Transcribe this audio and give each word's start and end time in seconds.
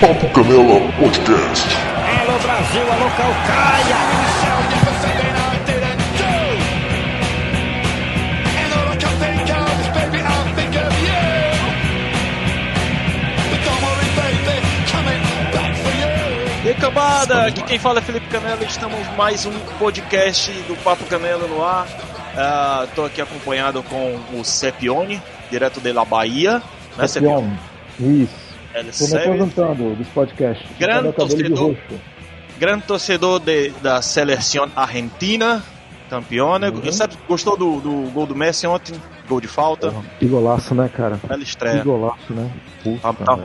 Papo 0.00 0.28
Canela 0.30 0.80
Podcast. 0.98 1.68
Alô 2.20 2.38
Brasil, 2.40 2.82
alô 2.82 3.10
Calcaia! 3.16 3.96
E 16.64 16.68
aí, 16.68 16.74
cambada, 16.74 17.46
aqui 17.46 17.62
quem 17.62 17.78
fala 17.78 17.98
é 17.98 18.02
Felipe 18.02 18.26
Canela 18.28 18.62
e 18.62 18.66
estamos 18.66 18.98
mais 19.16 19.46
um 19.46 19.52
podcast 19.78 20.50
do 20.62 20.74
Papo 20.76 21.04
Canela 21.04 21.46
no 21.46 21.62
ar. 21.62 21.86
Estou 22.84 23.06
aqui 23.06 23.20
acompanhado 23.20 23.82
com 23.82 24.18
o 24.32 24.44
Sepione, 24.44 25.22
direto 25.50 25.80
de 25.80 25.92
La 25.92 26.04
Bahia. 26.04 26.62
Né, 26.96 27.06
Sepione? 27.06 27.58
Isso. 28.00 28.43
Estou 28.74 29.08
me 29.08 29.16
apresentando 29.16 29.96
dos 29.96 30.08
podcasts. 30.08 30.66
Grande 30.78 31.12
torcedor, 31.12 31.76
grande 32.58 32.82
torcedor 32.84 33.40
de, 33.40 33.70
da 33.82 34.02
seleção 34.02 34.70
argentina, 34.74 35.62
campeona. 36.10 36.70
Uhum. 36.70 36.92
Sabe, 36.92 37.16
gostou 37.28 37.56
do, 37.56 37.80
do 37.80 38.10
gol 38.10 38.26
do 38.26 38.34
Messi 38.34 38.66
ontem? 38.66 38.94
Gol 39.28 39.40
de 39.40 39.48
falta? 39.48 39.94
Que 40.18 40.26
golaço, 40.26 40.74
né, 40.74 40.90
cara? 40.92 41.18
Bela 41.26 41.42
estreia. 41.42 41.78
Que 41.78 41.84
golaço, 41.84 42.32
né? 42.32 42.50
Puta, 42.82 43.08
Ah, 43.08 43.12
tá. 43.12 43.38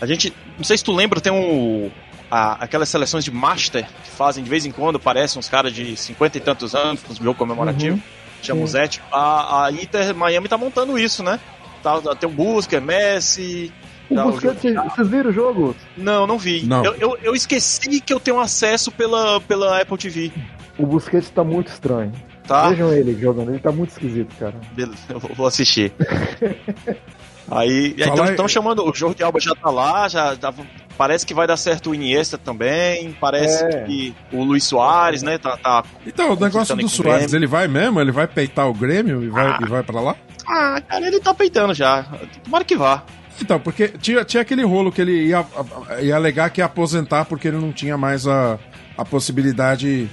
A 0.00 0.06
gente, 0.06 0.32
não 0.56 0.64
sei 0.64 0.78
se 0.78 0.84
tu 0.84 0.92
lembra, 0.92 1.20
tem 1.20 1.32
um 1.32 1.90
a, 2.30 2.64
aquelas 2.64 2.88
seleções 2.88 3.24
de 3.24 3.30
master 3.30 3.86
que 4.04 4.10
fazem 4.10 4.44
de 4.44 4.50
vez 4.50 4.64
em 4.64 4.70
quando, 4.70 4.98
parecem 4.98 5.38
uns 5.38 5.48
caras 5.48 5.72
de 5.72 5.96
50 5.96 6.38
e 6.38 6.40
tantos 6.40 6.74
anos, 6.74 7.02
com 7.02 7.12
os 7.12 7.18
jogo 7.18 7.34
comemorativo. 7.34 7.96
Uhum. 7.96 8.02
Chama 8.42 8.62
o 8.62 8.66
Zete. 8.66 9.02
A, 9.10 9.64
a 9.66 9.72
Inter 9.72 10.14
Miami 10.14 10.48
tá 10.48 10.56
montando 10.56 10.96
isso, 10.98 11.22
né? 11.24 11.40
Tá, 11.82 12.00
tem 12.14 12.28
o 12.28 12.32
Busca, 12.32 12.80
Messi. 12.80 13.72
O 14.10 14.14
tá, 14.14 14.24
Busquets, 14.24 14.62
jogo- 14.74 14.90
vocês 14.90 15.08
viram 15.08 15.30
o 15.30 15.32
jogo? 15.32 15.76
Não, 15.96 16.26
não 16.26 16.38
vi. 16.38 16.64
Não. 16.64 16.84
Eu, 16.84 16.94
eu, 16.94 17.18
eu 17.22 17.34
esqueci 17.34 18.00
que 18.00 18.12
eu 18.12 18.18
tenho 18.20 18.40
acesso 18.40 18.90
pela, 18.90 19.40
pela 19.42 19.80
Apple 19.80 19.98
TV. 19.98 20.32
O 20.78 20.86
Busquets 20.86 21.28
tá 21.30 21.44
muito 21.44 21.68
estranho. 21.68 22.12
Tá? 22.46 22.70
Vejam 22.70 22.90
ele 22.94 23.14
jogando, 23.20 23.50
ele 23.50 23.58
tá 23.58 23.70
muito 23.70 23.90
esquisito, 23.90 24.34
cara. 24.38 24.54
Beleza, 24.72 24.96
eu 25.10 25.18
vou- 25.20 25.46
assistir. 25.46 25.92
Aí, 27.50 27.94
então 27.96 28.24
aí. 28.24 28.30
estão 28.32 28.46
chamando, 28.46 28.84
o 28.86 28.94
Jordi 28.94 29.22
Alba 29.22 29.40
já 29.40 29.54
tá 29.54 29.70
lá, 29.70 30.06
já, 30.06 30.34
já- 30.34 30.52
parece 30.98 31.24
que 31.24 31.32
vai 31.32 31.46
dar 31.46 31.56
certo 31.56 31.88
o 31.90 31.94
Iniesta 31.94 32.36
também, 32.36 33.10
parece 33.18 33.64
É. 33.64 33.84
que 33.84 34.14
o 34.30 34.44
Luiz 34.44 34.64
Soares, 34.64 35.22
né, 35.22 35.38
tá, 35.38 35.56
tá 35.56 35.82
Então, 36.06 36.34
o 36.34 36.36
negócio 36.38 36.76
do 36.76 36.88
Soares, 36.88 37.32
ele 37.32 37.46
vai 37.46 37.66
mesmo? 37.66 38.00
Ele 38.02 38.12
vai 38.12 38.26
peitar 38.26 38.68
o 38.68 38.74
Grêmio 38.74 39.22
e 39.24 39.28
vai, 39.28 39.56
e 39.62 39.66
vai 39.66 39.82
pra 39.82 39.98
lá? 39.98 40.14
Ah, 40.46 40.78
cara, 40.86 41.06
ele 41.06 41.20
tá 41.20 41.32
peitando 41.32 41.72
já. 41.72 42.04
Tomara 42.44 42.64
que 42.64 42.76
vá. 42.76 43.02
Então, 43.40 43.58
porque 43.60 43.88
tinha, 43.88 44.24
tinha 44.24 44.40
aquele 44.42 44.64
rolo 44.64 44.90
que 44.90 45.00
ele 45.00 45.26
ia, 45.28 45.44
ia 46.00 46.16
alegar 46.16 46.50
que 46.50 46.60
ia 46.60 46.64
aposentar 46.64 47.24
porque 47.24 47.48
ele 47.48 47.56
não 47.58 47.72
tinha 47.72 47.96
mais 47.96 48.26
a, 48.26 48.58
a 48.96 49.04
possibilidade 49.04 50.08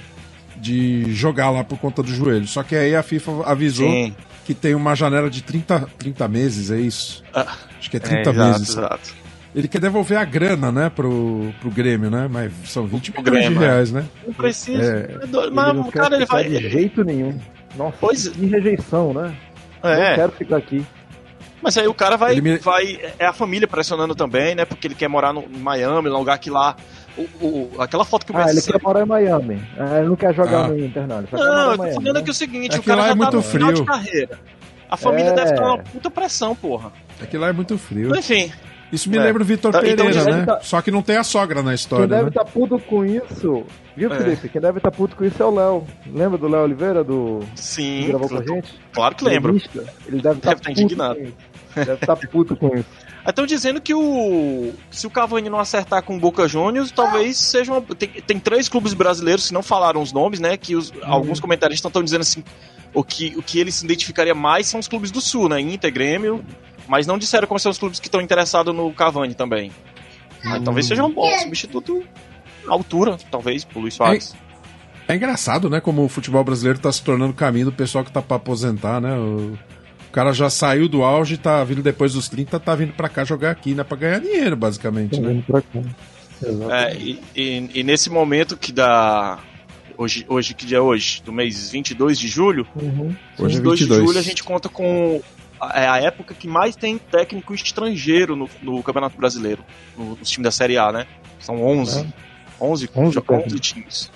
de 0.56 1.12
jogar 1.12 1.50
lá 1.50 1.62
por 1.64 1.78
conta 1.78 2.02
do 2.02 2.08
joelho. 2.08 2.46
Só 2.46 2.62
que 2.62 2.74
aí 2.76 2.94
a 2.94 3.02
FIFA 3.02 3.42
avisou 3.44 3.90
Sim. 3.90 4.14
que 4.44 4.54
tem 4.54 4.74
uma 4.74 4.94
janela 4.94 5.28
de 5.28 5.42
30, 5.42 5.88
30 5.98 6.28
meses, 6.28 6.70
é 6.70 6.78
isso? 6.80 7.22
Ah, 7.34 7.56
Acho 7.78 7.90
que 7.90 7.96
é 7.96 8.00
É, 8.00 8.02
30 8.02 8.30
exato, 8.30 8.50
meses. 8.52 8.68
exato. 8.70 9.14
Ele 9.54 9.68
quer 9.68 9.80
devolver 9.80 10.18
a 10.18 10.24
grana, 10.24 10.70
né, 10.70 10.90
pro, 10.94 11.50
pro 11.60 11.70
Grêmio, 11.70 12.10
né? 12.10 12.28
Mas 12.30 12.52
são 12.66 12.86
20 12.86 13.10
Pro 13.12 13.22
milhões 13.22 13.42
de 13.44 13.48
Grêmio, 13.48 13.64
é. 13.64 13.70
reais, 13.70 13.90
né? 13.90 14.04
Não 14.26 14.34
precisa. 14.34 14.82
É. 14.82 15.14
É 15.24 15.50
Mas, 15.50 15.74
não 15.74 15.84
quer 15.84 15.92
cara, 15.98 16.16
ele 16.16 16.26
vai. 16.26 16.44
de 16.44 16.68
jeito 16.70 17.02
nenhum. 17.02 17.38
Nossa, 17.74 17.96
Pois- 18.00 18.28
que 18.28 18.46
rejeição, 18.46 19.14
né? 19.14 19.34
Não 19.82 19.90
É, 19.90 20.14
quero 20.14 20.32
ficar 20.32 20.56
aqui. 20.58 20.84
Mas 21.62 21.76
aí 21.78 21.86
o 21.88 21.94
cara 21.94 22.16
vai, 22.16 22.40
me- 22.40 22.58
vai. 22.58 23.00
É 23.18 23.26
a 23.26 23.32
família 23.32 23.66
pressionando 23.66 24.14
também, 24.14 24.54
né? 24.54 24.64
Porque 24.64 24.86
ele 24.86 24.94
quer 24.94 25.08
morar 25.08 25.32
no, 25.32 25.42
em 25.42 25.58
Miami, 25.58 26.08
num 26.08 26.18
lugar 26.18 26.38
que 26.38 26.50
lá. 26.50 26.76
O, 27.16 27.22
o- 27.44 27.70
aquela 27.80 28.04
foto 28.04 28.26
que 28.26 28.32
o 28.32 28.36
Ah, 28.36 28.42
ele 28.44 28.54
Messi. 28.56 28.70
quer 28.70 28.80
morar 28.82 29.02
em 29.02 29.06
Miami. 29.06 29.62
Ah, 29.78 29.98
ele 29.98 30.08
não 30.08 30.16
quer 30.16 30.34
jogar 30.34 30.64
Ah. 30.64 30.68
no 30.68 30.78
Inter, 30.78 31.06
não. 31.06 31.18
Ele 31.18 31.28
só 31.30 31.36
Não, 31.38 31.44
eu 31.46 31.70
tô 31.76 31.82
Miami, 31.82 31.94
falando 31.94 32.14
né? 32.14 32.20
aqui 32.20 32.30
o 32.30 32.34
seguinte: 32.34 32.76
É 32.76 32.78
o 32.78 32.82
cara 32.82 33.00
já 33.00 33.06
é 33.06 33.10
tá 33.10 33.16
muito 33.16 33.36
no 33.36 33.42
final 33.42 33.68
de 33.72 33.74
frio. 33.82 33.86
carreira. 33.86 34.38
A 34.90 34.96
família 34.96 35.30
É. 35.30 35.34
deve 35.34 35.50
estar 35.50 35.62
numa 35.62 35.78
puta 35.78 36.10
pressão, 36.10 36.54
porra. 36.54 36.92
Aquilo 37.20 37.42
lá 37.42 37.48
é 37.48 37.52
muito 37.52 37.76
frio. 37.78 38.10
Mas, 38.10 38.18
enfim, 38.30 38.52
Isso 38.92 39.10
me 39.10 39.16
É. 39.18 39.22
lembra 39.22 39.42
o 39.42 39.44
Vitor 39.46 39.70
Então, 39.70 39.80
então 39.84 40.06
Pereira, 40.06 40.30
ele 40.30 40.38
né? 40.40 40.46
tá- 40.46 40.60
Só 40.62 40.80
que 40.80 40.90
não 40.90 41.02
tem 41.02 41.16
a 41.16 41.24
sogra 41.24 41.60
na 41.62 41.70
Quem 41.70 41.74
história, 41.74 42.06
deve 42.06 42.22
né? 42.22 42.28
estar 42.28 42.44
puto 42.44 42.78
com 42.78 43.04
isso, 43.04 43.64
viu, 43.96 44.12
É. 44.12 44.16
Felipe? 44.18 44.48
Quem 44.48 44.60
deve 44.60 44.78
estar 44.78 44.90
puto 44.92 45.16
com 45.16 45.24
isso 45.24 45.42
é 45.42 45.46
o 45.46 45.54
Léo. 45.54 45.86
Lembra 46.06 46.38
do 46.38 46.46
Léo 46.48 46.62
Oliveira, 46.62 47.02
do 47.02 47.40
que 47.54 47.60
sim. 47.60 48.06
gravou 48.08 48.28
com 48.28 48.38
a 48.38 48.44
gente? 48.44 48.74
Claro 48.92 49.14
que 49.16 49.24
lembro. 49.24 49.56
Ele 50.06 50.22
deve 50.22 50.36
estar 50.38 50.50
Deve 50.50 50.60
tá 50.62 50.70
indignado. 50.70 51.32
Deve 51.74 51.92
estar 51.94 52.16
puto 52.16 52.56
com 52.56 52.76
isso. 52.76 52.86
Estão 53.26 53.44
dizendo 53.44 53.80
que 53.80 53.92
o. 53.92 54.72
Se 54.88 55.04
o 55.04 55.10
Cavani 55.10 55.50
não 55.50 55.58
acertar 55.58 56.00
com 56.04 56.16
o 56.16 56.20
Boca 56.20 56.46
Juniors, 56.46 56.92
talvez 56.92 57.36
seja 57.38 57.72
uma. 57.72 57.82
Tem, 57.82 58.08
tem 58.08 58.38
três 58.38 58.68
clubes 58.68 58.94
brasileiros, 58.94 59.46
se 59.46 59.52
não 59.52 59.64
falaram 59.64 60.00
os 60.00 60.12
nomes, 60.12 60.38
né? 60.38 60.56
Que 60.56 60.76
os, 60.76 60.92
alguns 61.02 61.40
comentaristas 61.40 61.88
estão 61.90 62.04
dizendo 62.04 62.20
assim. 62.20 62.44
O 62.94 63.02
que, 63.02 63.34
o 63.36 63.42
que 63.42 63.58
ele 63.58 63.72
se 63.72 63.84
identificaria 63.84 64.32
mais 64.34 64.68
são 64.68 64.78
os 64.78 64.86
clubes 64.86 65.10
do 65.10 65.20
Sul, 65.20 65.48
né? 65.48 65.60
Inter, 65.60 65.92
Grêmio. 65.92 66.42
Mas 66.88 67.06
não 67.06 67.18
disseram 67.18 67.46
como 67.48 67.58
são 67.58 67.70
os 67.70 67.78
clubes 67.78 67.98
que 68.00 68.06
estão 68.08 68.20
interessados 68.20 68.74
no 68.74 68.92
Cavani 68.92 69.34
também. 69.34 69.72
Aí 70.44 70.60
talvez 70.62 70.86
seja 70.86 71.04
um 71.04 71.12
bom 71.12 71.28
substituto 71.40 72.02
à 72.68 72.72
altura, 72.72 73.16
talvez, 73.30 73.64
pro 73.64 73.80
Luiz 73.80 73.94
Soares. 73.94 74.34
É 75.08 75.14
engraçado, 75.14 75.68
né? 75.70 75.80
Como 75.80 76.04
o 76.04 76.08
futebol 76.08 76.42
brasileiro 76.44 76.78
tá 76.78 76.90
se 76.92 77.02
tornando 77.02 77.32
caminho 77.32 77.66
do 77.66 77.72
pessoal 77.72 78.04
que 78.04 78.10
tá 78.12 78.20
pra 78.22 78.36
aposentar, 78.36 79.00
né? 79.00 79.16
O, 79.16 79.52
o 79.54 80.10
cara 80.12 80.32
já 80.32 80.48
saiu 80.50 80.88
do 80.88 81.02
auge, 81.02 81.36
tá 81.36 81.62
vindo 81.64 81.82
depois 81.82 82.12
dos 82.14 82.28
30, 82.28 82.58
tá 82.60 82.74
vindo 82.74 82.92
pra 82.92 83.08
cá 83.08 83.24
jogar 83.24 83.50
aqui, 83.50 83.74
né? 83.74 83.82
Pra 83.84 83.96
ganhar 83.96 84.20
dinheiro, 84.20 84.56
basicamente, 84.56 85.16
Tô 85.20 85.22
né? 85.26 85.42
É, 86.70 86.94
e, 86.96 87.20
e- 87.34 87.70
e 87.74 87.82
nesse 87.82 88.10
momento 88.10 88.56
que 88.56 88.70
dá. 88.72 89.38
Hoje, 89.98 90.26
hoje, 90.28 90.52
que 90.54 90.66
dia 90.66 90.76
é 90.76 90.80
hoje? 90.80 91.22
Do 91.24 91.32
mês 91.32 91.70
22 91.70 92.18
de 92.18 92.28
julho? 92.28 92.66
Uhum. 92.76 93.16
Hoje 93.38 93.54
é 93.56 93.60
22 93.60 93.78
de 93.78 93.84
22. 93.86 94.04
julho 94.06 94.18
a 94.18 94.22
gente 94.22 94.44
conta 94.44 94.68
com 94.68 95.22
é 95.74 95.86
a 95.88 95.98
época 95.98 96.34
que 96.34 96.46
mais 96.48 96.76
tem 96.76 96.98
técnico 96.98 97.54
estrangeiro 97.54 98.34
no, 98.36 98.48
no 98.62 98.82
Campeonato 98.82 99.16
Brasileiro, 99.16 99.64
no, 99.96 100.10
no 100.10 100.16
time 100.16 100.44
da 100.44 100.50
Série 100.50 100.76
A, 100.78 100.92
né? 100.92 101.06
São 101.40 101.62
11. 101.62 102.06
11, 102.60 102.90
11 102.96 103.14
jo- 103.14 103.20
técnicos. 103.20 103.52
11 103.52 103.60
times. 103.60 104.12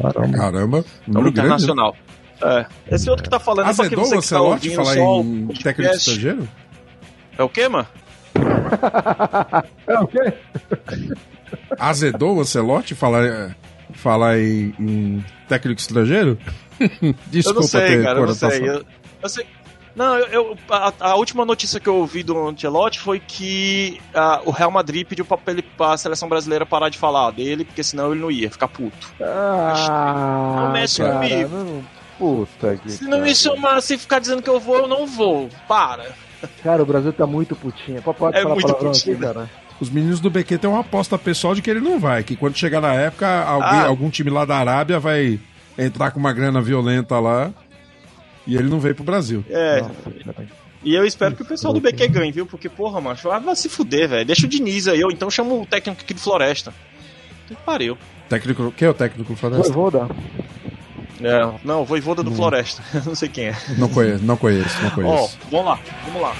Caramba. 0.00 0.36
Caramba, 0.38 0.78
É 0.78 1.10
o 1.10 1.12
número 1.12 1.32
grande. 1.32 1.36
né? 1.36 1.42
Internacional. 1.46 1.96
É. 2.42 2.66
Esse 2.90 3.08
outro 3.08 3.22
que 3.24 3.30
tá 3.30 3.38
falando 3.38 3.70
é 3.70 3.74
pra 3.74 3.88
que 3.88 3.94
Azedou 3.94 4.04
você 4.04 4.16
o 4.16 4.20
que 4.20 4.28
tá 4.28 4.40
ouvindo 4.40 4.74
falar 4.74 4.94
só 4.94 5.00
em 5.20 5.44
o 5.44 5.48
técnico 5.48 5.62
podcast. 5.62 5.96
estrangeiro? 6.10 6.48
É 7.38 7.42
o 7.44 7.48
quê, 7.48 7.68
mano? 7.68 7.86
É 9.86 9.98
o 9.98 10.06
quê? 10.08 10.32
Azedou 11.78 12.36
o 12.36 12.40
Ancelotti 12.40 12.94
falar, 12.94 13.56
falar 13.94 14.38
em, 14.38 14.74
em 14.78 15.24
técnico 15.48 15.80
estrangeiro? 15.80 16.38
Desculpa 17.30 17.60
eu 17.60 17.62
não 17.62 17.62
sei, 17.68 17.80
ter 17.88 18.02
cara, 18.02 18.18
eu 18.20 18.26
não 18.26 18.34
sei. 18.34 18.68
Eu, 18.68 18.84
eu 19.22 19.28
sei. 19.28 19.46
Não, 19.94 20.16
eu, 20.16 20.26
eu- 20.28 20.58
a, 20.70 20.92
a 21.00 21.14
última 21.16 21.44
notícia 21.44 21.78
que 21.78 21.88
eu 21.88 21.96
ouvi 21.96 22.22
do 22.22 22.48
Ancelotti 22.48 22.98
foi 22.98 23.20
que 23.20 24.00
ah, 24.14 24.40
o 24.44 24.50
Real 24.50 24.70
Madrid 24.70 25.06
pediu 25.06 25.24
pra, 25.24 25.38
ele, 25.48 25.62
pra 25.62 25.96
seleção 25.96 26.28
brasileira 26.28 26.64
parar 26.64 26.88
de 26.88 26.96
falar 26.98 27.30
dele, 27.30 27.64
porque 27.64 27.82
senão 27.82 28.12
ele 28.12 28.20
não 28.20 28.30
ia 28.30 28.50
ficar 28.50 28.68
puto. 28.68 29.12
Ah, 29.20 30.54
Não 30.56 30.72
mexe 30.72 31.02
cara, 31.02 31.14
comigo. 31.14 31.48
não- 31.56 31.84
Puta 32.18 32.76
que 32.76 32.90
Se 32.92 33.02
não 33.04 33.18
me 33.18 33.34
pariu. 33.34 33.34
chamar, 33.34 33.80
se 33.82 33.98
ficar 33.98 34.18
dizendo 34.20 34.42
que 34.42 34.48
eu 34.50 34.60
vou, 34.60 34.76
eu 34.78 34.86
não 34.88 35.06
vou. 35.06 35.48
Para. 35.66 36.12
Cara, 36.62 36.82
o 36.82 36.86
Brasil 36.86 37.12
tá 37.12 37.26
muito 37.26 37.56
putinha. 37.56 38.00
Pode 38.00 38.18
pode 38.18 38.36
É 38.38 38.42
falar 38.42 38.54
muito 38.54 38.72
putinha. 38.74 39.14
aqui, 39.16 39.22
cara? 39.24 39.50
Os 39.80 39.90
meninos 39.90 40.20
do 40.20 40.30
BQ 40.30 40.58
têm 40.58 40.70
uma 40.70 40.80
aposta 40.80 41.18
pessoal 41.18 41.54
de 41.54 41.62
que 41.62 41.68
ele 41.70 41.80
não 41.80 41.98
vai, 41.98 42.22
que 42.22 42.36
quando 42.36 42.56
chegar 42.56 42.80
na 42.80 42.92
época, 42.94 43.26
alguém- 43.44 43.80
Ah. 43.80 43.86
algum 43.86 44.08
time 44.10 44.30
lá 44.30 44.44
da 44.44 44.56
Arábia 44.56 45.00
vai 45.00 45.40
entrar 45.76 46.12
com 46.12 46.20
uma 46.20 46.32
grana 46.32 46.60
violenta 46.60 47.18
lá 47.18 47.50
e 48.46 48.56
ele 48.56 48.68
não 48.68 48.80
veio 48.80 48.94
pro 48.94 49.04
Brasil. 49.04 49.44
É. 49.48 49.80
Nossa. 49.80 49.92
E 50.84 50.94
eu 50.94 51.04
espero 51.04 51.36
que 51.36 51.42
o 51.42 51.44
pessoal 51.44 51.72
do 51.72 51.80
BQ 51.80 52.08
ganhe, 52.08 52.32
viu? 52.32 52.44
Porque, 52.44 52.68
porra, 52.68 53.00
macho, 53.00 53.30
ah, 53.30 53.38
vai 53.38 53.54
se 53.54 53.68
fuder, 53.68 54.08
velho. 54.08 54.26
Deixa 54.26 54.46
o 54.46 54.48
Diniz 54.48 54.88
aí, 54.88 55.02
ou 55.04 55.12
então 55.12 55.30
chama 55.30 55.54
o 55.54 55.64
técnico 55.64 56.02
aqui 56.02 56.12
do 56.12 56.20
Floresta. 56.20 56.74
Que 57.46 57.54
pariu. 57.54 57.96
Técnico, 58.28 58.72
quem 58.76 58.86
é 58.86 58.90
o 58.90 58.94
técnico 58.94 59.32
do 59.32 59.38
Floresta? 59.38 59.72
vou 59.72 59.90
dar. 59.90 60.08
É, 61.20 61.54
não, 61.62 61.84
voivoda 61.84 62.22
do 62.22 62.32
Floresta. 62.32 62.82
não 63.06 63.14
sei 63.14 63.28
quem 63.28 63.46
é. 63.46 63.56
Não 63.78 63.88
conheço, 63.88 64.24
não 64.24 64.36
conheço, 64.36 64.82
não 64.82 64.88
Ó, 64.88 64.94
conheço. 64.94 65.38
vamos 65.50 65.66
lá, 65.66 65.80
vamos 66.04 66.22
lá. 66.22 66.36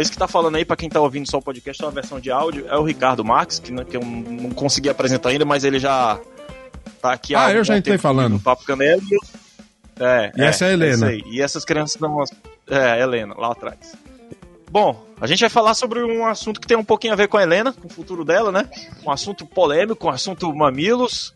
Esse 0.00 0.10
que 0.10 0.16
tá 0.18 0.26
falando 0.26 0.56
aí, 0.56 0.64
pra 0.64 0.76
quem 0.76 0.88
tá 0.88 1.00
ouvindo 1.00 1.30
só 1.30 1.38
o 1.38 1.42
podcast, 1.42 1.82
é 1.82 1.86
uma 1.86 1.92
versão 1.92 2.18
de 2.20 2.30
áudio, 2.30 2.66
é 2.68 2.76
o 2.76 2.82
Ricardo 2.82 3.24
Marques, 3.24 3.58
que, 3.58 3.70
não- 3.70 3.84
que 3.84 3.96
eu 3.96 4.00
não 4.00 4.50
consegui 4.50 4.88
apresentar 4.88 5.28
ainda, 5.30 5.44
mas 5.44 5.62
ele 5.64 5.78
já 5.78 6.18
tá 7.02 7.12
aqui 7.12 7.34
Ah, 7.34 7.52
eu 7.52 7.62
já 7.64 7.76
entrei 7.76 7.98
falando. 7.98 8.32
no 8.34 8.40
Papo 8.40 8.64
Canela. 8.64 9.00
e 9.10 9.14
eu- 9.14 9.20
É, 10.06 10.32
E 10.34 10.42
essa 10.42 10.64
é 10.64 10.68
a 10.68 10.72
Helena. 10.72 10.94
isso 10.94 11.04
aí. 11.04 11.22
E 11.26 11.42
essas 11.42 11.62
crianças 11.64 12.00
não. 12.00 12.24
É, 12.68 13.00
Helena, 13.02 13.34
lá 13.36 13.52
atrás. 13.52 13.94
Bom, 14.70 15.04
a 15.20 15.26
gente 15.26 15.40
vai 15.40 15.50
falar 15.50 15.74
sobre 15.74 16.02
um 16.02 16.24
assunto 16.24 16.58
que 16.60 16.66
tem 16.66 16.76
um 16.76 16.84
pouquinho 16.84 17.12
a 17.12 17.16
ver 17.16 17.28
com 17.28 17.36
a 17.36 17.42
Helena, 17.42 17.72
com 17.72 17.86
o 17.86 17.90
futuro 17.90 18.24
dela, 18.24 18.50
né? 18.50 18.66
Um 19.04 19.10
assunto 19.10 19.44
polêmico, 19.44 20.06
um 20.06 20.10
assunto 20.10 20.54
mamilos. 20.54 21.34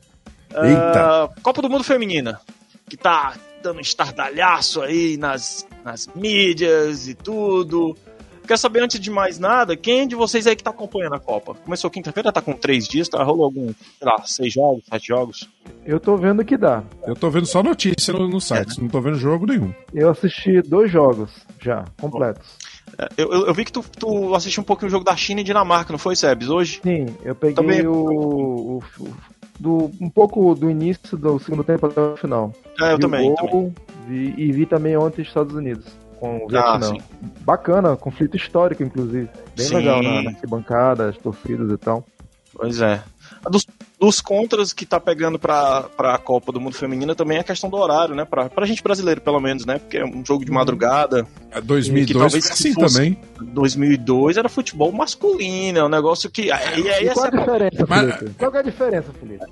Eita. 0.50 1.24
Uh, 1.26 1.40
Copa 1.42 1.60
do 1.60 1.68
Mundo 1.68 1.82
Feminina, 1.84 2.40
que 2.88 2.96
tá 2.96 3.34
dando 3.62 3.78
um 3.78 3.80
estardalhaço 3.80 4.80
aí 4.80 5.16
nas, 5.18 5.66
nas 5.84 6.06
mídias 6.14 7.06
e 7.08 7.14
tudo. 7.14 7.94
Quero 8.46 8.58
saber, 8.58 8.82
antes 8.82 9.00
de 9.00 9.10
mais 9.10 9.38
nada, 9.38 9.74
quem 9.76 10.06
de 10.06 10.14
vocês 10.14 10.46
aí 10.46 10.54
que 10.54 10.62
tá 10.62 10.70
acompanhando 10.70 11.14
a 11.14 11.18
Copa? 11.20 11.54
Começou 11.64 11.90
quinta-feira, 11.90 12.30
tá 12.30 12.42
com 12.42 12.52
três 12.52 12.86
dias, 12.86 13.08
tá? 13.08 13.22
Rolou 13.24 13.44
algum, 13.46 13.66
sei 13.68 14.06
lá, 14.08 14.22
seis 14.26 14.52
jogos, 14.52 14.84
sete 14.88 15.08
jogos? 15.08 15.48
Eu 15.86 15.98
tô 15.98 16.16
vendo 16.16 16.44
que 16.44 16.56
dá. 16.56 16.82
Eu 17.06 17.14
tô 17.16 17.30
vendo 17.30 17.46
só 17.46 17.62
notícia 17.62 18.12
no, 18.12 18.28
no 18.28 18.40
site, 18.40 18.80
não 18.82 18.88
tô 18.88 19.00
vendo 19.00 19.16
jogo 19.16 19.46
nenhum. 19.46 19.72
Eu 19.94 20.10
assisti 20.10 20.60
dois 20.60 20.90
jogos 20.90 21.30
já, 21.60 21.84
completos. 22.00 22.46
É, 22.98 23.08
Eu, 23.16 23.32
eu, 23.32 23.46
eu 23.46 23.54
vi 23.54 23.64
que 23.64 23.72
tu, 23.72 23.82
tu 23.98 24.34
assistiu 24.34 24.60
um 24.62 24.64
pouquinho 24.66 24.88
o 24.88 24.90
jogo 24.90 25.04
da 25.04 25.16
China 25.16 25.40
e 25.40 25.44
Dinamarca, 25.44 25.90
não 25.90 25.98
foi, 25.98 26.14
Sebes, 26.14 26.48
hoje? 26.50 26.80
Sim, 26.82 27.06
eu 27.24 27.34
peguei 27.34 27.54
Também- 27.54 27.86
o, 27.86 27.94
o- 27.94 28.82
o- 29.00 29.14
do, 29.58 29.90
um 30.00 30.10
pouco 30.10 30.54
do 30.54 30.68
início 30.68 31.16
do 31.16 31.38
segundo 31.38 31.64
tempo 31.64 31.86
até 31.86 32.00
o 32.00 32.16
final. 32.16 32.52
É, 32.80 32.86
eu 32.86 32.88
Vi 32.88 32.94
o 32.94 32.98
também, 32.98 33.34
gol, 33.34 33.36
também. 33.36 33.74
vi- 34.06 34.34
e 34.36 34.52
vi 34.52 34.66
também 34.66 34.96
ontem 34.96 35.22
os 35.22 35.28
Estados 35.28 35.54
Unidos, 35.54 35.86
com 36.18 36.38
o 36.38 36.56
Ah, 36.56 36.78
Vietnã. 36.78 36.88
sim. 36.98 37.00
Bacana, 37.40 37.96
conflito 37.96 38.36
histórico, 38.36 38.82
inclusive. 38.82 39.28
Bem 39.56 39.66
Sim. 39.66 39.74
legal 39.76 40.02
na, 40.02 40.22
na 40.22 40.30
arquibancada, 40.30 41.08
as 41.10 41.16
torcidas 41.18 41.70
e 41.70 41.76
tal. 41.76 42.04
Pois 42.54 42.80
é. 42.80 43.02
Dos, 43.50 43.66
dos 43.98 44.20
contras 44.20 44.72
que 44.72 44.86
tá 44.86 45.00
pegando 45.00 45.38
pra, 45.38 45.82
pra 45.96 46.16
Copa 46.18 46.52
do 46.52 46.60
Mundo 46.60 46.76
Feminina 46.76 47.14
também 47.14 47.36
é 47.38 47.40
a 47.40 47.44
questão 47.44 47.68
do 47.68 47.76
horário, 47.76 48.14
né? 48.14 48.24
Pra, 48.24 48.48
pra 48.48 48.64
gente 48.64 48.82
brasileiro, 48.82 49.20
pelo 49.20 49.40
menos, 49.40 49.66
né? 49.66 49.78
Porque 49.78 49.98
é 49.98 50.04
um 50.04 50.24
jogo 50.24 50.44
de 50.44 50.52
madrugada. 50.52 51.26
É 51.50 51.60
2002 51.60 52.06
Que 52.06 52.14
talvez 52.14 52.44
foi 52.46 52.52
assim 52.52 52.68
se 52.68 52.74
fosse- 52.74 52.94
também. 52.96 53.18
2002 53.40 54.36
era 54.36 54.48
futebol 54.48 54.92
masculino, 54.92 55.78
é 55.78 55.84
um 55.84 55.88
negócio 55.88 56.30
que. 56.30 56.42
E 56.46 56.52
aí 56.52 56.80
E 56.80 57.10
qual 57.12 57.26
essa, 57.26 57.26
a 57.26 57.30
diferença, 57.40 57.86
Mas- 57.88 58.14
Felipe? 58.16 58.34
Qual 58.38 58.50
que 58.50 58.56
é 58.56 58.60
a 58.60 58.62
diferença, 58.62 59.12
Felipe? 59.18 59.44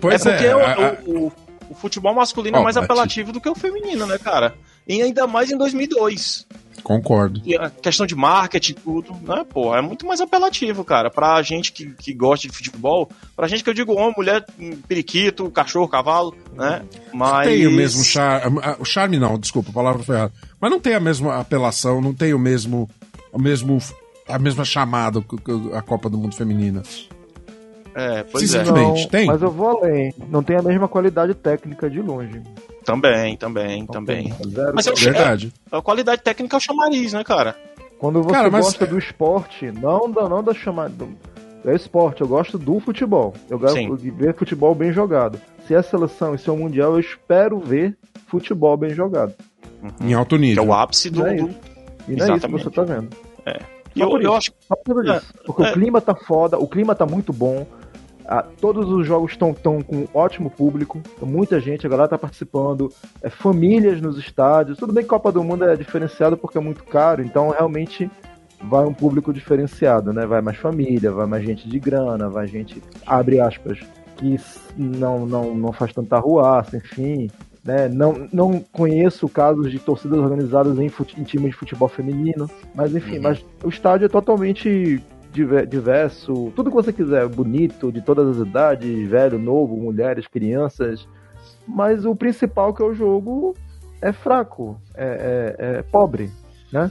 Pois 0.00 0.26
é 0.26 0.30
porque 0.30 0.46
é. 0.46 0.56
o, 0.56 0.58
a- 0.60 0.96
o, 1.06 1.26
o- 1.26 1.32
o 1.70 1.74
futebol 1.74 2.14
masculino 2.14 2.56
é 2.56 2.60
Ó, 2.60 2.62
mais 2.62 2.76
apelativo 2.76 3.32
do 3.32 3.40
que 3.40 3.48
o 3.48 3.54
feminino, 3.54 4.06
né, 4.06 4.18
cara? 4.18 4.54
E 4.86 5.00
ainda 5.00 5.26
mais 5.26 5.50
em 5.50 5.56
2002. 5.56 6.46
Concordo. 6.82 7.40
E 7.44 7.56
a 7.56 7.70
questão 7.70 8.06
de 8.06 8.14
marketing 8.14 8.72
e 8.72 8.74
tudo, 8.74 9.14
né, 9.22 9.44
pô, 9.48 9.74
é 9.74 9.80
muito 9.80 10.06
mais 10.06 10.20
apelativo, 10.20 10.84
cara. 10.84 11.10
Pra 11.10 11.40
gente 11.42 11.72
que, 11.72 11.86
que 11.94 12.12
gosta 12.12 12.48
de 12.48 12.54
futebol, 12.54 13.08
pra 13.36 13.46
gente 13.46 13.62
que 13.62 13.70
eu 13.70 13.74
digo 13.74 13.94
homem, 13.94 14.14
mulher, 14.16 14.44
periquito, 14.88 15.50
cachorro, 15.50 15.88
cavalo, 15.88 16.34
né? 16.54 16.82
Mas. 17.12 17.48
Tem 17.48 17.66
o 17.66 17.72
mesmo 17.72 18.02
charme. 18.02 18.60
O 18.78 18.84
charme 18.84 19.18
não, 19.18 19.38
desculpa, 19.38 19.70
a 19.70 19.74
palavra 19.74 20.02
foi 20.02 20.16
errada. 20.16 20.32
Mas 20.60 20.70
não 20.70 20.80
tem 20.80 20.94
a 20.94 21.00
mesma 21.00 21.38
apelação, 21.38 22.00
não 22.00 22.12
tem 22.12 22.34
o 22.34 22.38
mesmo. 22.38 22.88
O 23.32 23.38
mesmo 23.38 23.78
a 24.28 24.38
mesma 24.38 24.64
chamada 24.64 25.20
que 25.20 25.36
que 25.36 25.74
a 25.74 25.82
Copa 25.82 26.08
do 26.08 26.18
Mundo 26.18 26.34
Feminina. 26.34 26.82
É, 27.94 28.22
pois 28.24 28.50
Sim, 28.50 28.58
é. 28.58 29.06
tem. 29.08 29.26
Mas 29.26 29.42
eu 29.42 29.50
vou 29.50 29.68
além. 29.82 30.14
Não 30.28 30.42
tem 30.42 30.56
a 30.56 30.62
mesma 30.62 30.88
qualidade 30.88 31.34
técnica 31.34 31.90
de 31.90 32.00
longe. 32.00 32.40
Também, 32.84 33.36
também, 33.36 33.80
Não 33.80 33.86
também. 33.86 34.32
Zero 34.48 34.72
Mas 34.74 34.86
eu- 34.86 34.94
Verdade. 34.96 35.52
A 35.70 35.80
qualidade 35.82 36.22
técnica 36.22 36.56
é 36.56 36.58
o 36.58 36.60
chamariz, 36.60 37.12
né, 37.12 37.22
cara? 37.22 37.54
Quando 37.98 38.22
você 38.22 38.34
Cara, 38.34 38.50
mas- 38.50 38.64
gosta 38.64 38.86
do 38.86 38.98
esporte, 38.98 39.70
não 39.70 40.10
da, 40.10 40.28
não 40.28 40.42
da 40.42 40.52
chamada. 40.54 41.06
É 41.64 41.74
esporte, 41.76 42.22
eu 42.22 42.26
gosto 42.26 42.58
do 42.58 42.80
futebol. 42.80 43.34
Eu 43.48 43.56
gosto 43.58 43.96
de 43.96 44.10
ver 44.10 44.34
futebol 44.34 44.74
bem 44.74 44.92
jogado. 44.92 45.38
Se 45.68 45.74
é 45.74 45.80
seleção 45.82 46.34
e 46.34 46.38
se 46.38 46.48
é 46.48 46.52
o 46.52 46.56
mundial, 46.56 46.94
eu 46.94 47.00
espero 47.00 47.60
ver 47.60 47.96
futebol 48.26 48.76
bem 48.76 48.90
jogado. 48.90 49.32
Em 50.00 50.12
alto 50.14 50.30
Que 50.30 50.34
é 50.44 50.48
nível. 50.48 50.66
o 50.66 50.72
ápice 50.72 51.08
do. 51.08 51.20
Não 51.20 51.26
é 51.28 51.34
do- 51.36 51.48
isso. 51.48 51.58
E 52.08 52.16
não 52.16 52.26
é 52.26 52.36
isso 52.36 52.46
que 52.46 52.52
você 52.52 52.70
tá 52.70 52.82
vendo. 52.82 53.08
E 53.94 53.98
Só 54.00 54.04
eu, 54.06 54.10
por 54.10 54.22
eu 54.22 54.28
isso. 54.30 54.38
acho 54.38 54.52
Só 54.66 54.74
por 54.74 54.94
causa 54.94 55.20
disso. 55.20 55.34
Porque 55.46 55.62
é. 55.62 55.70
o 55.70 55.72
clima 55.74 56.00
tá 56.00 56.14
foda, 56.16 56.58
o 56.58 56.66
clima 56.66 56.94
tá 56.96 57.06
muito 57.06 57.32
bom. 57.32 57.64
Ah, 58.26 58.44
todos 58.60 58.88
os 58.88 59.06
jogos 59.06 59.32
estão 59.32 59.52
tão 59.52 59.82
com 59.82 60.06
ótimo 60.14 60.48
público, 60.50 61.00
muita 61.20 61.58
gente, 61.60 61.86
a 61.86 61.90
galera 61.90 62.08
tá 62.08 62.16
participando, 62.18 62.90
é, 63.22 63.28
famílias 63.28 64.00
nos 64.00 64.16
estádios. 64.18 64.78
Tudo 64.78 64.92
bem 64.92 65.02
que 65.02 65.08
Copa 65.10 65.32
do 65.32 65.42
Mundo 65.42 65.64
é 65.64 65.76
diferenciado 65.76 66.36
porque 66.36 66.56
é 66.56 66.60
muito 66.60 66.84
caro, 66.84 67.22
então 67.22 67.50
realmente 67.50 68.10
vai 68.62 68.84
um 68.84 68.94
público 68.94 69.32
diferenciado, 69.32 70.12
né? 70.12 70.24
Vai 70.24 70.40
mais 70.40 70.56
família, 70.56 71.10
vai 71.10 71.26
mais 71.26 71.44
gente 71.44 71.68
de 71.68 71.78
grana, 71.80 72.28
vai 72.28 72.46
gente, 72.46 72.80
abre 73.04 73.40
aspas, 73.40 73.78
que 74.16 74.36
não, 74.76 75.26
não, 75.26 75.54
não 75.54 75.72
faz 75.72 75.92
tanta 75.92 76.16
arruaça, 76.16 76.76
enfim. 76.76 77.28
Né? 77.64 77.88
Não, 77.88 78.28
não 78.32 78.58
conheço 78.72 79.28
casos 79.28 79.70
de 79.70 79.78
torcidas 79.78 80.18
organizadas 80.18 80.78
em, 80.80 80.88
fute- 80.88 81.20
em 81.20 81.22
times 81.22 81.50
de 81.52 81.56
futebol 81.56 81.88
feminino, 81.88 82.50
mas 82.74 82.92
enfim, 82.94 83.16
Uhum. 83.16 83.22
mas 83.22 83.44
o 83.62 83.68
estádio 83.68 84.06
é 84.06 84.08
totalmente 84.08 85.00
diverso, 85.32 86.52
tudo 86.54 86.70
que 86.70 86.76
você 86.76 86.92
quiser, 86.92 87.26
bonito, 87.28 87.90
de 87.90 88.00
todas 88.02 88.38
as 88.38 88.46
idades, 88.46 89.08
velho, 89.08 89.38
novo, 89.38 89.76
mulheres, 89.76 90.26
crianças. 90.26 91.06
Mas 91.66 92.04
o 92.04 92.14
principal 92.14 92.74
que 92.74 92.82
é 92.82 92.86
o 92.86 92.94
jogo 92.94 93.54
é 94.00 94.12
fraco, 94.12 94.80
é, 94.94 95.56
é- 95.58 95.78
é 95.78 95.82
pobre, 95.82 96.30
né? 96.72 96.90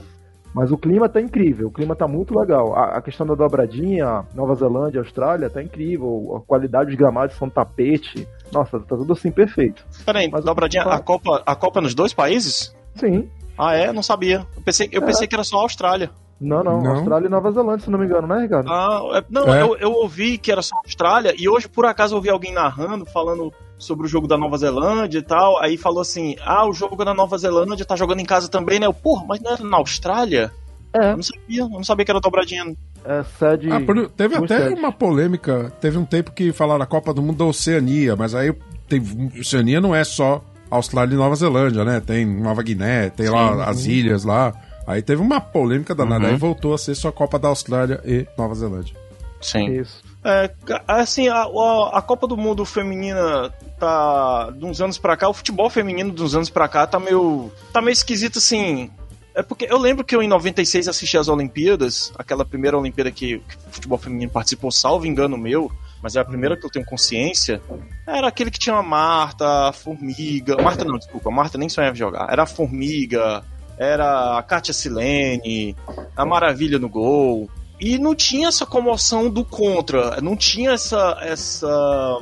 Mas 0.54 0.70
o 0.70 0.76
clima 0.76 1.08
tá 1.08 1.18
incrível, 1.18 1.68
o 1.68 1.70
clima 1.70 1.96
tá 1.96 2.06
muito 2.06 2.38
legal. 2.38 2.74
A, 2.76 2.98
a 2.98 3.02
questão 3.02 3.26
da 3.26 3.34
dobradinha, 3.34 4.24
Nova 4.34 4.54
Zelândia, 4.54 5.00
Austrália, 5.00 5.48
tá 5.48 5.62
incrível. 5.62 6.36
A 6.36 6.46
qualidade 6.46 6.90
dos 6.90 6.94
gramados 6.98 7.36
são 7.36 7.48
tapete. 7.48 8.28
Nossa, 8.52 8.78
tá 8.80 8.94
tudo 8.96 9.14
assim 9.14 9.30
perfeito. 9.30 9.82
Peraí, 10.04 10.28
Mas- 10.30 10.44
dobradinha, 10.44 10.82
a 10.82 10.98
Copa, 11.00 11.42
a 11.46 11.56
Copa 11.56 11.78
é 11.78 11.82
nos 11.82 11.94
dois 11.94 12.12
países? 12.12 12.76
Sim. 12.96 13.30
Ah, 13.56 13.74
é? 13.74 13.92
Não 13.92 14.02
sabia. 14.02 14.46
Eu 14.54 14.62
pensei, 14.62 14.88
eu 14.92 15.02
É. 15.02 15.06
pensei 15.06 15.26
que 15.26 15.34
era 15.34 15.44
só 15.44 15.58
a 15.58 15.62
Austrália. 15.62 16.10
Não, 16.42 16.62
não, 16.64 16.82
Não. 16.82 16.90
Austrália 16.96 17.26
e 17.26 17.30
Nova 17.30 17.52
Zelândia, 17.52 17.84
se 17.84 17.90
não 17.90 17.98
me 17.98 18.04
engano, 18.06 18.26
né, 18.26 18.42
Ricardo? 18.42 18.68
Ah, 18.70 19.00
é- 19.18 19.24
não, 19.30 19.54
É. 19.54 19.62
eu, 19.62 19.76
eu 19.76 19.92
ouvi 19.92 20.36
que 20.38 20.50
era 20.50 20.60
só 20.60 20.74
a 20.74 20.80
Austrália, 20.84 21.34
e 21.38 21.48
hoje, 21.48 21.68
por 21.68 21.86
acaso, 21.86 22.14
eu 22.14 22.16
ouvi 22.16 22.28
alguém 22.30 22.52
narrando, 22.52 23.06
falando 23.06 23.52
sobre 23.78 24.06
o 24.06 24.08
jogo 24.08 24.26
da 24.26 24.36
Nova 24.36 24.56
Zelândia 24.58 25.18
e 25.18 25.22
tal. 25.22 25.60
Aí 25.62 25.76
falou 25.76 26.00
assim: 26.00 26.36
ah, 26.44 26.66
o 26.68 26.72
jogo 26.72 27.04
da 27.04 27.14
Nova 27.14 27.38
Zelândia 27.38 27.84
tá 27.86 27.94
jogando 27.96 28.20
em 28.20 28.24
casa 28.24 28.48
também, 28.48 28.78
né? 28.80 28.86
Eu, 28.86 28.92
porra, 28.94 29.24
mas 29.26 29.40
não 29.40 29.52
era 29.52 29.62
na 29.64 29.76
Austrália? 29.76 30.50
É, 30.94 31.12
Eu 31.12 31.16
não 31.16 31.22
sabia, 31.22 31.60
eu 31.62 31.68
não 31.68 31.84
sabia 31.84 32.04
que 32.04 32.10
era 32.10 32.20
dobradinha. 32.20 32.74
é 33.04 33.24
sede. 33.38 33.70
Ah, 33.72 33.80
por- 33.80 34.08
teve 34.10 34.36
até 34.36 34.58
sede. 34.68 34.74
uma 34.74 34.92
polêmica. 34.92 35.72
Teve 35.80 35.96
um 35.96 36.04
tempo 36.04 36.32
que 36.32 36.52
falaram 36.52 36.82
a 36.82 36.86
Copa 36.86 37.14
do 37.14 37.22
Mundo 37.22 37.38
da 37.38 37.44
Oceania, 37.46 38.14
mas 38.14 38.34
aí 38.34 38.52
teve, 38.88 39.30
Oceania 39.40 39.80
não 39.80 39.94
é 39.94 40.04
só 40.04 40.42
Austrália 40.70 41.14
e 41.14 41.16
Nova 41.16 41.34
Zelândia, 41.34 41.84
né? 41.84 42.00
Tem 42.04 42.24
Nova 42.26 42.62
Guiné, 42.62 43.10
tem 43.10 43.28
lá 43.30 43.64
as 43.64 43.86
ilhas 43.86 44.24
lá. 44.24 44.52
Aí 44.86 45.00
teve 45.02 45.22
uma 45.22 45.40
polêmica 45.40 45.94
danada, 45.94 46.24
Uhum. 46.26 46.30
aí 46.32 46.36
voltou 46.36 46.74
a 46.74 46.78
ser 46.78 46.94
só 46.94 47.08
a 47.08 47.12
Copa 47.12 47.38
da 47.38 47.48
Austrália 47.48 48.00
e 48.04 48.26
Nova 48.36 48.54
Zelândia. 48.54 48.94
Sim. 49.40 49.72
Isso. 49.80 50.02
É, 50.24 50.50
assim, 50.86 51.28
a, 51.28 51.42
a, 51.42 51.98
a 51.98 52.02
Copa 52.02 52.26
do 52.28 52.36
Mundo 52.36 52.64
feminina 52.64 53.50
tá. 53.78 54.50
De 54.56 54.64
uns 54.64 54.80
anos 54.80 54.98
pra 54.98 55.16
cá, 55.16 55.28
o 55.28 55.34
futebol 55.34 55.68
feminino 55.68 56.12
de 56.12 56.22
uns 56.22 56.34
anos 56.34 56.48
pra 56.50 56.68
cá 56.68 56.86
tá 56.86 57.00
meio. 57.00 57.50
tá 57.72 57.80
meio 57.80 57.92
esquisito 57.92 58.38
assim. 58.38 58.90
É 59.34 59.42
porque 59.42 59.66
eu 59.68 59.78
lembro 59.78 60.04
que 60.04 60.14
eu 60.14 60.22
em 60.22 60.28
96 60.28 60.86
assisti 60.88 61.16
as 61.16 61.26
Olimpíadas, 61.26 62.12
aquela 62.18 62.44
primeira 62.44 62.76
Olimpíada 62.78 63.10
que, 63.10 63.38
que 63.38 63.56
o 63.56 63.72
futebol 63.72 63.96
feminino 63.98 64.30
participou, 64.30 64.70
salvo 64.70 65.06
engano 65.06 65.38
meu, 65.38 65.72
mas 66.02 66.14
é 66.16 66.20
a 66.20 66.24
primeira 66.24 66.54
que 66.54 66.66
eu 66.66 66.70
tenho 66.70 66.84
consciência. 66.84 67.60
Era 68.06 68.28
aquele 68.28 68.50
que 68.50 68.58
tinha 68.58 68.76
a 68.76 68.82
Marta, 68.82 69.70
a 69.70 69.72
Formiga. 69.72 70.60
Marta 70.62 70.84
não, 70.84 70.98
desculpa, 70.98 71.30
a 71.30 71.32
Marta 71.32 71.56
nem 71.56 71.68
sonhava 71.68 71.96
jogar. 71.96 72.30
Era 72.30 72.42
a 72.42 72.46
Formiga, 72.46 73.42
era 73.78 74.38
a 74.38 74.42
Kátia 74.42 74.74
Silene, 74.74 75.76
a 76.16 76.24
Maravilha 76.24 76.78
no 76.78 76.88
gol. 76.88 77.50
E 77.80 77.98
não 77.98 78.14
tinha 78.14 78.48
essa 78.48 78.64
comoção 78.64 79.28
do 79.28 79.44
contra, 79.44 80.20
não 80.20 80.36
tinha 80.36 80.72
essa 80.72 81.18
essa 81.20 82.20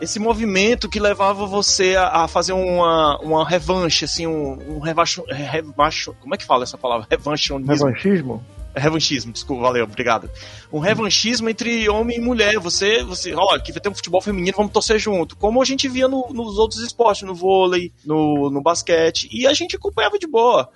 esse 0.00 0.18
movimento 0.18 0.88
que 0.88 0.98
levava 0.98 1.46
você 1.46 1.94
a, 1.94 2.24
a 2.24 2.28
fazer 2.28 2.52
uma, 2.52 3.16
uma 3.20 3.48
revanche, 3.48 4.04
assim, 4.04 4.26
um, 4.26 4.76
um 4.76 4.78
revacho, 4.80 5.22
revacho, 5.28 6.12
como 6.20 6.34
é 6.34 6.38
que 6.38 6.44
fala 6.44 6.64
essa 6.64 6.76
palavra? 6.76 7.06
Revanchonismo. 7.08 7.72
Revanchismo? 7.72 8.44
Revanchismo, 8.74 9.32
desculpa, 9.32 9.62
valeu, 9.64 9.84
obrigado. 9.84 10.30
Um 10.72 10.78
revanchismo 10.78 11.48
entre 11.48 11.88
homem 11.88 12.16
e 12.16 12.20
mulher. 12.20 12.58
Você, 12.58 13.02
você, 13.04 13.34
olha, 13.34 13.56
aqui 13.58 13.70
vai 13.72 13.80
ter 13.80 13.88
um 13.90 13.94
futebol 13.94 14.20
feminino, 14.22 14.56
vamos 14.56 14.72
torcer 14.72 14.98
junto. 14.98 15.36
Como 15.36 15.60
a 15.60 15.64
gente 15.64 15.88
via 15.88 16.08
no- 16.08 16.28
nos 16.32 16.56
outros 16.58 16.80
esportes, 16.80 17.22
no 17.22 17.34
vôlei, 17.34 17.92
no, 18.04 18.48
no 18.50 18.62
basquete. 18.62 19.28
E 19.30 19.46
a 19.46 19.52
gente 19.52 19.76
acompanhava 19.76 20.18
de 20.18 20.26
boa. 20.26 20.68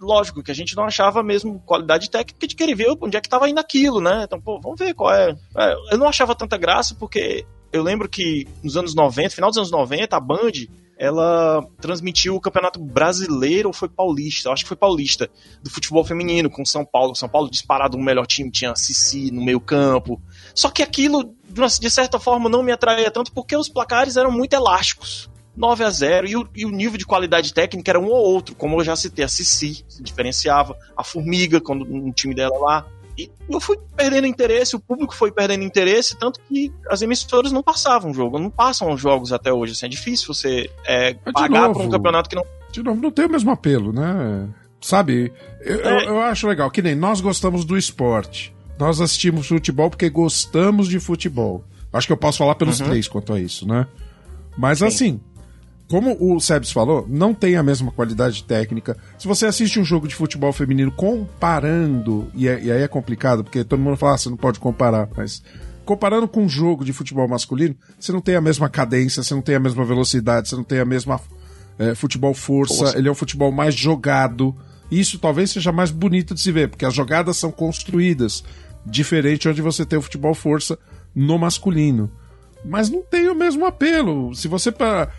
Lógico 0.00 0.42
que 0.42 0.50
a 0.50 0.54
gente 0.54 0.74
não 0.74 0.84
achava 0.84 1.22
mesmo 1.22 1.60
qualidade 1.66 2.10
técnica 2.10 2.46
de 2.46 2.56
querer 2.56 2.74
ver 2.74 2.96
onde 3.00 3.16
é 3.16 3.20
que 3.20 3.28
tava 3.28 3.48
indo 3.48 3.60
aquilo, 3.60 4.00
né? 4.00 4.22
Então, 4.24 4.40
pô, 4.40 4.58
vamos 4.60 4.78
ver 4.78 4.94
qual 4.94 5.12
é. 5.14 5.36
É, 5.56 5.74
Eu 5.92 5.98
não 5.98 6.08
achava 6.08 6.34
tanta 6.34 6.56
graça 6.56 6.94
porque 6.98 7.44
eu 7.72 7.82
lembro 7.82 8.08
que 8.08 8.46
nos 8.62 8.76
anos 8.76 8.94
90, 8.94 9.30
final 9.34 9.50
dos 9.50 9.58
anos 9.58 9.70
90, 9.70 10.16
a 10.16 10.20
Band 10.20 10.50
ela 10.98 11.66
transmitiu 11.80 12.36
o 12.36 12.40
Campeonato 12.40 12.80
Brasileiro 12.80 13.68
ou 13.68 13.72
foi 13.72 13.88
paulista? 13.88 14.48
Eu 14.48 14.52
acho 14.52 14.64
que 14.64 14.68
foi 14.68 14.76
paulista, 14.76 15.28
do 15.62 15.70
futebol 15.70 16.04
feminino 16.04 16.50
com 16.50 16.64
São 16.64 16.84
Paulo. 16.84 17.14
São 17.14 17.28
Paulo 17.28 17.50
disparado 17.50 17.96
no 17.96 18.04
melhor 18.04 18.26
time, 18.26 18.50
tinha 18.50 18.74
Cici 18.76 19.30
no 19.30 19.44
meio 19.44 19.60
campo. 19.60 20.20
Só 20.54 20.70
que 20.70 20.82
aquilo, 20.82 21.34
de 21.80 21.90
certa 21.90 22.18
forma, 22.18 22.48
não 22.48 22.62
me 22.62 22.72
atraía 22.72 23.10
tanto 23.10 23.32
porque 23.32 23.56
os 23.56 23.68
placares 23.68 24.16
eram 24.16 24.30
muito 24.30 24.54
elásticos. 24.54 25.30
9 25.56 25.84
a 25.84 25.90
0 25.90 26.26
e 26.26 26.36
o, 26.36 26.48
e 26.54 26.64
o 26.64 26.70
nível 26.70 26.96
de 26.96 27.04
qualidade 27.04 27.52
técnica 27.52 27.90
era 27.90 28.00
um 28.00 28.06
ou 28.06 28.16
outro, 28.16 28.54
como 28.54 28.80
eu 28.80 28.84
já 28.84 28.96
citei, 28.96 29.24
a 29.24 29.28
Cici 29.28 29.84
se 29.86 30.02
diferenciava, 30.02 30.76
a 30.96 31.04
Formiga, 31.04 31.60
quando 31.60 31.84
no 31.84 32.12
time 32.12 32.34
dela 32.34 32.58
lá. 32.58 32.86
E 33.16 33.30
eu 33.48 33.60
fui 33.60 33.78
perdendo 33.96 34.26
interesse, 34.26 34.74
o 34.74 34.80
público 34.80 35.14
foi 35.14 35.30
perdendo 35.30 35.64
interesse, 35.64 36.16
tanto 36.18 36.40
que 36.48 36.72
as 36.88 37.02
emissoras 37.02 37.52
não 37.52 37.62
passavam 37.62 38.10
o 38.10 38.14
jogo, 38.14 38.38
não 38.38 38.50
passam 38.50 38.90
os 38.92 39.00
jogos 39.00 39.32
até 39.32 39.52
hoje. 39.52 39.72
Assim, 39.72 39.86
é 39.86 39.88
difícil 39.88 40.32
você 40.32 40.70
é, 40.86 41.14
pagar 41.32 41.68
novo, 41.68 41.74
por 41.74 41.82
um 41.86 41.90
campeonato 41.90 42.28
que 42.28 42.36
não. 42.36 42.44
De 42.70 42.82
novo, 42.82 43.00
não 43.00 43.10
tem 43.10 43.26
o 43.26 43.30
mesmo 43.30 43.50
apelo, 43.50 43.92
né? 43.92 44.48
Sabe? 44.80 45.32
Eu, 45.60 45.80
é. 45.80 46.04
eu, 46.04 46.08
eu 46.10 46.20
acho 46.22 46.48
legal, 46.48 46.70
que 46.70 46.80
nem 46.80 46.94
nós 46.94 47.20
gostamos 47.20 47.64
do 47.64 47.76
esporte. 47.76 48.54
Nós 48.78 49.00
assistimos 49.00 49.46
futebol 49.46 49.90
porque 49.90 50.08
gostamos 50.08 50.88
de 50.88 50.98
futebol. 50.98 51.64
Acho 51.92 52.06
que 52.06 52.12
eu 52.12 52.16
posso 52.16 52.38
falar 52.38 52.54
pelos 52.54 52.80
uhum. 52.80 52.86
três 52.86 53.06
quanto 53.06 53.32
a 53.34 53.40
isso, 53.40 53.68
né? 53.68 53.86
Mas 54.56 54.78
Sim. 54.78 54.86
assim, 54.86 55.20
como 55.88 56.16
o 56.18 56.40
Sebs 56.40 56.72
falou, 56.72 57.06
não 57.08 57.34
tem 57.34 57.56
a 57.56 57.62
mesma 57.62 57.90
qualidade 57.92 58.44
técnica. 58.44 58.96
Se 59.18 59.28
você 59.28 59.46
assiste 59.46 59.78
um 59.78 59.84
jogo 59.84 60.08
de 60.08 60.14
futebol 60.14 60.52
feminino 60.52 60.90
comparando, 60.90 62.30
e, 62.34 62.48
é, 62.48 62.62
e 62.62 62.72
aí 62.72 62.82
é 62.82 62.88
complicado, 62.88 63.44
porque 63.44 63.62
todo 63.62 63.80
mundo 63.80 63.96
fala, 63.96 64.14
ah, 64.14 64.18
você 64.18 64.30
não 64.30 64.36
pode 64.36 64.58
comparar, 64.58 65.08
mas 65.16 65.42
comparando 65.84 66.26
com 66.28 66.44
um 66.44 66.48
jogo 66.48 66.84
de 66.84 66.92
futebol 66.92 67.28
masculino, 67.28 67.76
você 67.98 68.12
não 68.12 68.20
tem 68.20 68.36
a 68.36 68.40
mesma 68.40 68.68
cadência, 68.68 69.22
você 69.22 69.34
não 69.34 69.42
tem 69.42 69.54
a 69.54 69.60
mesma 69.60 69.84
velocidade, 69.84 70.48
você 70.48 70.56
não 70.56 70.64
tem 70.64 70.78
a 70.78 70.84
mesma 70.84 71.20
é, 71.78 71.94
futebol 71.94 72.34
força, 72.34 72.96
ele 72.96 73.08
é 73.08 73.12
um 73.12 73.14
futebol 73.14 73.52
mais 73.52 73.74
jogado. 73.74 74.54
Isso 74.90 75.18
talvez 75.18 75.50
seja 75.50 75.72
mais 75.72 75.90
bonito 75.90 76.34
de 76.34 76.40
se 76.40 76.52
ver, 76.52 76.68
porque 76.68 76.84
as 76.84 76.94
jogadas 76.94 77.36
são 77.36 77.50
construídas, 77.50 78.44
diferente 78.84 79.48
onde 79.48 79.62
você 79.62 79.84
tem 79.84 79.98
o 79.98 80.02
futebol 80.02 80.34
força 80.34 80.78
no 81.14 81.38
masculino. 81.38 82.10
Mas 82.64 82.88
não 82.88 83.02
tem 83.02 83.28
o 83.28 83.34
mesmo 83.34 83.66
apelo. 83.66 84.34
Se 84.34 84.46
você 84.46 84.70
para 84.70 85.10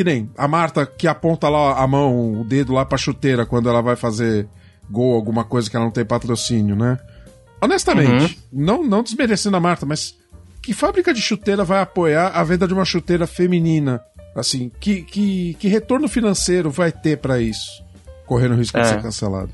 que 0.00 0.04
nem 0.04 0.30
a 0.34 0.48
Marta 0.48 0.86
que 0.86 1.06
aponta 1.06 1.46
lá 1.50 1.78
a 1.78 1.86
mão, 1.86 2.40
o 2.40 2.44
dedo 2.44 2.72
lá 2.72 2.86
pra 2.86 2.96
chuteira 2.96 3.44
quando 3.44 3.68
ela 3.68 3.82
vai 3.82 3.96
fazer 3.96 4.48
gol, 4.88 5.14
alguma 5.14 5.44
coisa 5.44 5.68
que 5.68 5.76
ela 5.76 5.84
não 5.84 5.92
tem 5.92 6.06
patrocínio, 6.06 6.74
né? 6.74 6.98
Honestamente, 7.60 8.40
uhum. 8.50 8.64
não, 8.64 8.82
não 8.82 9.02
desmerecendo 9.02 9.58
a 9.58 9.60
Marta, 9.60 9.84
mas 9.84 10.16
que 10.62 10.72
fábrica 10.72 11.12
de 11.12 11.20
chuteira 11.20 11.64
vai 11.64 11.82
apoiar 11.82 12.28
a 12.28 12.42
venda 12.42 12.66
de 12.66 12.72
uma 12.72 12.86
chuteira 12.86 13.26
feminina? 13.26 14.00
Assim, 14.34 14.72
que, 14.80 15.02
que, 15.02 15.52
que 15.60 15.68
retorno 15.68 16.08
financeiro 16.08 16.70
vai 16.70 16.90
ter 16.90 17.18
para 17.18 17.38
isso? 17.38 17.84
Correndo 18.24 18.52
o 18.54 18.56
risco 18.56 18.78
é. 18.78 18.80
de 18.80 18.88
ser 18.88 19.02
cancelado. 19.02 19.52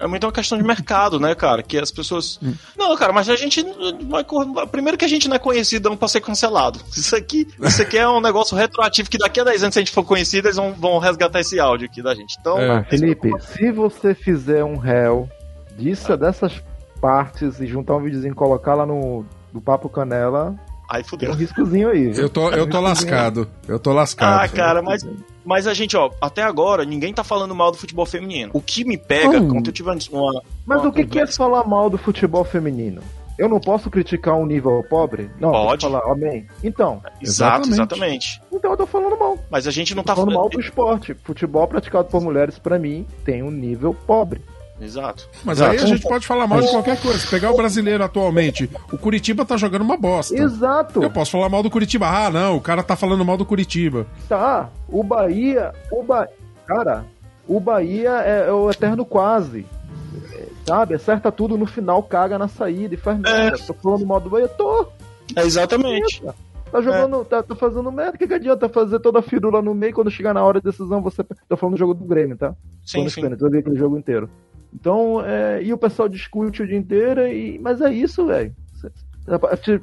É 0.00 0.06
muito 0.06 0.24
uma 0.24 0.32
questão 0.32 0.56
de 0.56 0.62
mercado, 0.62 1.18
né, 1.18 1.34
cara? 1.34 1.62
Que 1.62 1.76
as 1.76 1.90
pessoas. 1.90 2.38
Hum. 2.42 2.54
Não, 2.76 2.96
cara, 2.96 3.12
mas 3.12 3.28
a 3.28 3.34
gente 3.34 3.64
vai. 4.08 4.24
Primeiro 4.70 4.96
que 4.96 5.04
a 5.04 5.08
gente 5.08 5.28
não 5.28 5.34
é 5.34 5.38
conhecido 5.40 5.88
não 5.88 5.96
pra 5.96 6.06
ser 6.06 6.20
cancelado. 6.20 6.80
Isso 6.96 7.16
aqui, 7.16 7.48
isso 7.60 7.82
aqui 7.82 7.98
é 7.98 8.08
um 8.08 8.20
negócio 8.20 8.56
retroativo 8.56 9.10
que 9.10 9.18
daqui 9.18 9.40
a 9.40 9.44
10 9.44 9.64
anos, 9.64 9.74
se 9.74 9.80
a 9.80 9.82
gente 9.82 9.92
for 9.92 10.04
conhecido, 10.04 10.46
eles 10.46 10.56
vão, 10.56 10.72
vão 10.72 10.98
resgatar 10.98 11.40
esse 11.40 11.58
áudio 11.58 11.86
aqui 11.86 12.00
da 12.00 12.14
gente. 12.14 12.36
Então. 12.40 12.58
É. 12.58 12.84
Felipe, 12.84 13.32
se 13.40 13.72
você 13.72 14.14
fizer 14.14 14.62
um 14.62 14.76
réu 14.76 15.28
disso, 15.76 16.16
dessas 16.16 16.52
partes 17.00 17.58
e 17.60 17.66
juntar 17.66 17.96
um 17.96 18.02
videozinho 18.02 18.32
e 18.32 18.36
colocar 18.36 18.74
lá 18.74 18.86
no 18.86 19.24
do 19.52 19.60
Papo 19.60 19.88
Canela, 19.88 20.54
Aí 20.88 21.04
fudeu. 21.04 21.28
Tem 21.28 21.36
um 21.36 21.38
riscozinho 21.38 21.90
aí. 21.90 22.16
Eu 22.16 22.30
tô, 22.30 22.50
eu 22.50 22.68
tô 22.68 22.80
lascado. 22.80 23.46
Eu 23.66 23.78
tô 23.78 23.92
lascado. 23.92 24.42
Ah, 24.42 24.48
cara, 24.48 24.80
mas, 24.80 25.06
mas 25.44 25.66
a 25.66 25.74
gente, 25.74 25.94
ó, 25.96 26.10
até 26.20 26.42
agora, 26.42 26.84
ninguém 26.84 27.12
tá 27.12 27.22
falando 27.22 27.54
mal 27.54 27.70
do 27.70 27.76
futebol 27.76 28.06
feminino. 28.06 28.50
O 28.54 28.62
que 28.62 28.84
me 28.84 28.96
pega, 28.96 29.38
hum. 29.38 29.48
quando 29.48 29.66
eu 29.66 29.72
tive 29.72 29.90
uma. 29.90 30.42
Mas 30.64 30.80
uma 30.80 30.88
o 30.88 30.92
que, 30.92 31.04
que 31.04 31.20
é 31.20 31.26
falar 31.26 31.64
mal 31.64 31.90
do 31.90 31.98
futebol 31.98 32.42
feminino? 32.42 33.02
Eu 33.38 33.48
não 33.48 33.60
posso 33.60 33.88
criticar 33.88 34.34
um 34.34 34.44
nível 34.44 34.84
pobre? 34.90 35.30
Não, 35.38 35.52
pode. 35.52 35.86
falar, 35.86 36.10
amém. 36.10 36.48
Então. 36.64 37.00
Exato, 37.20 37.68
exatamente. 37.68 37.70
exatamente. 37.70 38.42
Então 38.50 38.72
eu 38.72 38.76
tô 38.76 38.86
falando 38.86 39.16
mal. 39.16 39.38
Mas 39.48 39.66
a 39.68 39.70
gente 39.70 39.94
não 39.94 40.02
tá 40.02 40.16
falando 40.16 40.34
mal 40.34 40.48
do 40.48 40.58
esporte. 40.58 41.14
Futebol 41.22 41.68
praticado 41.68 42.08
por 42.08 42.20
mulheres, 42.20 42.58
para 42.58 42.78
mim, 42.78 43.06
tem 43.24 43.42
um 43.42 43.50
nível 43.50 43.94
pobre. 43.94 44.42
Exato. 44.80 45.28
Mas 45.44 45.58
Exato. 45.58 45.72
aí 45.72 45.78
a 45.78 45.86
gente 45.86 46.02
pode 46.02 46.26
falar 46.26 46.46
mal 46.46 46.60
de 46.60 46.68
qualquer 46.68 47.00
coisa. 47.00 47.18
Se 47.18 47.28
pegar 47.28 47.50
o 47.50 47.56
brasileiro 47.56 48.04
atualmente, 48.04 48.70
o 48.92 48.98
Curitiba 48.98 49.44
tá 49.44 49.56
jogando 49.56 49.82
uma 49.82 49.96
bosta. 49.96 50.36
Exato. 50.36 51.02
Eu 51.02 51.10
posso 51.10 51.32
falar 51.32 51.48
mal 51.48 51.62
do 51.62 51.70
Curitiba. 51.70 52.06
Ah, 52.06 52.30
não, 52.30 52.56
o 52.56 52.60
cara 52.60 52.82
tá 52.82 52.94
falando 52.94 53.24
mal 53.24 53.36
do 53.36 53.44
Curitiba. 53.44 54.06
Tá, 54.28 54.70
o 54.88 55.02
Bahia. 55.02 55.72
O 55.90 56.02
ba... 56.02 56.28
Cara, 56.66 57.04
o 57.46 57.58
Bahia 57.58 58.22
é, 58.24 58.48
é 58.48 58.52
o 58.52 58.70
eterno 58.70 59.04
quase. 59.04 59.66
É, 60.34 60.46
sabe? 60.66 60.94
Acerta 60.94 61.32
tudo 61.32 61.56
no 61.56 61.66
final, 61.66 62.02
caga 62.02 62.38
na 62.38 62.46
saída 62.46 62.94
e 62.94 62.98
faz 62.98 63.18
merda. 63.18 63.56
É. 63.56 63.66
Tô 63.66 63.74
falando 63.74 64.06
mal 64.06 64.20
do 64.20 64.30
Bahia? 64.30 64.48
Tô. 64.48 64.86
É 65.34 65.42
exatamente. 65.42 66.22
Tá 66.70 66.82
jogando, 66.82 67.22
é. 67.22 67.24
tá, 67.24 67.42
tá, 67.42 67.54
fazendo 67.54 67.90
merda, 67.90 68.18
que, 68.18 68.26
que 68.26 68.34
adianta 68.34 68.68
fazer 68.68 69.00
toda 69.00 69.20
a 69.20 69.22
firula 69.22 69.62
no 69.62 69.74
meio 69.74 69.94
quando 69.94 70.10
chegar 70.10 70.34
na 70.34 70.44
hora 70.44 70.60
da 70.60 70.70
decisão 70.70 71.00
você. 71.00 71.24
Tô 71.48 71.56
falando 71.56 71.74
do 71.74 71.78
jogo 71.78 71.94
do 71.94 72.04
Grêmio, 72.04 72.36
tá? 72.36 72.54
Sim, 72.84 73.08
sim. 73.08 73.22
Tô 73.36 73.46
aquele 73.46 73.76
jogo 73.76 73.98
inteiro. 73.98 74.28
Então, 74.72 75.24
é, 75.24 75.62
e 75.62 75.72
o 75.72 75.78
pessoal 75.78 76.08
discute 76.08 76.62
o 76.62 76.66
dia 76.66 76.76
inteiro, 76.76 77.26
e, 77.26 77.58
mas 77.58 77.80
é 77.80 77.92
isso, 77.92 78.26
velho. 78.26 78.54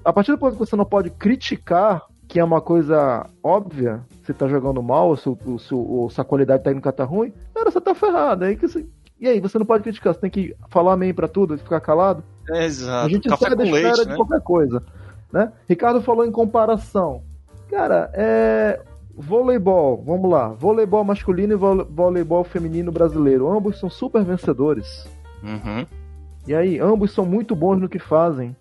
A 0.03 0.13
partir 0.13 0.31
do 0.31 0.37
ponto 0.37 0.53
que 0.53 0.59
você 0.59 0.75
não 0.75 0.85
pode 0.85 1.09
criticar, 1.11 2.03
que 2.27 2.39
é 2.39 2.43
uma 2.43 2.61
coisa 2.61 3.27
óbvia, 3.43 4.01
você 4.23 4.33
tá 4.33 4.47
jogando 4.47 4.81
mal, 4.81 5.09
ou 5.09 5.17
se, 5.17 5.29
ou, 5.29 5.39
ou 5.71 6.09
se 6.09 6.19
a 6.19 6.23
qualidade 6.23 6.63
técnica 6.63 6.91
tá 6.91 7.03
ruim, 7.03 7.31
cara, 7.53 7.69
você 7.69 7.79
tá 7.79 7.93
ferrado. 7.93 8.45
Aí 8.45 8.55
que 8.55 8.67
você, 8.67 8.85
e 9.19 9.27
aí, 9.27 9.39
você 9.39 9.57
não 9.57 9.65
pode 9.65 9.83
criticar, 9.83 10.13
você 10.13 10.19
tem 10.19 10.29
que 10.29 10.55
falar 10.69 10.93
amém 10.93 11.13
pra 11.13 11.27
tudo 11.27 11.55
e 11.55 11.57
ficar 11.57 11.79
calado. 11.79 12.23
É, 12.49 12.65
exato. 12.65 13.05
A 13.05 13.09
gente 13.09 13.29
Café 13.29 13.45
sai 13.45 13.55
da 13.55 13.63
leite, 13.63 14.01
de 14.01 14.09
né? 14.09 14.15
qualquer 14.15 14.41
coisa. 14.41 14.83
Né? 15.31 15.51
Ricardo 15.67 16.01
falou 16.01 16.25
em 16.25 16.31
comparação. 16.31 17.23
Cara, 17.69 18.09
é, 18.13 18.81
Voleibol, 19.17 20.03
vamos 20.05 20.29
lá. 20.29 20.49
Voleibol 20.49 21.03
masculino 21.03 21.53
e 21.53 21.85
voleibol 21.85 22.43
feminino 22.43 22.91
brasileiro. 22.91 23.49
Ambos 23.49 23.79
são 23.79 23.89
super 23.89 24.23
vencedores. 24.23 25.07
Uhum. 25.41 25.85
E 26.47 26.53
aí, 26.53 26.79
ambos 26.79 27.11
são 27.11 27.25
muito 27.25 27.55
bons 27.55 27.79
no 27.79 27.89
que 27.89 27.99
fazem. 27.99 28.55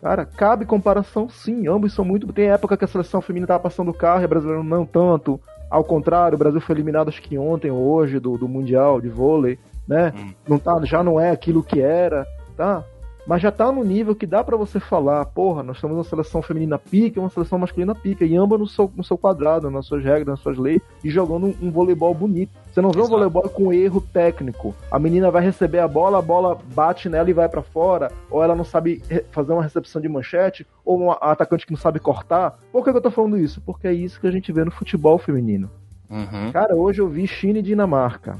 Cara, 0.00 0.24
cabe 0.24 0.64
comparação 0.64 1.28
sim, 1.28 1.66
ambos 1.66 1.92
são 1.92 2.04
muito. 2.04 2.32
Tem 2.32 2.50
época 2.50 2.76
que 2.76 2.84
a 2.84 2.88
seleção 2.88 3.20
feminina 3.20 3.48
tava 3.48 3.64
passando 3.64 3.90
o 3.90 3.94
carro 3.94 4.22
e 4.22 4.24
a 4.24 4.28
brasileira 4.28 4.62
não 4.62 4.86
tanto. 4.86 5.40
Ao 5.68 5.82
contrário, 5.82 6.36
o 6.36 6.38
Brasil 6.38 6.60
foi 6.60 6.76
eliminado 6.76 7.08
acho 7.08 7.20
que 7.20 7.36
ontem 7.36 7.70
ou 7.72 7.78
hoje 7.78 8.20
do, 8.20 8.38
do 8.38 8.46
Mundial 8.46 9.00
de 9.00 9.08
vôlei, 9.08 9.58
né? 9.86 10.12
Uhum. 10.16 10.34
Não 10.48 10.58
tá, 10.58 10.80
já 10.84 11.02
não 11.02 11.18
é 11.18 11.30
aquilo 11.30 11.62
que 11.62 11.80
era, 11.80 12.24
tá? 12.56 12.84
Mas 13.26 13.42
já 13.42 13.50
tá 13.50 13.72
no 13.72 13.82
nível 13.82 14.14
que 14.14 14.26
dá 14.26 14.44
para 14.44 14.56
você 14.56 14.78
falar, 14.78 15.24
porra, 15.26 15.62
nós 15.62 15.80
temos 15.80 15.96
uma 15.96 16.04
seleção 16.04 16.40
feminina 16.40 16.78
pica 16.78 17.18
e 17.18 17.20
uma 17.20 17.28
seleção 17.28 17.58
masculina 17.58 17.94
pica, 17.94 18.24
e 18.24 18.36
ambas 18.36 18.60
no 18.60 18.66
seu, 18.66 18.90
no 18.94 19.02
seu 19.02 19.18
quadrado, 19.18 19.70
nas 19.70 19.86
suas 19.86 20.04
regras, 20.04 20.26
nas 20.26 20.40
suas 20.40 20.56
leis, 20.56 20.80
e 21.02 21.10
jogando 21.10 21.46
um, 21.46 21.54
um 21.62 21.70
voleibol 21.70 22.14
bonito. 22.14 22.52
Você 22.72 22.80
não 22.80 22.90
vê 22.90 23.00
Exato. 23.00 23.14
um 23.14 23.16
voleibol 23.16 23.48
com 23.48 23.72
erro 23.72 24.00
técnico. 24.00 24.74
A 24.90 24.98
menina 24.98 25.30
vai 25.30 25.42
receber 25.42 25.80
a 25.80 25.88
bola, 25.88 26.18
a 26.18 26.22
bola 26.22 26.56
bate 26.72 27.08
nela 27.08 27.28
e 27.28 27.32
vai 27.32 27.48
para 27.48 27.62
fora, 27.62 28.12
ou 28.30 28.42
ela 28.42 28.54
não 28.54 28.64
sabe 28.64 29.02
fazer 29.32 29.52
uma 29.52 29.62
recepção 29.62 30.00
de 30.00 30.08
manchete, 30.08 30.66
ou 30.84 31.00
um 31.00 31.10
atacante 31.10 31.66
que 31.66 31.72
não 31.72 31.78
sabe 31.78 31.98
cortar. 31.98 32.58
Por 32.70 32.84
que, 32.84 32.92
que 32.92 32.96
eu 32.96 33.02
tô 33.02 33.10
falando 33.10 33.36
isso? 33.36 33.60
Porque 33.60 33.88
é 33.88 33.92
isso 33.92 34.20
que 34.20 34.26
a 34.26 34.30
gente 34.30 34.52
vê 34.52 34.64
no 34.64 34.70
futebol 34.70 35.18
feminino. 35.18 35.68
Uhum. 36.08 36.52
Cara, 36.52 36.76
hoje 36.76 37.00
eu 37.00 37.08
vi 37.08 37.26
China 37.26 37.58
e 37.58 37.62
Dinamarca. 37.62 38.38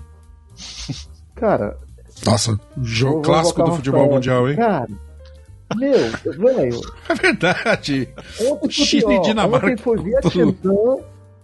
Cara, 1.34 1.76
nossa, 2.24 2.58
jogo 2.82 3.22
clássico 3.22 3.62
do 3.62 3.72
futebol 3.72 4.10
mundial, 4.10 4.48
hein? 4.48 4.56
Cara, 4.56 4.88
meu, 5.74 5.98
velho. 6.54 6.80
É 7.08 7.14
verdade. 7.14 8.08
Ontem 8.40 8.58
foi 8.58 8.70
Chile 8.70 9.14
e 9.14 9.20
Dinamarca. 9.20 9.66
Ontem 9.66 9.76
foi 9.76 9.96
Vietnã, 9.98 10.96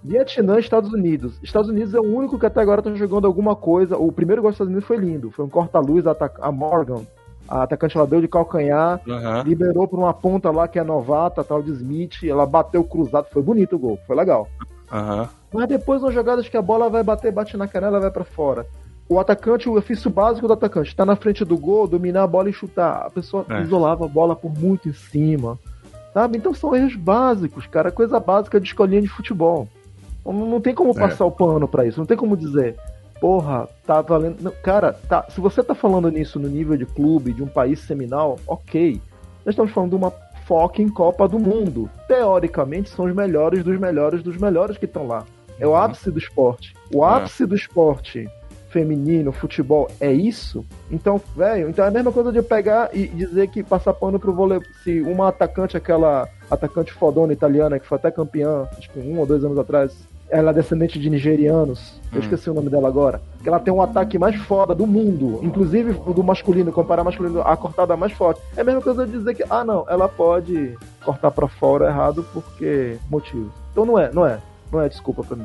Vietnã 0.03 0.57
e 0.57 0.61
Estados 0.61 0.93
Unidos. 0.93 1.39
Estados 1.43 1.69
Unidos 1.69 1.95
é 1.95 2.01
o 2.01 2.05
único 2.05 2.39
que 2.39 2.47
até 2.47 2.61
agora 2.61 2.83
tá 2.83 2.95
jogando 2.95 3.27
alguma 3.27 3.57
coisa. 3.57 3.97
O 3.97 4.13
primeiro 4.13 4.41
gol 4.41 4.51
dos 4.51 4.57
Estados 4.57 4.71
Unidos 4.71 4.87
foi 4.87 4.97
lindo. 4.97 5.31
Foi 5.31 5.45
um 5.45 5.49
corta-luz, 5.49 6.05
a 6.07 6.53
Morgan, 6.53 7.03
a 7.49 7.65
atacante 7.65 7.97
ela 7.97 8.07
deu 8.07 8.21
de 8.21 8.29
calcanhar, 8.29 9.01
uhum. 9.07 9.43
liberou 9.43 9.89
por 9.89 9.99
uma 9.99 10.15
ponta 10.15 10.51
lá 10.51 10.69
que 10.69 10.79
é 10.79 10.85
novata, 10.85 11.43
tal 11.43 11.63
de 11.63 11.73
Smith, 11.73 12.23
ela 12.25 12.47
bateu 12.47 12.85
cruzado, 12.85 13.27
foi 13.31 13.43
bonito 13.43 13.77
o 13.77 13.79
gol, 13.79 13.99
foi 14.07 14.17
legal. 14.17 14.49
Uhum. 14.93 15.29
Mas 15.53 15.69
depois 15.69 16.01
nas 16.01 16.15
jogadas 16.15 16.49
que 16.49 16.57
a 16.57 16.63
bola 16.63 16.89
vai 16.89 17.03
bater, 17.03 17.33
bate 17.33 17.57
na 17.57 17.67
canela, 17.67 18.01
vai 18.01 18.11
para 18.11 18.25
fora 18.25 18.67
o 19.13 19.21
atacante, 19.21 19.69
o 19.69 19.77
ofício 19.77 20.11
básico 20.11 20.47
do 20.47 20.55
atacante, 20.55 20.97
tá 20.97 21.05
na 21.05 21.17
frente 21.17 21.45
do 21.45 21.57
gol, 21.59 21.87
dominar 21.87 22.23
a 22.23 22.27
bola 22.27 22.49
e 22.49 22.53
chutar. 22.53 23.07
A 23.07 23.11
pessoa 23.11 23.45
é. 23.49 23.63
isolava 23.63 24.05
a 24.05 24.09
bola 24.09 24.35
por 24.35 24.53
muito 24.53 24.89
em 24.89 24.93
cima. 24.93 25.59
Sabe? 26.15 26.39
Então 26.39 26.53
são 26.53 26.75
erros 26.75 26.95
básicos, 26.95 27.67
cara. 27.67 27.91
Coisa 27.91 28.21
básica 28.21 28.61
de 28.61 28.67
escolinha 28.67 29.01
de 29.01 29.09
futebol. 29.09 29.69
Não, 30.25 30.33
não 30.33 30.61
tem 30.61 30.75
como 30.75 30.91
é. 30.91 30.95
passar 30.95 31.25
o 31.25 31.31
pano 31.31 31.67
para 31.67 31.87
isso. 31.87 31.99
Não 31.99 32.07
tem 32.07 32.17
como 32.17 32.37
dizer, 32.37 32.77
porra, 33.21 33.69
tá 33.87 34.01
valendo. 34.01 34.41
Não, 34.41 34.53
cara, 34.63 34.93
tá, 34.93 35.27
se 35.29 35.41
você 35.41 35.63
tá 35.63 35.75
falando 35.75 36.11
nisso 36.11 36.39
no 36.39 36.49
nível 36.49 36.77
de 36.77 36.87
clube, 36.87 37.33
de 37.33 37.43
um 37.43 37.49
país 37.49 37.81
seminal, 37.81 38.39
ok. 38.47 39.01
Nós 39.45 39.53
estamos 39.53 39.73
falando 39.73 39.91
de 39.91 39.97
uma 39.97 40.13
foca 40.47 40.83
em 40.83 40.89
Copa 40.89 41.27
do 41.27 41.39
Mundo. 41.39 41.91
Teoricamente, 42.07 42.91
são 42.91 43.07
os 43.07 43.15
melhores 43.15 43.65
dos 43.65 43.79
melhores 43.79 44.23
dos 44.23 44.37
melhores 44.37 44.77
que 44.77 44.85
estão 44.85 45.07
lá. 45.07 45.25
É 45.59 45.67
o 45.67 45.71
uhum. 45.71 45.77
ápice 45.77 46.11
do 46.11 46.19
esporte. 46.19 46.75
O 46.95 47.05
é. 47.05 47.15
ápice 47.15 47.45
é. 47.45 47.47
do 47.47 47.55
esporte 47.55 48.29
feminino, 48.73 49.31
futebol, 49.33 49.89
é 50.01 50.11
isso? 50.11 50.65
Então, 50.91 51.21
velho, 51.37 51.69
então 51.69 51.85
é 51.85 51.89
a 51.89 51.91
mesma 51.91 52.11
coisa 52.11 52.33
de 52.33 52.39
eu 52.39 52.43
pegar 52.45 52.89
e 52.93 53.07
dizer 53.07 53.49
que 53.49 53.63
passar 53.63 53.93
pano 53.93 54.19
pro 54.19 54.33
vôlei, 54.33 54.61
se 54.83 55.01
uma 55.03 55.29
atacante, 55.29 55.77
aquela 55.77 56.27
atacante 56.51 56.93
fodona 56.93 57.33
italiana 57.33 57.79
que 57.79 57.87
foi 57.87 57.97
até 57.99 58.11
campeã, 58.11 58.67
acho 58.77 58.91
que 58.91 58.99
um 58.99 59.19
ou 59.19 59.27
dois 59.27 59.45
anos 59.45 59.59
atrás, 59.59 59.95
ela 60.31 60.51
é 60.51 60.55
descendente 60.55 60.99
de 60.99 61.11
nigerianos. 61.11 62.01
Eu 62.11 62.19
Hum. 62.19 62.23
esqueci 62.23 62.49
o 62.49 62.55
nome 62.55 62.71
dela 62.71 62.89
agora. 62.89 63.21
Que 63.43 63.49
ela 63.51 63.61
tem 63.61 63.73
um 63.73 63.83
ataque 63.83 64.19
mais 64.19 64.35
foda 64.37 64.75
do 64.75 64.87
mundo. 64.87 65.41
Inclusive 65.43 65.93
do 65.93 66.23
masculino, 66.25 66.73
comparar 66.73 67.05
masculino, 67.05 67.43
a 67.43 67.55
cortada 67.55 67.95
mais 67.99 68.13
forte. 68.13 68.41
É 68.57 68.63
a 68.63 68.65
mesma 68.65 68.81
coisa 68.81 69.05
de 69.07 69.13
dizer 69.13 69.35
que, 69.35 69.45
ah 69.51 69.63
não, 69.63 69.85
ela 69.91 70.09
pode 70.09 70.75
cortar 71.05 71.31
pra 71.31 71.47
fora 71.49 71.89
errado 71.89 72.25
porque 72.33 72.97
motivos. 73.11 73.53
Então 73.73 73.85
não 73.85 73.99
é, 73.99 74.11
não 74.11 74.25
é. 74.27 74.39
Não 74.73 74.81
é 74.81 74.89
desculpa 74.89 75.23
pra 75.23 75.37
mim. 75.37 75.45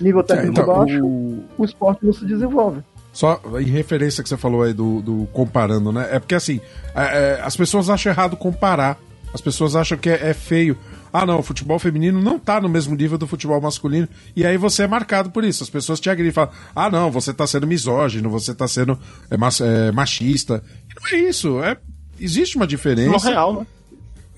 Nível 0.00 0.20
É, 0.20 0.24
técnico 0.24 0.52
então, 0.60 0.66
baixo, 0.66 1.04
o- 1.04 1.44
o 1.58 1.64
esporte 1.64 2.04
não 2.04 2.12
se 2.12 2.24
desenvolve. 2.24 2.80
Só 3.12 3.40
em 3.60 3.64
referência 3.64 4.22
que 4.22 4.28
você 4.28 4.36
falou 4.36 4.62
aí 4.62 4.72
do, 4.72 5.00
do 5.02 5.26
comparando, 5.32 5.90
né? 5.90 6.08
É 6.12 6.18
porque 6.18 6.34
assim, 6.34 6.60
é- 6.94 7.38
é, 7.38 7.40
as 7.42 7.56
pessoas 7.56 7.90
acham 7.90 8.12
errado 8.12 8.36
comparar. 8.36 8.98
As 9.32 9.40
pessoas 9.40 9.76
acham 9.76 9.96
que 9.96 10.08
é, 10.10 10.30
é 10.30 10.34
feio. 10.34 10.76
Ah, 11.12 11.24
não, 11.26 11.38
o 11.38 11.42
futebol 11.42 11.78
feminino 11.78 12.20
não 12.20 12.36
tá 12.38 12.60
no 12.60 12.68
mesmo 12.68 12.94
nível 12.96 13.16
do 13.18 13.26
futebol 13.28 13.60
masculino. 13.60 14.08
E 14.34 14.44
aí 14.44 14.56
você 14.56 14.82
é 14.84 14.86
marcado 14.88 15.30
por 15.30 15.44
isso. 15.44 15.62
As 15.62 15.70
pessoas 15.70 15.98
te 16.00 16.08
agridem 16.10 16.30
e 16.30 16.34
falam: 16.34 16.50
ah, 16.74 16.90
não, 16.90 17.10
você 17.10 17.32
tá 17.32 17.46
sendo 17.46 17.66
misógino, 17.66 18.28
você 18.30 18.52
tá 18.54 18.66
sendo 18.68 18.98
é, 19.30 19.36
mas- 19.36 19.60
é, 19.60 19.90
machista. 19.92 20.62
E 20.88 21.00
não 21.00 21.18
é 21.18 21.28
isso. 21.30 21.62
É, 21.62 21.76
existe 22.18 22.56
uma 22.56 22.64
No 22.64 22.68
diferença. 22.68 23.28
real, 23.28 23.54
né? 23.54 23.66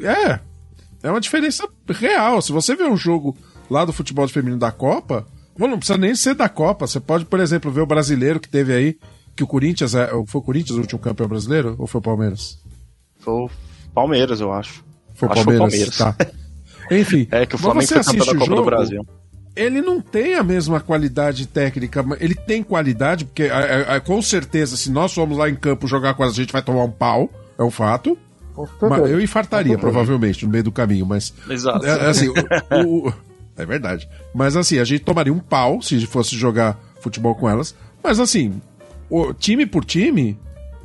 É. 0.00 0.40
É 1.02 1.10
uma 1.10 1.20
diferença 1.20 1.66
real. 1.88 2.40
Se 2.40 2.52
você 2.52 2.74
vê 2.76 2.84
um 2.84 2.96
jogo 2.96 3.36
lá 3.70 3.84
do 3.84 3.92
futebol 3.92 4.26
feminino 4.28 4.58
da 4.58 4.70
Copa, 4.70 5.26
não 5.58 5.78
precisa 5.78 5.98
nem 5.98 6.14
ser 6.14 6.34
da 6.34 6.48
Copa. 6.48 6.86
Você 6.86 7.00
pode, 7.00 7.24
por 7.24 7.40
exemplo, 7.40 7.70
ver 7.70 7.80
o 7.82 7.86
brasileiro 7.86 8.40
que 8.40 8.48
teve 8.48 8.72
aí, 8.74 8.96
que 9.36 9.42
o 9.44 9.46
Corinthians 9.46 9.94
é. 9.94 10.08
Foi 10.26 10.40
o 10.40 10.44
Corinthians 10.44 10.76
o 10.78 10.80
último 10.80 10.98
campeão 11.00 11.28
brasileiro? 11.28 11.74
Ou 11.78 11.86
foi 11.86 11.98
o 11.98 12.02
Palmeiras? 12.02 12.58
Foi 13.18 13.34
o 13.34 13.50
Palmeiras, 13.94 14.40
eu 14.40 14.52
acho. 14.52 14.84
Foi 15.14 15.28
o 15.28 15.32
Acho 15.32 15.40
que 15.40 15.44
foi 15.44 15.54
o 15.56 15.58
Palmeiras. 15.58 15.96
Tá. 15.98 16.16
Enfim. 16.90 17.28
É 17.30 17.46
que 17.46 17.54
o 17.54 17.58
Flamengo 17.58 17.86
você 17.86 18.02
foi 18.02 18.04
campeão 18.04 18.26
da 18.26 18.32
Copa 18.32 18.50
do 18.50 18.56
jogo, 18.56 18.64
Brasil. 18.64 19.06
Ele 19.54 19.82
não 19.82 20.00
tem 20.00 20.34
a 20.34 20.42
mesma 20.42 20.80
qualidade 20.80 21.46
técnica. 21.46 22.02
mas 22.02 22.20
Ele 22.20 22.34
tem 22.34 22.62
qualidade, 22.62 23.26
porque 23.26 23.42
é, 23.44 23.86
é, 23.96 24.00
com 24.00 24.20
certeza, 24.22 24.76
se 24.78 24.90
nós 24.90 25.12
formos 25.12 25.36
lá 25.36 25.48
em 25.50 25.54
campo 25.54 25.86
jogar 25.86 26.14
com 26.14 26.22
a 26.24 26.30
gente, 26.30 26.52
vai 26.52 26.62
tomar 26.62 26.84
um 26.84 26.90
pau. 26.90 27.30
É 27.58 27.62
um 27.62 27.70
fato. 27.70 28.16
Eu 29.08 29.20
infartaria, 29.20 29.78
provavelmente, 29.78 30.44
no 30.44 30.50
meio 30.52 30.64
do 30.64 30.72
caminho, 30.72 31.06
mas. 31.06 31.32
Exato. 31.48 31.84
É, 31.86 32.08
assim, 32.08 32.28
o- 32.28 33.08
o- 33.08 33.12
é 33.56 33.64
verdade. 33.66 34.08
Mas 34.34 34.56
assim, 34.56 34.78
a 34.78 34.84
gente 34.84 35.04
tomaria 35.04 35.32
um 35.32 35.38
pau 35.38 35.80
se 35.82 36.04
fosse 36.06 36.36
jogar 36.36 36.78
futebol 37.00 37.34
com 37.34 37.48
elas. 37.48 37.74
Mas 38.02 38.18
assim, 38.20 38.60
o 39.10 39.32
time 39.34 39.66
por 39.66 39.84
time, 39.84 40.38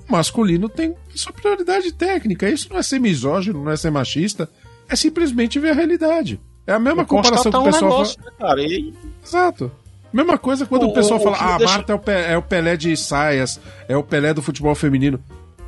o 0.08 0.12
masculino 0.12 0.68
tem 0.70 0.96
superioridade 1.16 1.92
técnica. 1.94 2.50
Isso 2.50 2.68
não 2.72 2.78
é 2.80 2.84
ser 2.84 3.00
misógino, 3.00 3.64
não 3.64 3.72
é 3.72 3.78
ser 3.78 3.92
machista. 3.92 4.50
É 4.90 4.96
simplesmente 4.96 5.60
ver 5.60 5.72
a 5.72 5.74
realidade. 5.74 6.40
É 6.66 6.74
a 6.74 6.80
mesma 6.80 7.06
comparação 7.06 7.52
que 7.52 7.58
o 7.58 7.62
um 7.62 7.66
pessoal 7.66 7.92
negócio, 7.92 8.18
fala. 8.22 8.32
né, 8.32 8.38
cara? 8.40 8.62
E 8.62 8.94
Exato. 9.26 9.72
Mesma 10.14 10.38
coisa 10.38 10.66
quando 10.66 10.84
o, 10.84 10.88
O- 10.90 10.94
pessoal 10.94 11.20
o- 11.20 11.24
fala, 11.24 11.38
ah, 11.38 11.56
a 11.56 11.58
deixa- 11.58 11.74
Marta 11.74 11.92
é 11.92 11.96
o, 11.96 12.00
Pe- 12.00 12.12
é 12.12 12.38
o 12.38 12.42
Pelé 12.42 12.78
de 12.78 12.96
saias, 12.96 13.60
é 13.88 13.96
o 13.98 14.04
Pelé 14.04 14.34
do 14.34 14.42
futebol 14.42 14.74
feminino. 14.76 15.20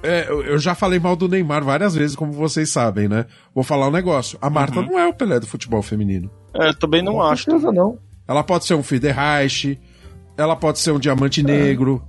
É, 0.01 0.25
eu, 0.29 0.41
eu 0.43 0.57
já 0.59 0.73
falei 0.73 0.97
mal 0.97 1.13
do 1.17 1.27
Neymar 1.27 1.61
várias 1.63 1.93
vezes, 1.93 2.15
como 2.15 2.31
vocês 2.31 2.69
sabem, 2.69 3.09
né? 3.09 3.25
Vou 3.53 3.65
falar 3.65 3.87
um 3.89 3.91
negócio. 3.91 4.37
A 4.41 4.49
Marta 4.49 4.81
não 4.81 4.97
é 4.97 5.05
o 5.05 5.13
Pelé 5.13 5.39
do 5.41 5.45
futebol 5.47 5.81
feminino. 5.81 6.31
É, 6.53 6.73
também 6.73 7.01
não 7.01 7.13
Com 7.13 7.21
acho. 7.23 7.43
certeza 7.45 7.71
não. 7.71 7.97
Ela 8.27 8.43
pode 8.43 8.65
ser 8.65 8.75
um 8.75 8.83
Fiderreich, 8.83 9.79
ela 10.37 10.55
pode 10.55 10.79
ser 10.79 10.91
um 10.91 10.99
Diamante 10.99 11.41
Negro, 11.41 12.01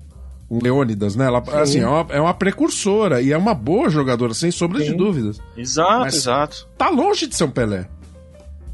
um 0.51 0.59
Leônidas, 0.63 1.17
né? 1.17 1.27
Ela, 1.27 1.43
assim, 1.61 1.81
é 1.81 1.87
uma, 1.87 2.07
é 2.11 2.21
uma 2.21 2.35
precursora 2.35 3.21
e 3.23 3.33
é 3.33 3.39
uma 3.39 3.55
boa 3.55 3.89
jogadora, 3.89 4.35
sem 4.35 4.51
sombra 4.51 4.81
de 4.81 4.91
Sim. 4.91 4.97
dúvidas. 4.97 5.41
Exato, 5.57 6.01
Mas- 6.01 6.15
exato. 6.15 6.69
Tá 6.77 6.91
longe 6.91 7.27
de 7.27 7.35
ser 7.35 7.45
um 7.45 7.51
Pelé. 7.51 7.87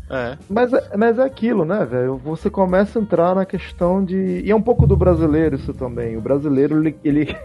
É. 0.09 0.39
Mas 0.49 0.73
é, 0.73 0.97
mas 0.97 1.19
é 1.19 1.25
aquilo, 1.25 1.65
né, 1.65 1.85
velho? 1.85 2.17
Você 2.19 2.49
começa 2.49 2.97
a 2.99 3.03
entrar 3.03 3.35
na 3.35 3.45
questão 3.45 4.05
de. 4.05 4.41
E 4.45 4.51
é 4.51 4.55
um 4.55 4.63
pouco 4.63 4.87
do 4.87 4.97
brasileiro 4.97 5.57
isso 5.57 5.75
também. 5.75 6.17
O 6.17 6.21
brasileiro, 6.21 6.79
ele. 6.79 6.97
ele... 7.05 7.37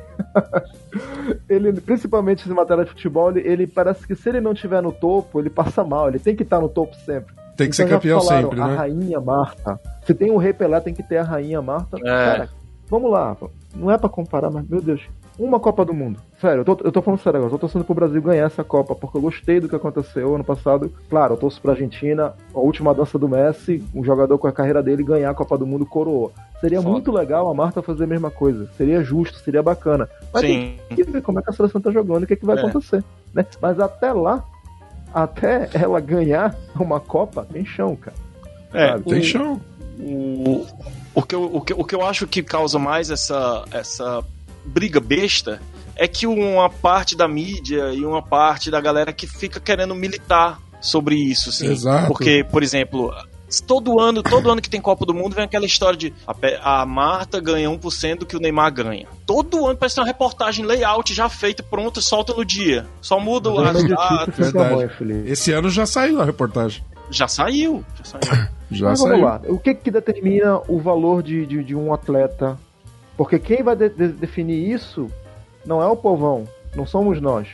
ele 1.50 1.82
principalmente 1.82 2.48
em 2.48 2.54
matéria 2.54 2.84
de 2.84 2.92
futebol, 2.92 3.32
ele, 3.32 3.48
ele 3.48 3.68
parece 3.68 4.06
que 4.06 4.16
se 4.16 4.30
ele 4.30 4.40
não 4.40 4.52
estiver 4.54 4.82
no 4.82 4.92
topo, 4.92 5.40
ele 5.40 5.50
passa 5.50 5.84
mal. 5.84 6.08
Ele 6.08 6.20
tem 6.20 6.36
que 6.36 6.44
estar 6.44 6.60
no 6.60 6.70
topo 6.70 6.96
sempre. 6.98 7.34
Tem 7.62 7.70
que 7.70 7.76
ser 7.76 7.88
já 7.88 7.96
campeão 7.96 8.22
falaram, 8.22 8.50
sempre, 8.50 8.62
A 8.62 8.68
né? 8.68 8.76
rainha 8.76 9.20
Marta. 9.22 9.80
Se 10.06 10.14
tem 10.14 10.32
um 10.32 10.38
rei 10.38 10.54
Pelé, 10.54 10.80
tem 10.80 10.94
que 10.94 11.04
ter 11.04 11.18
a 11.18 11.24
rainha 11.24 11.62
Marta. 11.62 11.98
Cara, 12.00 12.50
vamos 12.90 13.12
lá. 13.12 13.36
Não 13.76 13.90
é 13.92 13.98
pra 13.98 14.10
comparar, 14.10 14.50
mas, 14.50 14.68
meu 14.68 14.82
Deus. 14.82 15.02
Uma 15.40 15.60
Copa 15.60 15.84
do 15.86 15.94
Mundo. 15.94 16.20
Sério, 16.40 16.62
eu 16.62 16.66
tô, 16.66 16.78
eu 16.84 16.92
tô 16.92 17.02
falando 17.02 17.20
sério 17.22 17.38
agora. 17.38 17.48
Eu 17.48 17.58
tô 17.58 17.62
torcendo 17.66 17.86
pro 17.86 17.96
Brasil 17.96 18.22
ganhar 18.22 18.46
essa 18.46 18.64
Copa, 18.64 18.94
porque 18.94 19.18
eu 19.18 19.22
gostei 19.22 19.60
do 19.60 19.68
que 19.70 19.76
aconteceu 19.76 20.36
ano 20.36 20.44
passado. 20.44 20.92
Claro, 21.10 21.34
eu 21.34 21.38
torço 21.38 21.60
pra 21.62 21.72
Argentina, 21.72 22.34
a 22.54 22.60
última 22.60 22.94
dança 22.94 23.18
do 23.18 23.30
Messi, 23.30 23.84
um 23.96 24.04
jogador 24.04 24.38
com 24.38 24.48
a 24.48 24.52
carreira 24.52 24.84
dele 24.84 25.04
ganhar 25.04 25.32
a 25.32 25.34
Copa 25.34 25.58
do 25.58 25.66
Mundo 25.66 25.86
coroou. 25.86 26.32
Seria 26.60 26.80
Foda. 26.80 26.92
muito 26.92 27.12
legal 27.12 27.50
a 27.50 27.54
Marta 27.56 27.82
fazer 27.82 28.04
a 28.04 28.08
mesma 28.08 28.30
coisa. 28.30 28.68
Seria 28.78 29.02
justo, 29.04 29.40
seria 29.40 29.64
bacana. 29.64 30.08
Mas 30.34 30.42
Sim. 30.44 30.76
tem 30.90 30.98
que 30.98 31.04
ver 31.12 31.22
como 31.24 31.40
é 31.40 31.42
que 31.42 31.50
a 31.50 31.54
seleção 31.54 31.82
tá 31.82 31.90
jogando 31.90 32.22
e 32.22 32.24
o 32.26 32.28
que, 32.28 32.34
é 32.34 32.38
que 32.38 32.46
vai 32.46 32.58
É. 32.58 32.60
acontecer. 32.60 33.04
Né? 33.34 33.46
Mas 33.60 33.80
até 33.80 34.12
lá, 34.12 34.44
até 35.14 35.70
ela 35.74 36.00
ganhar 36.00 36.56
uma 36.76 37.00
Copa, 37.00 37.48
tem 37.52 37.66
chão, 37.66 37.96
cara. 37.96 38.16
É, 38.74 38.88
Sabe? 38.90 39.04
Tem 39.04 39.24
chão. 39.24 39.62
o, 40.00 40.66
o, 41.14 41.22
que 41.22 41.36
eu, 41.36 41.44
o, 41.44 41.62
que, 41.62 41.74
o 41.74 41.84
que 41.84 41.96
eu 41.96 42.06
acho 42.06 42.26
que 42.28 42.42
causa 42.42 42.80
mais 42.80 43.10
essa, 43.10 43.66
essa 43.72 44.24
briga 44.66 45.00
besta 45.00 45.62
é 45.96 46.08
que 46.08 46.26
uma 46.26 46.70
parte 46.70 47.16
da 47.16 47.28
mídia 47.28 47.94
e 47.94 48.06
uma 48.06 48.22
parte 48.22 48.72
da 48.72 48.80
galera 48.80 49.12
que 49.14 49.28
fica 49.28 49.60
querendo 49.60 49.94
militar 49.94 50.60
sobre 50.80 51.16
isso, 51.16 51.50
assim. 51.50 51.72
Exato. 51.72 52.08
Porque, 52.08 52.44
por 52.50 52.64
exemplo, 52.64 53.14
todo 53.60 54.00
ano, 54.00 54.22
todo 54.24 54.50
ano 54.52 54.62
que 54.62 54.70
tem 54.70 54.80
Copa 54.80 55.06
do 55.06 55.14
Mundo 55.14 55.34
vem 55.36 55.44
aquela 55.44 55.66
história 55.66 55.98
de 55.98 56.14
a, 56.62 56.82
a 56.82 56.86
Marta 56.86 57.40
ganha 57.42 57.70
1% 57.70 58.20
do 58.20 58.26
que 58.26 58.38
o 58.38 58.40
Neymar 58.40 58.72
ganha. 58.74 59.08
Todo 59.26 59.66
ano 59.68 59.76
parece 59.78 59.96
ter 59.96 60.02
uma 60.02 60.08
reportagem 60.08 60.66
layout 60.66 61.14
já 61.14 61.28
feita, 61.28 61.62
pronta, 61.64 62.00
solta 62.02 62.34
no 62.34 62.46
dia. 62.46 62.86
Só 63.02 63.20
muda 63.20 63.50
as 63.70 63.84
datas. 63.84 64.52
Felipe. 64.98 65.30
Esse 65.30 65.52
ano 65.52 65.70
já 65.70 65.86
saiu 65.86 66.22
a 66.22 66.26
reportagem. 66.26 66.84
Já 67.10 67.28
saiu. 67.28 67.84
Já 67.98 68.04
saiu. 68.06 68.48
Já 68.72 68.88
Mas 68.90 69.00
saiu. 69.00 69.12
vamos 69.22 69.26
lá. 69.26 69.42
O 69.50 69.60
que 69.60 69.74
que 69.74 69.92
determina 69.92 70.62
o 70.68 70.80
valor 70.80 71.22
de, 71.22 71.46
de, 71.46 71.62
de 71.62 71.76
um 71.76 71.94
atleta? 71.94 72.58
Porque 73.18 73.38
quem 73.38 73.62
vai 73.62 73.76
de- 73.76 73.90
de- 73.90 74.08
definir 74.14 74.72
isso 74.72 75.08
não 75.66 75.82
é 75.82 75.88
o 75.88 75.96
povão, 75.98 76.46
não 76.74 76.86
somos 76.88 77.20
nós. 77.22 77.50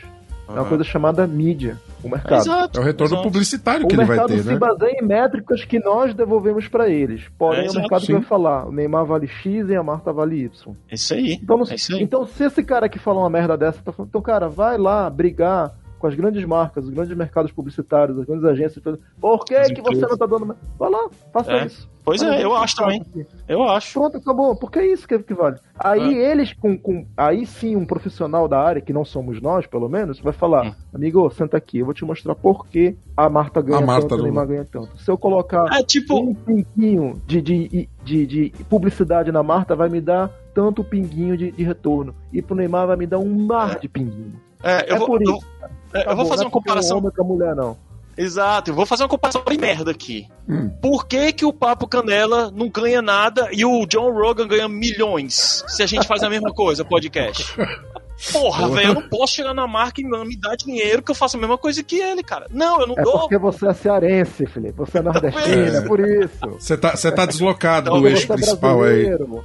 É 0.49 0.51
uma 0.53 0.65
coisa 0.65 0.83
chamada 0.83 1.27
mídia, 1.27 1.77
o 2.03 2.09
mercado. 2.09 2.41
Exato. 2.41 2.79
É 2.79 2.81
o 2.81 2.85
retorno 2.85 3.15
exato. 3.15 3.27
publicitário 3.29 3.85
O 3.85 3.87
que 3.87 3.95
ele 3.95 4.05
vai 4.05 4.15
mercado 4.17 4.35
ter, 4.35 4.43
se 4.43 4.47
né? 4.49 4.57
baseia 4.57 4.97
em 5.01 5.05
métricas 5.05 5.65
que 5.65 5.79
nós 5.79 6.13
devolvemos 6.13 6.67
para 6.67 6.87
eles. 6.89 7.23
Porém, 7.37 7.59
É, 7.59 7.61
o 7.63 7.65
exato, 7.65 7.79
mercado 7.81 7.99
que 8.01 8.05
sim. 8.07 8.13
vai 8.13 8.21
falar: 8.21 8.65
o 8.67 8.71
Neymar 8.71 9.05
vale 9.05 9.27
X 9.27 9.67
e 9.69 9.75
a 9.75 9.83
Marta 9.83 10.13
vale 10.13 10.43
Y. 10.43 10.75
É 10.89 10.95
Isso 10.95 11.13
aí. 11.13 11.33
Então, 11.33 11.57
não- 11.57 11.65
É 11.69 11.75
isso 11.75 11.93
aí. 11.95 12.01
então, 12.01 12.25
se 12.25 12.43
esse 12.45 12.63
cara 12.63 12.87
que 12.87 12.97
fala 12.99 13.19
uma 13.19 13.29
merda 13.29 13.57
dessa 13.57 13.81
tá 13.83 13.91
falando, 13.91 14.09
então, 14.09 14.21
cara, 14.21 14.47
vai 14.47 14.77
lá 14.77 15.09
brigar 15.09 15.71
com 15.99 16.07
as 16.07 16.15
grandes 16.15 16.43
marcas, 16.45 16.85
os 16.85 16.89
grandes 16.91 17.15
mercados 17.15 17.51
publicitários, 17.51 18.17
as 18.19 18.25
grandes 18.25 18.45
agências. 18.45 18.83
Por 19.19 19.43
que, 19.45 19.55
As 19.55 19.71
que 19.71 19.81
você 19.81 20.01
não 20.05 20.17
tá 20.17 20.25
dando. 20.25 20.55
Vai 20.77 20.89
lá, 20.89 21.09
faça 21.33 21.51
É. 21.51 21.65
isso. 21.65 21.89
Pois 22.05 22.21
é, 22.21 22.41
eu 22.41 22.55
acho 22.55 22.77
falar 22.77 22.93
também. 22.93 23.01
aqui. 23.01 23.25
Eu 23.49 23.63
acho. 23.63 23.99
Pronto, 23.99 24.15
acabou. 24.15 24.55
Porque 24.55 24.79
é 24.79 24.93
isso 24.93 25.05
que, 25.05 25.19
que 25.19 25.33
vale. 25.33 25.57
Aí 25.77 26.17
eles, 26.17 26.53
com, 26.53 26.77
com. 26.77 27.05
Aí 27.17 27.45
sim, 27.45 27.75
um 27.75 27.85
profissional 27.85 28.47
da 28.47 28.57
área, 28.61 28.81
que 28.81 28.93
não 28.93 29.03
somos 29.03 29.41
nós, 29.41 29.67
pelo 29.67 29.89
menos, 29.89 30.21
vai 30.21 30.31
falar: 30.31 30.67
Hum. 30.67 30.73
amigo, 30.93 31.29
senta 31.31 31.57
aqui, 31.57 31.79
eu 31.79 31.85
vou 31.85 31.93
te 31.93 32.05
mostrar 32.05 32.33
por 32.33 32.65
que 32.65 32.95
a 33.15 33.29
Marta 33.29 33.61
ganha 33.61 33.79
A 33.79 33.85
Marta 33.85 34.07
tanto, 34.07 34.21
o 34.21 34.23
Neymar 34.23 34.47
ganha 34.47 34.63
tanto. 34.63 34.97
Se 34.97 35.11
eu 35.11 35.17
colocar 35.17 35.65
É 35.77 35.83
tipo. 35.83 36.17
um 36.17 36.33
pinguinho 36.33 37.21
de, 37.27 37.41
de, 37.41 37.89
de, 38.05 38.25
de 38.25 38.53
publicidade 38.69 39.29
na 39.29 39.43
Marta, 39.43 39.75
vai 39.75 39.89
me 39.89 39.99
dar 39.99 40.31
tanto 40.53 40.85
pinguinho 40.85 41.35
de, 41.35 41.51
de 41.51 41.63
retorno. 41.63 42.15
E 42.31 42.41
pro 42.41 42.55
Neymar 42.55 42.87
vai 42.87 42.95
me 42.95 43.05
dar 43.05 43.19
um 43.19 43.45
mar 43.45 43.79
de 43.79 43.89
pinguinho. 43.89 44.39
É, 44.63 44.91
eu, 44.91 44.95
É 44.95 44.99
vou, 44.99 45.07
por 45.07 45.21
eu, 45.21 45.35
isso. 45.35 45.45
é, 45.93 45.99
eu 46.01 46.05
Tá 46.05 46.13
vou 46.13 46.23
bom, 46.25 46.29
fazer 46.29 46.43
não 46.43 46.49
uma 46.49 46.49
é 46.49 46.51
porque 46.51 46.69
é 46.69 46.73
comparação. 46.73 47.01
com 47.01 47.21
a 47.21 47.25
mulher, 47.25 47.55
não. 47.55 47.77
Exato, 48.17 48.71
eu 48.71 48.75
vou 48.75 48.83
fazer 48.85 49.03
uma 49.03 49.09
comparação 49.09 49.43
bem 49.47 49.59
merda 49.59 49.91
aqui. 49.91 50.27
Hum. 50.49 50.69
Por 50.81 51.05
que, 51.05 51.31
que 51.31 51.45
o 51.45 51.53
Papo 51.53 51.87
Canela 51.87 52.49
não 52.49 52.67
ganha 52.67 52.99
nada 52.99 53.49
e 53.51 53.63
o 53.63 53.85
John 53.85 54.11
Rogan 54.11 54.47
ganha 54.47 54.67
milhões 54.67 55.63
se 55.67 55.83
a 55.83 55.85
gente 55.85 56.07
faz 56.07 56.23
a 56.23 56.29
mesma 56.29 56.51
coisa, 56.51 56.83
podcast? 56.83 57.45
Porra, 58.33 58.67
velho, 58.69 58.87
eu 58.87 58.93
não 58.95 59.07
posso 59.09 59.35
chegar 59.35 59.53
na 59.53 59.67
marca 59.67 60.01
e 60.01 60.03
me 60.03 60.35
dar 60.35 60.55
dinheiro 60.55 61.03
que 61.03 61.11
eu 61.11 61.15
faço 61.15 61.37
a 61.37 61.39
mesma 61.39 61.55
coisa 61.59 61.83
que 61.83 61.99
ele, 61.99 62.23
cara. 62.23 62.47
Não, 62.49 62.81
eu 62.81 62.87
não 62.87 62.95
É 62.97 63.03
dou. 63.03 63.19
porque 63.19 63.37
você 63.37 63.67
é 63.67 63.73
cearense, 63.75 64.47
Felipe. 64.47 64.73
Você 64.77 64.97
é 64.97 65.01
nordestino, 65.03 65.77
É. 65.77 65.81
por 65.81 65.99
isso. 65.99 66.39
Você 66.59 66.75
tá, 66.75 66.95
você 66.95 67.11
tá 67.11 67.27
deslocado 67.27 67.89
Então, 67.91 68.01
do 68.01 68.07
eixo 68.07 68.33
é 68.33 68.35
principal 68.35 68.81
aí. 68.81 69.05
brasileiro. 69.05 69.43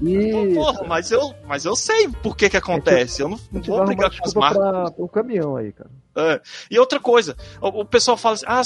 Isso. 0.00 0.54
Porra, 0.54 0.84
mas 0.86 1.10
eu, 1.10 1.34
mas 1.46 1.64
eu 1.64 1.74
sei 1.74 2.08
por 2.08 2.36
que 2.36 2.48
que 2.48 2.56
acontece. 2.56 3.20
Eu 3.22 3.28
não, 3.28 3.36
A 3.36 3.40
não 3.52 3.60
gente 3.60 3.70
vou 3.70 3.84
brigar 3.84 4.10
com 4.10 4.16
as 4.16 4.22
desculpa 4.22 4.40
marcas. 4.54 4.62
pra, 4.70 4.90
pra 4.92 5.04
um 5.04 5.08
caminhão 5.08 5.56
aí, 5.56 5.72
cara. 5.72 5.90
É. 6.16 6.40
E 6.70 6.78
outra 6.78 6.98
coisa, 7.00 7.36
o, 7.60 7.80
o 7.80 7.84
pessoal 7.84 8.16
fala 8.16 8.34
assim: 8.34 8.44
ah, 8.46 8.62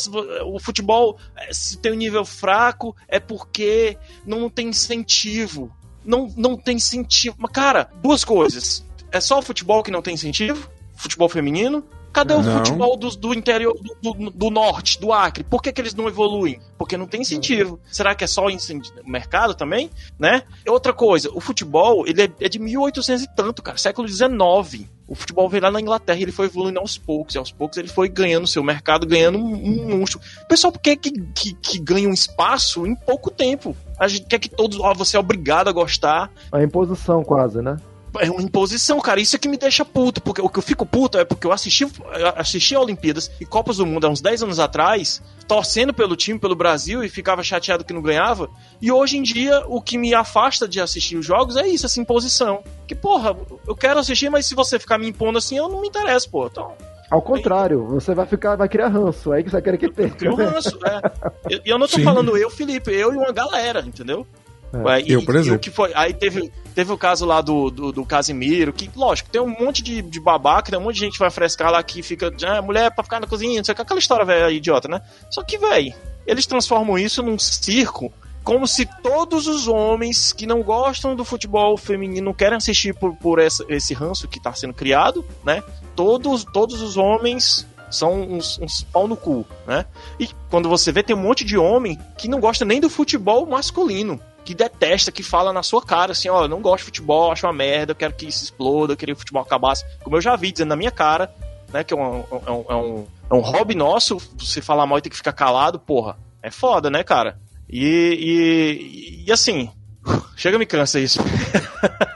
o 0.46 0.58
futebol 0.58 1.18
eh, 1.36 1.52
se 1.52 1.78
tem 1.78 1.92
um 1.92 1.96
nível 1.96 2.24
fraco 2.24 2.96
é 3.08 3.18
porque 3.20 3.96
não 4.26 4.48
tem 4.48 4.68
incentivo. 4.68 5.70
Não, 6.04 6.32
não 6.36 6.56
tem 6.56 6.76
incentivo. 6.76 7.36
Mas, 7.38 7.52
cara, 7.52 7.90
duas 8.02 8.24
coisas. 8.24 8.84
É 9.10 9.20
só 9.20 9.38
o 9.38 9.42
futebol 9.42 9.82
que 9.82 9.90
não 9.90 10.02
tem 10.02 10.14
incentivo? 10.14 10.68
Futebol 10.96 11.28
feminino? 11.28 11.84
Cadê 12.12 12.34
o 12.34 12.42
Não. 12.42 12.58
futebol 12.58 12.96
dos- 12.96 13.16
do, 13.16 13.32
interior, 13.32 13.74
do, 14.02 14.12
do- 14.12 14.30
do 14.30 14.50
norte, 14.50 15.00
do 15.00 15.12
Acre? 15.12 15.42
Por 15.44 15.62
que, 15.62 15.72
que 15.72 15.80
eles 15.80 15.94
não 15.94 16.06
evoluem? 16.08 16.60
Porque 16.76 16.96
não 16.96 17.06
tem 17.06 17.22
incentivo. 17.22 17.80
Será 17.90 18.14
que 18.14 18.22
é 18.24 18.26
só 18.26 18.50
incenti- 18.50 18.92
mercado 19.06 19.54
também? 19.54 19.90
Né? 20.18 20.42
Outra 20.68 20.92
coisa, 20.92 21.30
o 21.32 21.40
futebol, 21.40 22.04
ele 22.06 22.22
é, 22.22 22.30
é 22.40 22.48
de 22.48 22.58
1800 22.58 23.22
e 23.24 23.28
tanto, 23.34 23.62
cara, 23.62 23.78
século 23.78 24.06
XIX. 24.06 24.86
O 25.08 25.14
futebol 25.14 25.48
veio 25.48 25.62
lá 25.62 25.70
na 25.70 25.80
Inglaterra 25.80 26.18
e 26.18 26.22
ele 26.22 26.32
foi 26.32 26.46
evoluindo 26.46 26.78
aos 26.80 26.96
poucos. 26.96 27.34
E 27.34 27.38
aos 27.38 27.50
poucos 27.52 27.76
ele 27.76 27.88
foi 27.88 28.08
ganhando 28.08 28.46
seu 28.46 28.62
mercado, 28.62 29.06
ganhando 29.06 29.38
um, 29.38 29.54
um 29.54 29.98
monstro. 29.98 30.20
Pessoal, 30.48 30.72
por 30.72 30.80
que, 30.80 30.96
que, 30.96 31.10
que, 31.34 31.54
que 31.54 31.78
ganha 31.78 32.08
um 32.08 32.12
espaço 32.14 32.86
em 32.86 32.94
pouco 32.94 33.30
tempo? 33.30 33.76
A 33.98 34.08
gente 34.08 34.26
quer 34.26 34.38
que 34.38 34.48
todos, 34.48 34.78
ó, 34.80 34.94
você 34.94 35.16
é 35.16 35.20
obrigado 35.20 35.68
a 35.68 35.72
gostar. 35.72 36.30
A 36.50 36.62
imposição 36.62 37.22
quase, 37.22 37.60
né? 37.60 37.76
É 38.20 38.30
uma 38.30 38.42
imposição, 38.42 39.00
cara. 39.00 39.20
Isso 39.20 39.36
é 39.36 39.38
que 39.38 39.48
me 39.48 39.56
deixa 39.56 39.84
puto. 39.84 40.20
Porque 40.20 40.40
o 40.42 40.48
que 40.48 40.58
eu 40.58 40.62
fico 40.62 40.84
puto 40.84 41.18
é 41.18 41.24
porque 41.24 41.46
eu 41.46 41.52
assisti, 41.52 41.84
eu 41.84 42.28
assisti 42.36 42.74
a 42.74 42.80
Olimpíadas 42.80 43.30
e 43.40 43.46
Copas 43.46 43.78
do 43.78 43.86
Mundo 43.86 44.06
há 44.06 44.10
uns 44.10 44.20
10 44.20 44.42
anos 44.42 44.58
atrás, 44.58 45.22
torcendo 45.48 45.94
pelo 45.94 46.14
time, 46.16 46.38
pelo 46.38 46.54
Brasil, 46.54 47.02
e 47.02 47.08
ficava 47.08 47.42
chateado 47.42 47.84
que 47.84 47.92
não 47.92 48.02
ganhava. 48.02 48.50
E 48.80 48.92
hoje 48.92 49.16
em 49.16 49.22
dia, 49.22 49.62
o 49.66 49.80
que 49.80 49.96
me 49.96 50.14
afasta 50.14 50.68
de 50.68 50.80
assistir 50.80 51.16
os 51.16 51.24
jogos 51.24 51.56
é 51.56 51.66
isso, 51.66 51.86
essa 51.86 52.00
imposição. 52.00 52.62
Que, 52.86 52.94
porra, 52.94 53.36
eu 53.66 53.74
quero 53.74 53.98
assistir, 53.98 54.28
mas 54.30 54.46
se 54.46 54.54
você 54.54 54.78
ficar 54.78 54.98
me 54.98 55.08
impondo 55.08 55.38
assim, 55.38 55.56
eu 55.56 55.68
não 55.68 55.80
me 55.80 55.88
interesso, 55.88 56.28
pô. 56.30 56.46
Então, 56.46 56.72
Ao 57.10 57.20
contrário, 57.22 57.86
você 57.86 58.14
vai 58.14 58.26
ficar, 58.26 58.56
vai 58.56 58.68
criar 58.68 58.88
ranço, 58.88 59.32
aí 59.32 59.42
que 59.42 59.50
você 59.50 59.60
quer 59.62 59.76
que 59.76 59.90
perca. 59.90 60.16
cria 60.16 60.30
um 60.32 60.34
ranço, 60.34 60.78
é. 60.84 61.60
E 61.64 61.70
eu, 61.70 61.78
não 61.78 61.86
tô 61.86 61.96
Sim. 61.96 62.04
falando 62.04 62.36
eu, 62.36 62.50
Felipe, 62.50 62.90
eu 62.90 63.12
e 63.12 63.16
uma 63.16 63.32
galera, 63.32 63.80
entendeu? 63.80 64.26
É. 64.72 64.76
Ué, 64.78 65.00
e- 65.02 65.12
Eu, 65.12 65.24
por 65.24 65.36
exemplo. 65.36 65.56
o 65.56 65.60
que 65.60 65.70
foi? 65.70 65.92
Aí 65.94 66.14
teve, 66.14 66.50
teve 66.74 66.92
o 66.92 66.98
caso 66.98 67.24
lá 67.26 67.40
do, 67.40 67.70
do, 67.70 67.92
do 67.92 68.04
Casimiro, 68.06 68.72
que, 68.72 68.90
lógico, 68.96 69.28
tem 69.30 69.40
um 69.40 69.48
monte 69.48 69.82
de, 69.82 70.00
de 70.02 70.18
babaca, 70.20 70.70
tem 70.70 70.78
um 70.78 70.82
monte 70.82 70.94
de 70.94 71.00
gente 71.00 71.12
que 71.14 71.18
vai 71.18 71.30
frescar 71.30 71.70
lá 71.70 71.82
que 71.82 72.02
fica, 72.02 72.32
ah, 72.46 72.62
mulher 72.62 72.90
pra 72.94 73.04
ficar 73.04 73.20
na 73.20 73.26
cozinha, 73.26 73.58
não 73.58 73.64
sei 73.64 73.72
o 73.72 73.76
que, 73.76 73.82
aquela 73.82 74.00
história 74.00 74.24
velha 74.24 74.50
idiota, 74.50 74.88
né? 74.88 75.00
Só 75.30 75.42
que, 75.42 75.58
véi, 75.58 75.94
eles 76.26 76.46
transformam 76.46 76.98
isso 76.98 77.22
num 77.22 77.38
circo 77.38 78.12
como 78.44 78.66
se 78.66 78.84
todos 79.04 79.46
os 79.46 79.68
homens 79.68 80.32
que 80.32 80.46
não 80.46 80.62
gostam 80.62 81.14
do 81.14 81.24
futebol 81.24 81.76
feminino 81.76 82.34
querem 82.34 82.56
assistir 82.56 82.92
por, 82.92 83.14
por 83.14 83.38
essa- 83.38 83.64
esse 83.68 83.94
ranço 83.94 84.26
que 84.26 84.40
tá 84.40 84.52
sendo 84.52 84.74
criado, 84.74 85.24
né? 85.44 85.62
Todos, 85.94 86.44
todos 86.52 86.82
os 86.82 86.96
homens 86.96 87.64
são 87.88 88.20
uns, 88.22 88.58
uns 88.58 88.82
pau 88.82 89.06
no 89.06 89.16
cu, 89.16 89.46
né? 89.64 89.84
E 90.18 90.28
quando 90.50 90.68
você 90.68 90.90
vê, 90.90 91.04
tem 91.04 91.14
um 91.14 91.20
monte 91.20 91.44
de 91.44 91.56
homem 91.56 91.96
que 92.18 92.26
não 92.26 92.40
gosta 92.40 92.64
nem 92.64 92.80
do 92.80 92.90
futebol 92.90 93.46
masculino. 93.46 94.18
Que 94.44 94.54
detesta, 94.54 95.12
que 95.12 95.22
fala 95.22 95.52
na 95.52 95.62
sua 95.62 95.80
cara 95.82 96.12
assim, 96.12 96.28
ó, 96.28 96.42
eu 96.44 96.48
não 96.48 96.60
gosto 96.60 96.78
de 96.78 96.84
futebol, 96.86 97.30
acho 97.30 97.46
uma 97.46 97.52
merda, 97.52 97.92
eu 97.92 97.96
quero 97.96 98.12
que 98.14 98.26
isso 98.26 98.42
exploda, 98.44 98.92
eu 98.92 98.96
queria 98.96 99.14
que 99.14 99.18
o 99.18 99.20
futebol 99.20 99.42
acabasse. 99.42 99.84
Como 100.02 100.16
eu 100.16 100.20
já 100.20 100.34
vi 100.36 100.50
dizendo 100.52 100.70
na 100.70 100.76
minha 100.76 100.90
cara, 100.90 101.32
né, 101.72 101.84
que 101.84 101.94
é 101.94 101.96
um, 101.96 102.24
é 102.46 102.50
um, 102.50 102.64
é 102.68 102.74
um, 102.74 103.06
é 103.30 103.34
um 103.34 103.40
hobby 103.40 103.74
nosso, 103.74 104.18
você 104.38 104.60
falar 104.60 104.84
mal 104.86 104.98
e 104.98 105.02
ter 105.02 105.10
que 105.10 105.16
ficar 105.16 105.32
calado, 105.32 105.78
porra, 105.78 106.16
é 106.42 106.50
foda, 106.50 106.90
né, 106.90 107.04
cara? 107.04 107.38
E, 107.70 109.22
e, 109.24 109.24
e 109.28 109.32
assim, 109.32 109.70
chega 110.36 110.58
me 110.58 110.66
cansa 110.66 110.98
isso. 111.00 111.20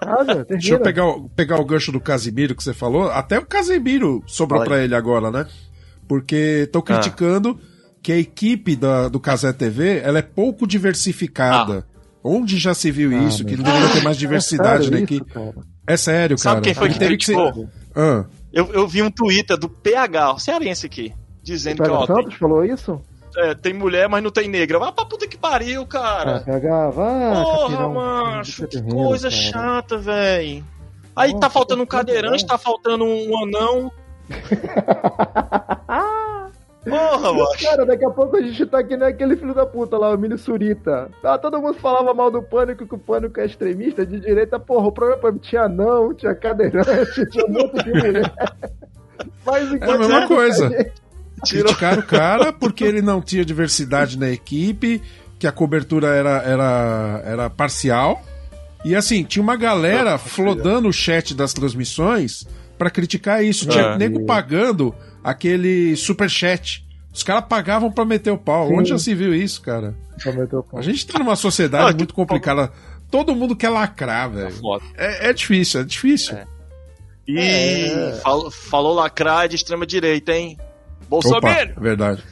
Ah, 0.08 0.18
termina. 0.24 0.44
Deixa 0.44 0.74
eu 0.74 0.80
pegar, 0.80 1.04
o- 1.04 1.28
pegar 1.30 1.60
o 1.60 1.64
gancho 1.64 1.90
do 1.90 2.00
Casimiro 2.00 2.54
que 2.54 2.62
você 2.62 2.72
falou. 2.72 3.10
Até 3.10 3.40
o 3.40 3.44
Casimiro 3.44 4.22
sobrou 4.24 4.60
pra 4.68 4.84
ele 4.84 4.94
agora, 4.94 5.32
né? 5.32 5.46
Porque 6.06 6.62
estão 6.66 6.80
criticando 6.80 7.58
que 8.00 8.12
a 8.12 8.16
equipe 8.16 8.76
da, 8.76 9.08
do 9.08 9.18
Casé 9.18 9.52
TV 9.52 9.98
ela 10.04 10.20
é 10.20 10.22
pouco 10.22 10.64
diversificada. 10.64 11.84
Onde 12.26 12.58
já 12.58 12.74
se 12.74 12.90
viu 12.90 13.12
isso? 13.26 13.44
Que 13.44 13.56
não 13.56 13.62
deveria 13.64 13.88
ter 13.90 14.02
mais 14.02 14.16
diversidade 14.16 14.88
É 14.88 14.90
na 14.90 14.96
sério 14.98 15.04
equipe. 15.04 15.32
cara? 15.32 15.54
É 15.86 15.96
sério, 15.96 16.36
cara. 16.36 16.54
Sabe 16.56 16.60
quem 16.62 16.74
foi 16.74 16.88
que 16.88 16.98
Teve 16.98 17.10
ser- 17.22 17.34
criticou? 17.34 17.68
Ah, 17.94 18.24
Eu, 18.52 18.72
eu 18.72 18.88
vi 18.88 19.02
um 19.02 19.10
Twitter 19.10 19.56
do 19.56 19.68
PH, 19.68 20.32
o 20.32 20.38
cearense 20.38 20.86
aqui, 20.86 21.12
dizendo 21.42 21.82
que, 21.82 21.90
ó, 21.90 22.06
tem, 22.06 22.16
Santos 22.16 22.34
falou 22.34 22.64
isso? 22.64 23.00
é, 23.36 23.54
tem 23.54 23.74
mulher, 23.74 24.08
mas 24.08 24.22
não 24.22 24.30
tem 24.30 24.48
negra. 24.48 24.78
Vai 24.78 24.90
pra 24.92 25.04
puta 25.04 25.26
que 25.28 25.36
pariu, 25.36 25.82
Ah, 25.82 25.86
cara. 25.86 26.40
PH, 26.40 26.90
vai. 26.90 27.42
Porra, 27.44 27.88
macho, 27.90 28.66
que 28.66 28.82
coisa 28.82 29.28
cara. 29.30 29.42
chata, 29.42 29.98
véi. 29.98 30.64
Aí 31.14 31.30
Nossa, 31.32 31.40
tá 31.40 31.50
faltando 31.50 31.82
um 31.82 31.86
que 31.86 31.90
cadeirante, 31.92 32.46
tá 32.46 32.56
faltando 32.58 33.04
um 33.04 33.42
anão. 33.44 33.92
Porra, 36.88 37.32
macho. 37.32 37.64
Cara, 37.64 37.84
daqui 37.84 38.04
a 38.04 38.10
pouco 38.10 38.36
a 38.36 38.42
gente 38.42 38.64
tá 38.66 38.82
que 38.82 38.96
nem 38.96 39.08
aquele 39.08 39.36
filho 39.36 39.54
da 39.54 39.66
puta 39.66 39.98
lá, 39.98 40.14
o 40.14 40.18
Mini 40.18 40.38
Surita. 40.38 41.10
Ah, 41.22 41.36
todo 41.36 41.60
mundo 41.60 41.74
falava 41.74 42.14
mal 42.14 42.30
do 42.30 42.42
pânico, 42.42 42.86
que 42.86 42.94
o 42.94 42.98
pânico 42.98 43.40
é 43.40 43.46
extremista, 43.46 44.06
de 44.06 44.20
direita. 44.20 44.58
Porra, 44.60 44.86
o 44.86 44.92
problema 44.92 45.38
tinha 45.40 45.68
não, 45.68 46.14
tinha 46.14 46.34
cadeirante, 46.34 47.26
tinha 47.30 47.44
um 47.46 47.52
monte 47.52 47.82
de 47.82 47.90
mulher. 47.92 48.32
Mas 49.44 49.72
É 49.72 49.90
a 49.90 49.98
mesma 49.98 50.28
coisa. 50.28 50.68
Tirou. 51.44 51.64
Criticaram 51.66 52.00
o 52.00 52.06
cara 52.06 52.52
porque 52.52 52.84
ele 52.84 53.02
não 53.02 53.20
tinha 53.20 53.44
diversidade 53.44 54.18
na 54.18 54.30
equipe, 54.30 55.02
que 55.38 55.46
a 55.46 55.52
cobertura 55.52 56.08
era, 56.08 56.42
era, 56.42 57.22
era 57.24 57.50
parcial. 57.50 58.22
E 58.84 58.94
assim, 58.94 59.24
tinha 59.24 59.42
uma 59.42 59.56
galera 59.56 60.16
flodando 60.16 60.88
o 60.88 60.92
chat 60.92 61.34
das 61.34 61.52
transmissões 61.52 62.46
pra 62.76 62.90
criticar 62.90 63.44
isso. 63.44 63.66
Tinha 63.68 63.84
É. 63.84 63.98
nego 63.98 64.24
pagando 64.26 64.94
aquele 65.22 65.96
superchat. 65.96 66.84
Os 67.12 67.22
caras 67.22 67.44
pagavam 67.48 67.90
pra 67.90 68.04
meter 68.04 68.30
o 68.30 68.38
pau. 68.38 68.68
Sim. 68.68 68.74
Onde 68.78 68.88
já 68.90 68.98
se 68.98 69.14
viu 69.14 69.34
isso, 69.34 69.62
cara? 69.62 69.94
A 70.74 70.82
gente 70.82 71.06
tá 71.06 71.18
numa 71.18 71.36
sociedade 71.36 71.84
Ah, 71.88 71.92
que 71.92 71.98
muito 71.98 72.14
complicada. 72.14 72.70
Todo 73.10 73.34
mundo 73.34 73.54
quer 73.56 73.68
lacrar, 73.70 74.30
velho. 74.30 74.50
Foda. 74.50 74.84
É, 74.96 75.30
é 75.30 75.32
difícil, 75.32 75.80
é 75.80 75.84
difícil. 75.84 76.36
Ih, 77.26 77.38
É. 77.38 78.12
falou, 78.22 78.50
falou 78.50 78.94
lacrar 78.94 79.48
de 79.48 79.56
extrema 79.56 79.86
direita, 79.86 80.32
hein? 80.32 80.56
Bolsonaro! 81.08 81.70
é 81.76 81.80
verdade. 81.80 82.22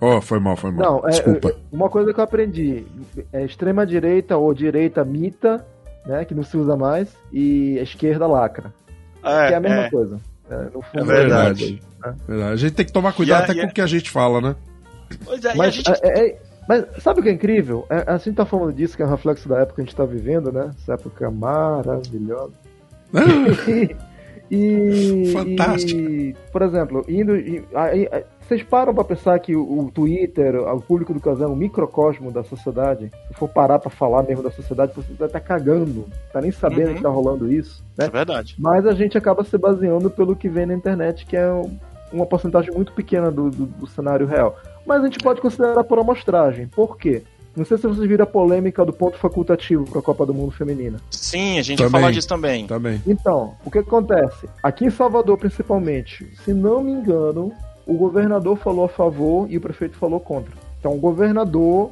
Oh, 0.00 0.20
foi 0.20 0.38
mal, 0.38 0.56
foi 0.56 0.70
mal. 0.70 1.00
Não, 1.02 1.08
é, 1.08 1.10
Desculpa. 1.10 1.54
uma 1.72 1.88
coisa 1.88 2.12
que 2.14 2.20
eu 2.20 2.24
aprendi: 2.24 2.84
é 3.32 3.44
extrema 3.44 3.86
direita 3.86 4.36
ou 4.36 4.52
direita 4.54 5.04
mita, 5.04 5.66
né, 6.06 6.24
que 6.24 6.34
não 6.34 6.42
se 6.44 6.56
usa 6.56 6.76
mais, 6.76 7.08
e 7.32 7.78
a 7.78 7.82
esquerda 7.82 8.26
lacra. 8.26 8.72
Que 9.48 9.52
é 9.52 9.56
a 9.56 9.60
mesma 9.60 9.90
coisa. 9.90 10.20
É, 10.50 10.56
no 10.74 10.82
fundo, 10.82 11.00
É 11.00 11.04
verdade. 11.04 11.82
né? 12.04 12.14
Verdade. 12.26 12.52
A 12.52 12.56
gente 12.56 12.72
tem 12.72 12.86
que 12.86 12.92
tomar 12.92 13.12
cuidado 13.12 13.40
a- 13.42 13.44
até 13.44 13.52
e 13.52 13.60
com 13.62 13.66
o 13.66 13.74
que 13.74 13.80
a 13.80 13.86
gente 13.86 14.10
fala, 14.10 14.40
né? 14.40 14.56
Pois 15.24 15.44
é, 15.44 15.48
e 15.48 15.52
a 15.52 15.56
Mas, 15.56 15.74
gente. 15.74 15.90
é- 16.02 16.20
é- 16.28 16.38
mas 16.68 16.84
sabe 17.02 17.20
o 17.20 17.22
que 17.22 17.28
é 17.28 17.32
incrível? 17.32 17.86
É, 17.90 18.04
a 18.06 18.16
gente 18.18 18.34
tá 18.34 18.44
falando 18.46 18.72
disso, 18.72 18.96
que 18.96 19.02
é 19.02 19.06
um 19.06 19.10
reflexo 19.10 19.48
da 19.48 19.58
época 19.58 19.74
que 19.76 19.80
a 19.82 19.84
gente 19.84 19.96
tá 19.96 20.04
vivendo, 20.04 20.50
né? 20.52 20.70
Essa 20.82 20.94
época 20.94 21.30
maravilhosa. 21.30 22.52
E, 24.50 25.30
Fantástico. 25.30 26.00
e, 26.00 26.34
por 26.50 26.62
exemplo, 26.62 27.04
indo. 27.06 27.36
e- 27.36 27.62
aí- 27.74 28.08
aí- 28.10 28.24
vocês 28.48 28.62
param 28.62 28.94
pra 28.94 29.04
pensar 29.04 29.38
que 29.38 29.54
o, 29.54 29.62
o 29.86 29.90
Twitter, 29.90 30.56
o 30.56 30.80
público 30.80 31.12
do 31.12 31.20
casal 31.20 31.48
é 31.48 31.52
um 31.52 31.56
microcosmo 31.56 32.30
da 32.32 32.42
sociedade? 32.42 33.10
Se 33.28 33.34
for 33.34 33.48
parar 33.48 33.78
pra 33.78 33.90
falar 33.90 34.22
mesmo 34.22 34.42
da 34.42 34.50
sociedade, 34.50 34.92
você 34.96 35.12
vai 35.14 35.26
estar 35.28 35.40
cagando, 35.40 36.06
tá 36.32 36.40
nem 36.40 36.50
sabendo 36.50 36.88
Uhum. 36.90 36.94
que 36.96 37.02
tá 37.02 37.08
rolando 37.10 37.52
isso, 37.52 37.84
né? 37.96 38.06
É 38.06 38.10
verdade. 38.10 38.56
Mas 38.58 38.86
a 38.86 38.92
gente 38.94 39.18
acaba 39.18 39.44
se 39.44 39.56
baseando 39.58 40.08
pelo 40.10 40.34
que 40.34 40.48
vem 40.48 40.66
na 40.66 40.74
internet, 40.74 41.26
que 41.26 41.36
é 41.36 41.52
um- 41.52 41.76
uma 42.12 42.24
porcentagem 42.24 42.72
muito 42.72 42.92
pequena 42.92 43.30
do, 43.30 43.50
do- 43.50 43.66
do 43.66 43.86
cenário 43.86 44.26
real. 44.26 44.56
Mas 44.86 45.02
a 45.02 45.04
gente 45.04 45.18
pode 45.18 45.40
considerar 45.42 45.84
por 45.84 45.98
amostragem. 45.98 46.66
Por 46.68 46.96
quê? 46.96 47.22
Não 47.54 47.64
sei 47.64 47.76
se 47.76 47.86
vocês 47.88 48.06
viram 48.08 48.22
a 48.22 48.26
polêmica 48.26 48.84
do 48.84 48.92
ponto 48.92 49.18
facultativo 49.18 49.84
para 49.84 49.98
a 49.98 50.02
Copa 50.02 50.24
do 50.24 50.32
Mundo 50.32 50.52
Feminina. 50.52 50.98
Sim, 51.10 51.58
a 51.58 51.62
gente 51.62 51.78
Também. 51.78 51.90
vai 51.92 52.00
falar 52.02 52.12
disso 52.12 52.28
também. 52.28 52.66
Também. 52.66 53.02
Então, 53.06 53.54
o 53.64 53.70
que 53.70 53.78
acontece? 53.78 54.48
Aqui 54.62 54.84
em 54.86 54.90
Salvador, 54.90 55.36
principalmente, 55.36 56.24
se 56.44 56.54
não 56.54 56.82
me 56.84 56.92
engano, 56.92 57.52
o 57.88 57.94
governador 57.94 58.56
falou 58.58 58.84
a 58.84 58.88
favor 58.88 59.50
e 59.50 59.56
o 59.56 59.60
prefeito 59.60 59.96
falou 59.96 60.20
contra. 60.20 60.52
Então, 60.78 60.92
o 60.92 60.98
governador, 60.98 61.90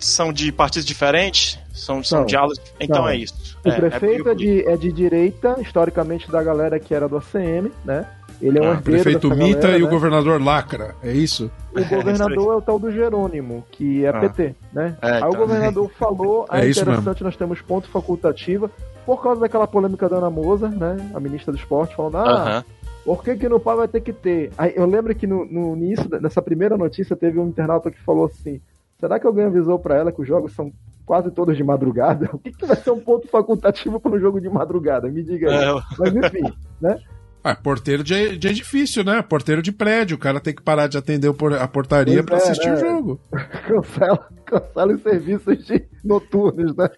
São 0.00 0.30
de 0.32 0.52
partidos 0.52 0.84
diferentes? 0.84 1.58
São, 1.72 2.04
são 2.04 2.20
Não. 2.20 2.26
de 2.26 2.36
alas. 2.36 2.58
Então 2.78 3.02
Não. 3.02 3.08
é 3.08 3.16
isso. 3.16 3.56
o 3.64 3.68
É, 3.70 3.72
prefeito 3.76 4.28
é, 4.28 4.32
é, 4.32 4.34
de, 4.34 4.68
é 4.68 4.76
de 4.76 4.92
direita, 4.92 5.56
historicamente 5.60 6.30
da 6.30 6.42
galera 6.42 6.78
que 6.78 6.92
era 6.94 7.08
do 7.08 7.16
ACM, 7.16 7.70
né? 7.84 8.04
Ele 8.40 8.58
é 8.58 8.62
um 8.62 8.72
Ah, 8.72 8.76
prefeito 8.76 9.28
Mita 9.30 9.62
galera, 9.62 9.78
e 9.78 9.82
o 9.82 9.86
né? 9.86 9.90
governador 9.90 10.40
Lacra, 10.40 10.94
é 11.02 11.10
isso? 11.10 11.50
O 11.74 11.82
governador 11.88 12.52
é 12.52 12.56
o 12.56 12.60
tal 12.62 12.78
do 12.78 12.92
Jerônimo, 12.92 13.64
que 13.72 14.04
é 14.04 14.10
Ah. 14.10 14.20
PT, 14.20 14.54
né? 14.72 14.96
É, 15.02 15.12
Aí 15.14 15.22
o 15.24 15.30
tá. 15.30 15.38
governador 15.38 15.90
falou, 15.98 16.44
ah, 16.48 16.60
É 16.62 16.66
isso 16.68 16.80
interessante, 16.82 17.24
nós 17.24 17.36
temos 17.36 17.60
ponto 17.62 17.88
facultativa, 17.88 18.70
por 19.06 19.22
causa 19.22 19.40
daquela 19.40 19.66
polêmica 19.66 20.08
da 20.08 20.16
Ana 20.18 20.30
Moser, 20.30 20.70
né? 20.70 20.96
A 21.14 21.18
ministra 21.18 21.50
do 21.50 21.58
esporte, 21.58 21.96
falando, 21.96 22.16
ah, 22.18 22.22
Aham. 22.30 22.64
Por 23.08 23.24
que 23.24 23.36
que 23.36 23.48
no 23.48 23.58
pai 23.58 23.74
vai 23.74 23.88
ter 23.88 24.02
que 24.02 24.12
ter? 24.12 24.52
Aí 24.58 24.74
eu 24.76 24.84
lembro 24.84 25.14
que 25.14 25.26
no, 25.26 25.42
no 25.46 25.74
início, 25.74 26.06
nessa 26.20 26.42
primeira 26.42 26.76
notícia, 26.76 27.16
teve 27.16 27.38
um 27.38 27.48
internauta 27.48 27.90
que 27.90 27.98
falou 28.02 28.26
assim, 28.26 28.60
será 29.00 29.18
que 29.18 29.26
alguém 29.26 29.46
avisou 29.46 29.78
pra 29.78 29.96
ela 29.96 30.12
que 30.12 30.20
os 30.20 30.28
jogos 30.28 30.52
são 30.52 30.70
quase 31.06 31.30
todos 31.30 31.56
de 31.56 31.64
madrugada? 31.64 32.28
O 32.34 32.36
que, 32.38 32.52
que 32.52 32.66
vai 32.66 32.76
ser 32.76 32.90
um 32.90 33.00
ponto 33.00 33.26
facultativo 33.26 33.98
para 33.98 34.12
um 34.12 34.20
jogo 34.20 34.38
de 34.42 34.50
madrugada? 34.50 35.08
Me 35.08 35.22
diga 35.22 35.48
aí. 35.48 35.56
É, 35.56 35.82
Mas 35.98 36.16
enfim, 36.16 36.52
né? 36.82 36.98
Ah, 37.42 37.54
porteiro 37.54 38.02
de, 38.02 38.36
de 38.36 38.48
edifício, 38.48 39.04
né? 39.04 39.22
Porteiro 39.22 39.62
de 39.62 39.70
prédio. 39.70 40.16
O 40.16 40.18
cara 40.18 40.40
tem 40.40 40.52
que 40.52 40.60
parar 40.60 40.88
de 40.88 40.98
atender 40.98 41.32
a 41.58 41.68
portaria 41.68 42.22
pra 42.22 42.36
é, 42.36 42.42
assistir 42.42 42.68
né? 42.68 42.74
o 42.74 42.80
jogo. 42.80 43.20
Cancela, 43.64 44.28
cancela 44.44 44.92
os 44.92 45.02
serviços 45.02 45.64
de 45.64 45.84
noturnos, 46.04 46.76
né? 46.76 46.90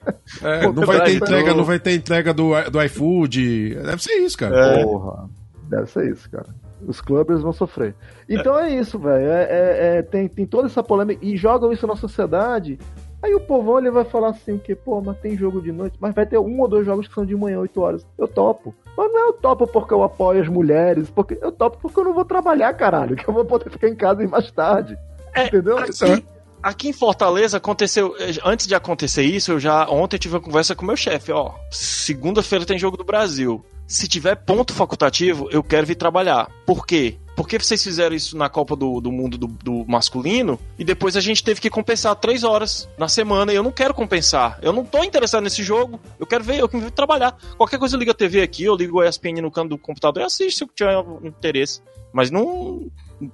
É, 0.43 0.63
não 0.73 0.87
vai 0.87 1.05
ter 1.05 1.15
entrega, 1.17 1.55
não 1.55 1.63
vai 1.63 1.79
ter 1.79 1.95
entrega 1.95 2.35
do, 2.35 2.53
do 2.71 2.81
iPfood. 2.81 3.75
Deve 3.75 4.03
ser 4.03 4.15
isso, 4.15 4.39
cara. 4.39 4.81
É. 4.81 4.83
Porra, 4.83 5.29
deve 5.71 5.87
ser 5.87 6.11
isso, 6.11 6.29
cara. 6.29 6.49
Os 6.87 7.01
clubbers 7.01 7.43
vão 7.43 7.53
sofrer. 7.53 7.95
Então 8.29 8.59
é, 8.59 8.71
isso, 8.75 8.99
velho. 8.99 9.31
É, 9.31 9.43
é, 9.45 9.97
é, 9.99 10.03
tem, 10.03 10.29
tem 10.29 10.47
toda 10.47 10.67
essa 10.67 10.83
polêmica. 10.83 11.25
E 11.25 11.37
jogam 11.37 11.73
isso 11.73 11.87
na 11.87 11.97
sociedade. 11.97 12.79
Aí 13.23 13.35
o 13.35 13.41
povão 13.41 13.79
ele 13.79 13.91
vai 13.91 14.05
falar 14.05 14.31
assim, 14.31 14.59
que, 14.59 14.75
pô, 14.75 15.01
mas 15.03 15.19
tem 15.19 15.37
jogo 15.37 15.61
de 15.61 15.71
noite, 15.71 15.97
mas 16.01 16.15
vai 16.15 16.25
ter 16.25 16.39
um 16.39 16.59
ou 16.59 16.67
dois 16.67 16.87
jogos 16.87 17.07
que 17.07 17.15
são 17.15 17.25
de 17.25 17.37
manhã, 17.37 17.61
8 17.61 17.81
horas. 17.81 18.07
Eu 18.17 18.27
topo. 18.27 18.75
Mas 18.97 19.13
não 19.13 19.19
é 19.19 19.29
eu 19.29 19.33
topo 19.35 19.67
porque 19.67 19.93
eu 19.93 20.03
apoio 20.03 20.41
as 20.41 20.49
mulheres, 20.49 21.11
porque 21.11 21.39
eu 21.41 21.53
topo 21.53 21.79
porque 21.83 22.01
eu 22.01 22.05
não 22.05 22.15
vou 22.15 22.25
trabalhar, 22.25 22.73
caralho, 22.73 23.17
que 23.17 23.29
eu 23.29 23.35
vou 23.35 23.45
poder 23.45 23.71
ficar 23.71 23.89
em 23.89 23.95
casa 23.95 24.23
e 24.23 24.27
mais 24.27 24.51
tarde. 24.51 24.99
É, 25.35 25.47
entendeu? 25.47 25.77
Aqui, 25.77 26.25
aqui 26.63 26.89
em 26.89 26.93
Fortaleza 26.95 27.59
aconteceu. 27.59 28.15
Antes 28.43 28.67
de 28.67 28.75
acontecer 28.75 29.23
isso, 29.23 29.53
eu 29.53 29.61
já. 29.61 29.89
Ontem 29.91 30.17
tive 30.17 30.35
uma 30.35 30.41
conversa 30.41 30.75
com 30.75 30.87
meu 30.87 30.97
chefe, 30.97 31.31
ó. 31.31 31.53
Segunda-feira 31.71 32.65
tem 32.65 32.79
jogo 32.79 32.97
do 32.97 33.05
Brasil. 33.05 33.63
Se 33.91 34.07
tiver 34.07 34.37
ponto 34.37 34.73
facultativo, 34.73 35.49
eu 35.51 35.65
quero 35.65 35.85
vir 35.85 35.97
trabalhar. 35.97 36.49
Por 36.65 36.87
quê? 36.87 37.19
Porque 37.35 37.59
vocês 37.59 37.83
fizeram 37.83 38.15
isso 38.15 38.37
na 38.37 38.49
Copa 38.49 38.77
do, 38.77 39.01
do 39.01 39.11
Mundo 39.11 39.37
do, 39.37 39.49
do, 39.49 39.85
masculino 39.85 40.61
e 40.79 40.85
depois 40.85 41.17
a 41.17 41.21
gente 41.21 41.43
teve 41.43 41.61
que 41.61 41.69
compensar 41.69 42.15
três 42.15 42.45
horas 42.45 42.89
na 42.97 43.09
semana 43.09 43.53
e 43.53 43.57
eu 43.57 43.65
não 43.65 43.73
quero 43.73 43.93
compensar. 43.93 44.61
Eu 44.63 44.73
não 44.73 44.85
tô 44.85 45.03
interessado 45.03 45.43
nesse 45.43 45.65
jogo. 45.65 45.99
Eu 46.21 46.27
quero 46.27 46.45
ver, 46.45 46.61
eu 46.61 46.69
quero 46.69 46.89
trabalhar. 46.93 47.37
Qualquer 47.57 47.81
coisa 47.81 47.97
eu 47.97 47.99
ligo 47.99 48.13
a 48.13 48.15
TV 48.15 48.43
aqui, 48.43 48.63
eu 48.63 48.77
ligo 48.77 49.01
o 49.01 49.05
ESPN 49.05 49.43
no 49.43 49.51
canto 49.51 49.71
do 49.71 49.79
computador 49.79 50.23
e 50.23 50.27
assisto 50.27 50.59
se 50.59 50.63
eu 50.63 50.69
tiver 50.69 51.27
interesse. 51.27 51.83
Mas 52.13 52.31
não. 52.31 52.89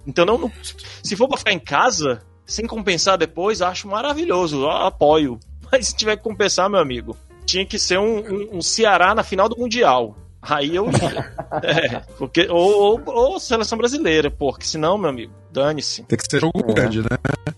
Então 0.07 0.25
não. 0.25 0.39
não 0.39 0.53
se 1.03 1.15
for 1.17 1.29
pra 1.29 1.37
ficar 1.37 1.53
em 1.53 1.61
casa, 1.61 2.23
sem 2.47 2.67
compensar 2.67 3.19
depois, 3.19 3.61
acho 3.61 3.89
maravilhoso. 3.89 4.67
Apoio. 4.67 5.39
Mas 5.71 5.89
se 5.89 5.95
tiver 5.95 6.17
que 6.17 6.23
compensar, 6.23 6.71
meu 6.71 6.81
amigo, 6.81 7.15
tinha 7.45 7.67
que 7.67 7.79
ser 7.79 7.99
um, 7.99 8.21
um, 8.21 8.57
um 8.57 8.63
Ceará 8.63 9.15
na 9.15 9.23
final 9.23 9.51
do 9.51 9.59
Mundial. 9.59 10.17
Aí 10.49 10.77
eu 10.77 10.87
ia. 10.87 11.33
é, 11.63 12.01
porque, 12.19 12.47
ou, 12.49 13.03
ou, 13.05 13.15
ou, 13.15 13.41
seleção 13.41 13.77
brasileira, 13.77 14.31
porque 14.31 14.65
senão, 14.65 14.97
meu 14.97 15.11
amigo, 15.11 15.33
dane-se. 15.51 16.05
Tem 16.05 16.17
que 16.17 16.25
ser 16.31 16.41
jogo 16.41 16.61
é. 16.69 16.73
grande, 16.73 17.01
né? 17.01 17.09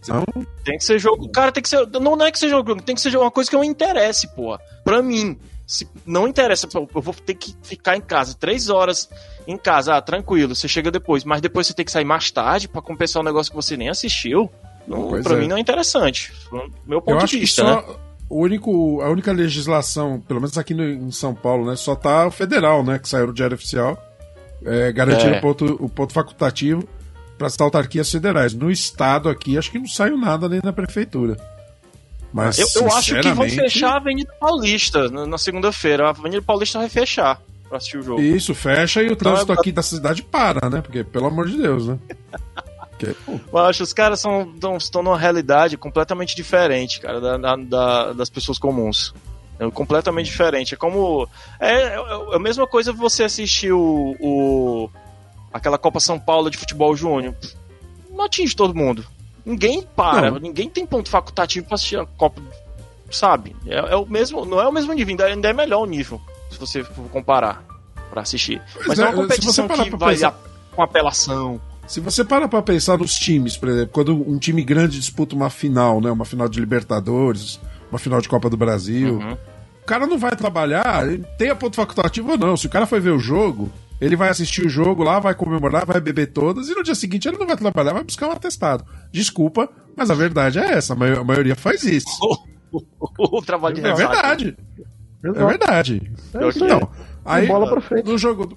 Senão... 0.01 0.24
Tem 0.64 0.79
que 0.79 0.85
ser 0.85 0.98
jogo. 0.98 1.29
Cara, 1.31 1.53
tem 1.53 1.62
que 1.62 1.68
ser. 1.68 1.87
Não, 2.01 2.16
não 2.16 2.27
é 2.27 2.33
que 2.33 2.38
seja 2.38 2.57
jogo 2.57 2.81
tem 2.83 2.94
que 2.94 3.01
ser 3.01 3.14
uma 3.16 3.31
coisa 3.31 3.51
que 3.51 3.57
eu 3.57 3.62
interesse, 3.62 4.27
pô. 4.35 4.59
Pra 4.85 5.03
mim. 5.03 5.38
Se 5.66 5.87
não 6.07 6.27
interessa, 6.27 6.66
eu 6.74 6.88
vou 6.90 7.12
ter 7.12 7.35
que 7.35 7.55
ficar 7.62 7.94
em 7.94 8.01
casa 8.01 8.35
três 8.35 8.70
horas 8.70 9.07
em 9.46 9.59
casa, 9.59 9.96
ah, 9.96 10.01
tranquilo, 10.01 10.55
você 10.55 10.66
chega 10.66 10.90
depois, 10.90 11.24
mas 11.24 11.42
depois 11.42 11.66
você 11.66 11.74
tem 11.74 11.85
que 11.85 11.92
sair 11.92 12.07
mais 12.07 12.31
tarde 12.31 12.66
para 12.66 12.81
compensar 12.81 13.20
um 13.20 13.24
negócio 13.24 13.53
que 13.53 13.57
você 13.57 13.77
nem 13.77 13.90
assistiu. 13.90 14.51
Não, 14.87 15.22
pra 15.22 15.35
é. 15.35 15.40
mim 15.40 15.46
não 15.46 15.59
é 15.59 15.61
interessante. 15.61 16.33
Meu 16.87 17.03
ponto 17.03 17.20
eu 17.20 17.27
de 17.27 17.38
vista. 17.38 17.62
Só... 17.62 17.83
Né? 17.83 17.98
O 18.28 18.42
único, 18.42 19.00
a 19.00 19.08
única 19.08 19.32
legislação, 19.32 20.20
pelo 20.20 20.40
menos 20.40 20.56
aqui 20.58 20.74
no, 20.74 20.84
em 20.84 21.10
São 21.10 21.34
Paulo, 21.34 21.68
né, 21.68 21.76
só 21.76 21.94
tá 21.94 22.26
o 22.26 22.30
federal, 22.30 22.84
né, 22.84 22.98
que 22.98 23.08
saiu 23.08 23.28
no 23.28 23.32
Diário 23.32 23.54
Oficial, 23.54 23.96
é, 24.64 24.92
garantindo 24.92 25.34
é. 25.34 25.38
o, 25.38 25.40
ponto, 25.40 25.64
o 25.80 25.88
ponto 25.88 26.12
facultativo 26.12 26.86
para 27.38 27.46
as 27.46 27.58
autarquias 27.60 28.10
federais. 28.10 28.52
No 28.52 28.70
estado 28.70 29.28
aqui, 29.28 29.56
acho 29.56 29.70
que 29.70 29.78
não 29.78 29.86
saiu 29.86 30.18
nada 30.18 30.48
nem 30.48 30.60
na 30.62 30.72
prefeitura. 30.72 31.36
Mas, 32.32 32.58
eu, 32.58 32.82
eu 32.82 32.92
acho 32.92 33.18
que 33.20 33.30
vão 33.30 33.48
fechar 33.48 33.92
a 33.92 33.96
Avenida 33.96 34.30
Paulista 34.38 35.08
na 35.08 35.38
segunda-feira. 35.38 36.06
A 36.06 36.10
Avenida 36.10 36.42
Paulista 36.42 36.78
vai 36.78 36.88
fechar 36.88 37.40
pra 37.68 37.78
assistir 37.78 37.98
o 37.98 38.02
jogo. 38.02 38.20
Isso, 38.20 38.54
fecha 38.54 39.00
e 39.02 39.06
o 39.06 39.12
então, 39.12 39.32
trânsito 39.32 39.52
é... 39.52 39.54
aqui 39.54 39.72
da 39.72 39.82
cidade 39.82 40.22
para, 40.22 40.68
né? 40.68 40.82
Porque, 40.82 41.04
pelo 41.04 41.26
amor 41.26 41.48
de 41.48 41.56
Deus, 41.56 41.86
né? 41.86 41.98
Que, 42.98 43.14
eu 43.52 43.58
acho 43.58 43.82
os 43.82 43.92
caras 43.92 44.20
são, 44.20 44.52
estão 44.76 45.02
numa 45.02 45.18
realidade 45.18 45.76
completamente 45.76 46.34
diferente, 46.34 47.00
cara, 47.00 47.20
da, 47.20 47.56
da, 47.56 48.12
das 48.12 48.28
pessoas 48.28 48.58
comuns. 48.58 49.14
É 49.58 49.68
completamente 49.70 50.26
diferente. 50.26 50.74
É 50.74 50.76
como. 50.76 51.28
É, 51.58 51.72
é, 51.72 51.94
é, 51.94 52.37
a 52.37 52.38
mesma 52.38 52.66
coisa 52.66 52.92
você 52.92 53.24
assistir 53.24 53.72
o, 53.72 54.16
o, 54.20 54.90
aquela 55.52 55.76
Copa 55.76 55.98
São 55.98 56.18
Paulo 56.18 56.50
de 56.50 56.56
futebol 56.56 56.94
júnior. 56.94 57.34
Não 58.11 58.24
atinge 58.24 58.54
todo 58.54 58.74
mundo. 58.74 59.04
Ninguém 59.44 59.82
para, 59.82 60.30
não. 60.30 60.38
ninguém 60.38 60.68
tem 60.68 60.87
ponto 60.87 61.08
facultativo 61.08 61.66
pra 61.66 61.74
assistir 61.74 61.98
a 61.98 62.06
Copa. 62.06 62.40
Sabe? 63.11 63.56
É, 63.66 63.76
é, 63.76 63.96
o 63.96 64.06
mesmo. 64.06 64.44
Não 64.44 64.61
é 64.61 64.68
o 64.68 64.72
mesmo 64.72 64.92
nível, 64.92 65.12
ainda, 65.12 65.24
ainda 65.26 65.48
é 65.48 65.52
melhor 65.52 65.82
o 65.82 65.87
nível, 65.87 66.20
se 66.50 66.58
você 66.58 66.84
for 66.84 67.08
comparar 67.11 67.64
para 68.11 68.22
assistir. 68.22 68.62
Mas 68.87 68.98
é, 68.98 69.02
é 69.02 69.06
uma 69.06 69.14
competição 69.14 69.66
que 69.66 69.96
vai 69.96 70.14
pensar... 70.14 70.38
com 70.74 70.82
apelação. 70.82 71.61
Se 71.88 72.01
você 72.01 72.22
para 72.22 72.46
pra 72.46 72.61
pensar 72.61 72.98
nos 72.98 73.14
times, 73.14 73.57
por 73.57 73.70
exemplo, 73.70 73.90
quando 73.92 74.12
um 74.12 74.38
time 74.38 74.62
grande 74.62 75.01
disputa 75.01 75.35
uma 75.35 75.48
final, 75.48 76.03
né? 76.03 76.11
Uma 76.11 76.27
final 76.27 76.46
de 76.46 76.61
Libertadores, 76.61 77.59
uma 77.90 77.98
final 77.98 78.20
de 78.20 78.29
Copa 78.29 78.51
do 78.51 78.59
Brasil, 78.59 79.14
uhum. 79.14 79.33
o 79.33 79.87
cara 79.87 80.07
não 80.07 80.18
vai 80.18 80.37
trabalhar, 80.37 81.07
tem 81.38 81.48
a 81.48 81.57
ponto 81.57 81.77
facultativo 81.77 82.33
ou 82.33 82.38
não. 82.38 82.59
Se 82.59 82.66
o 82.66 82.70
cara 82.70 82.85
foi 82.85 83.01
ver 83.01 83.12
o 83.12 83.18
jogo, 83.18 83.72
ele 83.98 84.16
vai 84.16 84.29
assistir 84.29 84.66
o 84.66 84.68
jogo 84.68 85.03
lá, 85.03 85.18
vai 85.18 85.35
comemorar, 85.35 85.87
vai 85.87 85.98
beber 85.98 86.27
todas, 86.27 86.68
e 86.68 86.74
no 86.74 86.83
dia 86.83 86.94
seguinte 86.94 87.27
ele 87.27 87.38
não 87.38 87.46
vai 87.46 87.57
trabalhar, 87.57 87.94
vai 87.94 88.05
buscar 88.05 88.29
um 88.29 88.33
atestado. 88.33 88.85
Desculpa, 89.11 89.66
mas 89.96 90.11
a 90.11 90.14
verdade 90.14 90.59
é 90.59 90.72
essa, 90.72 90.92
a 90.92 91.24
maioria 91.24 91.57
faz 91.57 91.85
isso. 91.85 92.07
o 93.18 93.40
trabalho 93.40 93.74
de 93.74 93.81
É 93.81 93.94
verdade. 93.94 94.57
É 95.24 95.33
verdade. 95.33 96.12
É 96.35 96.48
então, 96.48 96.90
aí, 97.24 97.46
bola 97.46 97.68
pra 97.70 97.81
frente. 97.81 98.07
no 98.07 98.18
jogo. 98.18 98.57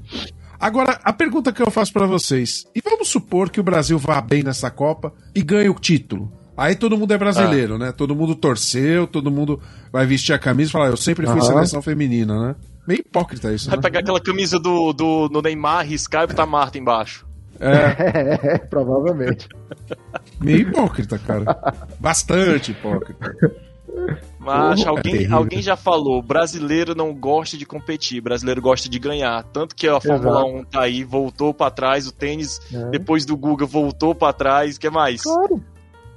Agora, 0.62 1.00
a 1.04 1.12
pergunta 1.12 1.52
que 1.52 1.62
eu 1.62 1.72
faço 1.72 1.92
para 1.92 2.06
vocês: 2.06 2.68
e 2.76 2.82
vamos 2.82 3.08
supor 3.08 3.50
que 3.50 3.60
o 3.60 3.64
Brasil 3.64 3.98
vá 3.98 4.22
bem 4.22 4.44
nessa 4.44 4.70
Copa 4.70 5.12
e 5.34 5.42
ganhe 5.42 5.68
o 5.68 5.74
título? 5.74 6.32
Aí 6.56 6.76
todo 6.76 6.96
mundo 6.96 7.12
é 7.12 7.18
brasileiro, 7.18 7.76
ah. 7.76 7.78
né? 7.80 7.92
Todo 7.92 8.16
mundo 8.16 8.36
torceu, 8.36 9.08
todo 9.08 9.32
mundo 9.32 9.60
vai 9.92 10.06
vestir 10.06 10.34
a 10.34 10.38
camisa 10.40 10.70
e 10.70 10.72
falar, 10.72 10.88
eu 10.90 10.98
sempre 10.98 11.26
fui 11.26 11.42
seleção 11.42 11.82
feminina, 11.82 12.48
né? 12.48 12.56
Meio 12.88 13.00
hipócrita 13.00 13.52
isso. 13.52 13.68
Vai 13.68 13.78
né? 13.78 13.82
pegar 13.82 14.00
aquela 14.02 14.22
camisa 14.22 14.60
do, 14.60 14.94
do, 14.94 15.28
do 15.28 15.42
Neymar, 15.42 15.86
riscar 15.86 16.26
e 16.26 16.28
botar 16.28 16.46
Marta 16.46 16.78
embaixo. 16.78 17.26
É. 17.60 18.54
é, 18.54 18.58
provavelmente. 18.70 19.48
Meio 20.40 20.60
hipócrita, 20.60 21.18
cara. 21.18 21.76
Bastante 22.00 22.72
hipócrita. 22.72 23.36
Mas 24.42 24.86
alguém, 24.88 25.26
é 25.26 25.32
alguém 25.32 25.62
já 25.62 25.76
falou, 25.78 26.20
brasileiro 26.20 26.96
não 26.96 27.14
gosta 27.14 27.56
de 27.56 27.66
competir, 27.66 28.22
brasileiro 28.22 28.60
gosta 28.60 28.90
de 28.90 28.98
ganhar. 28.98 29.44
Tanto 29.44 29.76
que 29.76 29.88
a 29.88 30.02
Fórmula 30.02 30.42
Exato. 30.42 30.58
1 30.58 30.64
tá 30.66 30.82
aí, 30.82 31.04
voltou 31.04 31.54
para 31.54 31.70
trás, 31.70 32.08
o 32.08 32.12
tênis, 32.12 32.60
é. 32.74 32.90
depois 32.90 33.24
do 33.24 33.38
Guga, 33.38 33.68
voltou 33.68 34.16
para 34.16 34.34
trás, 34.34 34.78
o 34.78 34.80
que 34.80 34.90
mais? 34.90 35.22
Claro. 35.22 35.64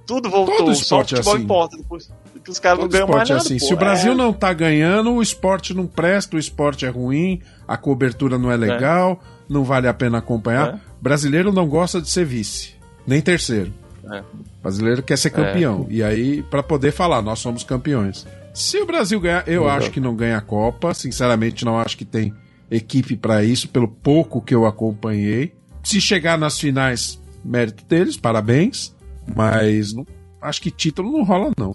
Tudo 0.07 0.31
voltou, 0.31 0.57
Todo 0.57 0.75
só 0.75 0.99
o 0.99 1.01
é 1.01 1.05
futebol 1.05 1.33
é 1.33 1.37
assim. 1.37 1.45
importa. 1.45 1.77
Depois 1.77 2.13
que 2.43 2.51
os 2.51 2.59
caras 2.59 2.79
não 2.79 2.89
ganham 2.89 3.09
mais 3.09 3.29
é 3.29 3.35
nada. 3.35 3.45
assim. 3.45 3.59
Se 3.59 3.73
o 3.73 3.77
Brasil 3.77 4.13
é. 4.13 4.15
não 4.15 4.33
tá 4.33 4.53
ganhando, 4.53 5.13
o 5.13 5.23
esporte 5.23 5.75
não 5.75 5.87
presta, 5.87 6.37
o 6.37 6.39
esporte 6.39 6.85
é 6.85 6.89
ruim, 6.89 7.41
a 7.67 7.77
cobertura 7.77 8.39
não 8.39 8.51
é 8.51 8.57
legal, 8.57 9.21
não 9.49 9.65
vale 9.65 9.87
a 9.87 9.95
pena 9.95 10.19
acompanhar. 10.19 10.81
Brasileiro 11.01 11.53
não 11.53 11.67
gosta 11.69 12.01
de 12.01 12.09
ser 12.09 12.25
vice, 12.25 12.75
nem 13.07 13.21
terceiro. 13.21 13.73
É. 14.11 14.21
O 14.21 14.63
brasileiro 14.63 15.03
quer 15.03 15.19
ser 15.19 15.31
campeão. 15.31 15.87
É. 15.91 15.95
E 15.95 16.03
aí, 16.03 16.43
para 16.43 16.63
poder 16.63 16.93
falar, 16.93 17.23
nós 17.23 17.39
somos 17.39 17.65
campeões. 17.65 18.27
Se 18.53 18.79
o 18.79 18.87
Brasil 18.87 19.19
ganhar, 19.21 19.49
eu 19.49 19.63
uhum. 19.63 19.69
acho 19.69 19.91
que 19.91 20.01
não 20.01 20.15
ganha 20.15 20.39
a 20.39 20.41
Copa. 20.41 20.95
Sinceramente, 20.95 21.65
não 21.65 21.79
acho 21.79 21.97
que 21.97 22.05
tem 22.05 22.33
equipe 22.71 23.17
para 23.17 23.45
isso, 23.45 23.69
pelo 23.69 23.89
pouco 23.89 24.41
que 24.41 24.55
eu 24.55 24.67
acompanhei. 24.67 25.55
Se 25.83 26.01
chegar 26.01 26.39
nas 26.39 26.59
finais, 26.59 27.21
mérito 27.45 27.85
deles, 27.85 28.17
parabéns. 28.17 28.95
Mas 29.35 29.93
não, 29.93 30.07
acho 30.41 30.61
que 30.61 30.71
título 30.71 31.13
não 31.13 31.25
rola, 31.25 31.53
não. 31.59 31.75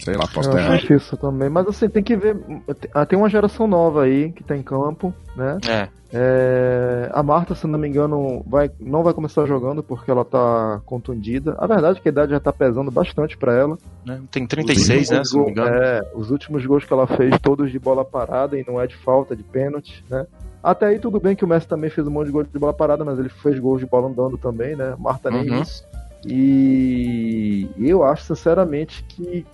Sei 0.00 0.14
lá, 0.14 0.26
posso 0.26 0.48
estar 0.48 0.60
errado. 0.60 0.92
isso 0.92 1.16
também. 1.16 1.50
Mas 1.50 1.66
assim, 1.66 1.88
tem 1.88 2.02
que 2.02 2.16
ver. 2.16 2.36
Tem 3.08 3.18
uma 3.18 3.28
geração 3.28 3.66
nova 3.66 4.04
aí 4.04 4.32
que 4.32 4.42
tá 4.42 4.56
em 4.56 4.62
campo, 4.62 5.12
né? 5.36 5.58
É. 5.68 5.88
é 6.12 7.10
a 7.12 7.22
Marta, 7.22 7.54
se 7.54 7.66
não 7.66 7.78
me 7.78 7.86
engano, 7.86 8.42
vai, 8.46 8.70
não 8.80 9.02
vai 9.02 9.12
começar 9.12 9.44
jogando 9.46 9.82
porque 9.82 10.10
ela 10.10 10.24
tá 10.24 10.80
contundida. 10.86 11.54
A 11.58 11.66
verdade 11.66 11.98
é 11.98 12.02
que 12.02 12.08
a 12.08 12.12
idade 12.12 12.32
já 12.32 12.40
tá 12.40 12.52
pesando 12.52 12.90
bastante 12.90 13.36
para 13.36 13.54
ela. 13.54 13.78
É, 14.08 14.18
tem 14.30 14.46
36, 14.46 15.10
né? 15.10 15.24
Se 15.24 15.36
não 15.36 15.44
me 15.44 15.50
engano. 15.50 15.68
É, 15.68 16.00
os 16.14 16.30
últimos 16.30 16.64
gols 16.64 16.84
que 16.84 16.92
ela 16.92 17.06
fez, 17.06 17.38
todos 17.42 17.70
de 17.70 17.78
bola 17.78 18.04
parada 18.04 18.58
e 18.58 18.64
não 18.66 18.80
é 18.80 18.86
de 18.86 18.96
falta, 18.96 19.36
de 19.36 19.42
pênalti, 19.42 20.02
né? 20.08 20.26
Até 20.62 20.86
aí 20.86 20.98
tudo 20.98 21.18
bem 21.18 21.34
que 21.34 21.44
o 21.44 21.48
Messi 21.48 21.66
também 21.66 21.88
fez 21.88 22.06
um 22.06 22.10
monte 22.10 22.26
de 22.26 22.32
gols 22.32 22.46
de 22.50 22.58
bola 22.58 22.72
parada, 22.72 23.04
mas 23.04 23.18
ele 23.18 23.30
fez 23.30 23.58
gols 23.58 23.80
de 23.80 23.86
bola 23.86 24.08
andando 24.08 24.36
também, 24.36 24.76
né? 24.76 24.94
Marta 24.98 25.30
nem 25.30 25.50
uhum. 25.50 25.62
isso. 25.62 25.84
E 26.26 27.66
eu 27.78 28.04
acho 28.04 28.24
sinceramente 28.24 29.02
que 29.04 29.46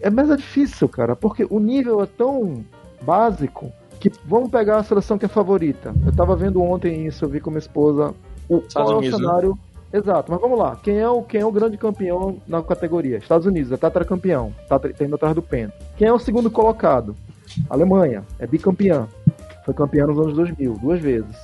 é, 0.00 0.10
mas 0.10 0.30
é 0.30 0.36
difícil, 0.36 0.88
cara, 0.88 1.14
porque 1.14 1.46
o 1.48 1.58
nível 1.58 2.02
é 2.02 2.06
tão 2.06 2.64
básico 3.02 3.72
que 3.98 4.10
vamos 4.24 4.50
pegar 4.50 4.78
a 4.78 4.82
seleção 4.82 5.18
que 5.18 5.26
é 5.26 5.28
favorita. 5.28 5.94
Eu 6.04 6.12
tava 6.12 6.34
vendo 6.34 6.62
ontem 6.62 7.06
isso, 7.06 7.24
eu 7.24 7.28
vi 7.28 7.40
com 7.40 7.50
minha 7.50 7.58
esposa 7.58 8.14
o, 8.48 8.62
qual 8.72 8.92
é 8.92 8.96
o 8.96 9.10
cenário. 9.10 9.58
Exato, 9.92 10.30
mas 10.30 10.40
vamos 10.40 10.58
lá. 10.58 10.76
Quem 10.76 10.98
é, 10.98 11.08
o, 11.08 11.22
quem 11.22 11.40
é 11.40 11.44
o 11.44 11.50
grande 11.50 11.76
campeão 11.76 12.38
na 12.46 12.62
categoria? 12.62 13.18
Estados 13.18 13.46
Unidos, 13.46 13.72
é 13.72 13.76
tetracampeão, 13.76 14.54
tá, 14.68 14.78
tá 14.78 15.04
indo 15.04 15.14
atrás 15.16 15.34
do 15.34 15.42
Penta. 15.42 15.74
Quem 15.96 16.06
é 16.06 16.12
o 16.12 16.18
segundo 16.18 16.50
colocado? 16.50 17.16
Alemanha, 17.68 18.24
é 18.38 18.46
bicampeã. 18.46 19.08
Foi 19.64 19.74
campeã 19.74 20.06
nos 20.06 20.18
anos 20.18 20.34
2000, 20.34 20.74
duas 20.74 21.00
vezes. 21.00 21.36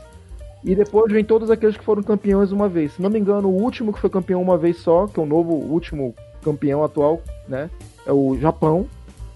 E 0.64 0.75
depois 0.75 1.12
vem 1.12 1.25
todos 1.25 1.51
aqueles 1.51 1.77
que 1.77 1.85
foram 1.85 2.03
campeões 2.03 2.53
uma 2.53 2.68
vez. 2.68 2.92
Se 2.92 3.03
não 3.03 3.11
me 3.11 3.18
engano, 3.18 3.49
o 3.49 3.62
último 3.62 3.92
que 3.92 4.01
foi 4.01 4.11
campeão 4.11 4.40
uma 4.40 4.57
vez 4.57 4.79
só, 4.79 5.07
que 5.07 5.18
é 5.18 5.22
o 5.22 5.27
novo 5.27 5.53
último 5.53 6.14
campeão 6.42 6.83
atual, 6.83 7.20
né? 7.46 7.68
É 8.07 8.12
o 8.12 8.37
Japão, 8.38 8.87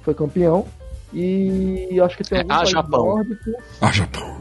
foi 0.02 0.14
campeão. 0.14 0.64
E 1.12 2.00
acho 2.02 2.16
que 2.16 2.22
tem 2.22 2.38
algum 2.38 2.52
é, 2.52 2.56
a 2.56 2.64
Japão. 2.64 3.04
Nórdico. 3.06 3.50
A 3.80 3.90
Japão. 3.90 4.36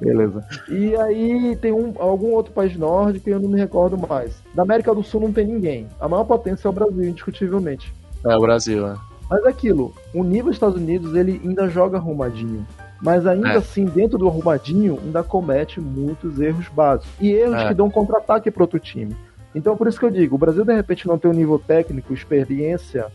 Beleza. 0.00 0.44
E 0.68 0.94
aí 0.96 1.56
tem 1.56 1.72
um, 1.72 1.92
algum 1.98 2.28
outro 2.32 2.52
país 2.52 2.76
nórdico 2.76 3.28
e 3.28 3.32
eu 3.32 3.40
não 3.40 3.48
me 3.48 3.58
recordo 3.58 3.98
mais. 3.98 4.40
Da 4.54 4.62
América 4.62 4.94
do 4.94 5.02
Sul 5.02 5.22
não 5.22 5.32
tem 5.32 5.46
ninguém. 5.46 5.88
A 6.00 6.08
maior 6.08 6.24
potência 6.24 6.68
é 6.68 6.70
o 6.70 6.72
Brasil, 6.72 7.04
indiscutivelmente. 7.04 7.92
É, 8.24 8.36
o 8.36 8.40
Brasil, 8.40 8.86
é. 8.86 8.94
Mas 9.28 9.44
é 9.44 9.48
aquilo, 9.48 9.92
o 10.14 10.22
nível 10.24 10.50
Estados 10.52 10.76
Unidos 10.76 11.14
ele 11.14 11.40
ainda 11.44 11.68
joga 11.68 11.98
arrumadinho. 11.98 12.64
Mas 13.02 13.26
ainda 13.26 13.50
É. 13.50 13.56
assim, 13.56 13.84
dentro 13.84 14.16
do 14.18 14.26
arrumadinho, 14.28 14.98
ainda 15.04 15.22
comete 15.22 15.80
muitos 15.80 16.40
erros 16.40 16.66
básicos. 16.68 17.10
E 17.20 17.30
erros 17.30 17.56
É. 17.56 17.68
que 17.68 17.74
dão 17.74 17.90
contra-ataque 17.90 18.50
para 18.50 18.62
outro 18.62 18.78
time. 18.78 19.14
Então, 19.54 19.76
por 19.76 19.86
isso 19.88 19.98
que 19.98 20.04
eu 20.06 20.10
digo, 20.10 20.34
o 20.36 20.38
Brasil 20.38 20.64
de 20.64 20.74
repente 20.74 21.06
não 21.08 21.18
tem 21.18 21.30
o 21.30 21.34
nível 21.34 21.58
técnico, 21.58 22.12
experiência 22.12 23.06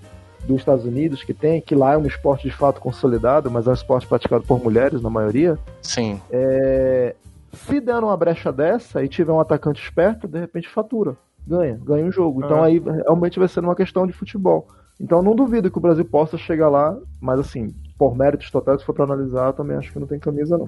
dos 0.46 0.58
Estados 0.58 0.84
Unidos 0.86 1.24
que 1.24 1.34
tem, 1.34 1.62
que 1.62 1.74
lá 1.74 1.94
é 1.94 1.98
um 1.98 2.06
esporte 2.06 2.50
de 2.50 2.54
fato 2.56 2.82
consolidado, 2.82 3.50
mas 3.50 3.66
é 3.68 3.70
um 3.70 3.74
esporte 3.74 4.06
praticado 4.08 4.44
por 4.44 4.62
mulheres 4.62 5.02
na 5.02 5.10
maioria. 5.10 5.58
Sim. 5.82 6.20
É, 6.32 7.16
Se 7.54 7.80
der 7.80 8.00
uma 8.00 8.18
brecha 8.18 8.52
dessa 8.52 9.04
e 9.04 9.08
tiver 9.08 9.32
um 9.32 9.40
atacante 9.40 9.80
esperto, 9.82 10.28
de 10.28 10.40
repente 10.40 10.68
fatura. 10.68 11.16
Ganha, 11.48 11.80
ganha 11.84 12.04
um 12.04 12.12
jogo. 12.12 12.44
Então 12.44 12.64
Ah. 12.64 12.66
aí 12.66 12.80
realmente 12.80 13.38
vai 13.38 13.48
ser 13.48 13.60
uma 13.60 13.76
questão 13.76 14.08
de 14.08 14.12
futebol. 14.14 14.68
Então 15.00 15.20
eu 15.20 15.24
não 15.24 15.36
duvido 15.36 15.70
que 15.70 15.78
o 15.78 15.82
Brasil 15.82 16.04
possa 16.04 16.36
chegar 16.38 16.68
lá, 16.70 16.98
mas 17.22 17.40
assim, 17.40 17.74
por 17.98 18.18
méritos 18.18 18.50
totais, 18.50 18.80
se 18.80 18.86
for 18.86 18.94
pra 18.94 19.06
analisar, 19.06 19.48
eu 19.48 19.54
também 19.54 19.78
acho 19.78 19.94
que 19.94 20.00
não 20.00 20.08
tem 20.08 20.18
camisa, 20.20 20.58
não. 20.58 20.68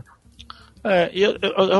É, 0.87 1.09
e 1.11 1.25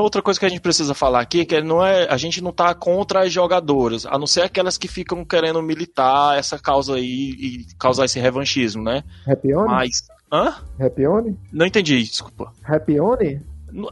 outra 0.00 0.20
coisa 0.20 0.38
que 0.38 0.44
a 0.44 0.48
gente 0.48 0.60
precisa 0.60 0.92
falar 0.92 1.20
aqui 1.20 1.42
é 1.42 1.44
que 1.44 1.60
não 1.60 1.84
é, 1.84 2.08
a 2.10 2.16
gente 2.16 2.42
não 2.42 2.52
tá 2.52 2.74
contra 2.74 3.20
as 3.20 3.32
jogadoras, 3.32 4.04
a 4.04 4.18
não 4.18 4.26
ser 4.26 4.42
aquelas 4.42 4.76
que 4.76 4.88
ficam 4.88 5.24
querendo 5.24 5.62
militar 5.62 6.36
essa 6.36 6.58
causa 6.58 6.96
aí 6.96 7.30
e 7.38 7.66
causar 7.78 8.06
esse 8.06 8.18
revanchismo, 8.18 8.82
né? 8.82 9.04
Happy? 9.26 9.54
Mas. 9.54 10.08
Hã? 10.32 10.56
Happy 10.80 11.06
One? 11.06 11.38
Não 11.52 11.64
entendi, 11.64 12.02
desculpa. 12.02 12.52
Happy 12.64 12.98
One? 12.98 13.40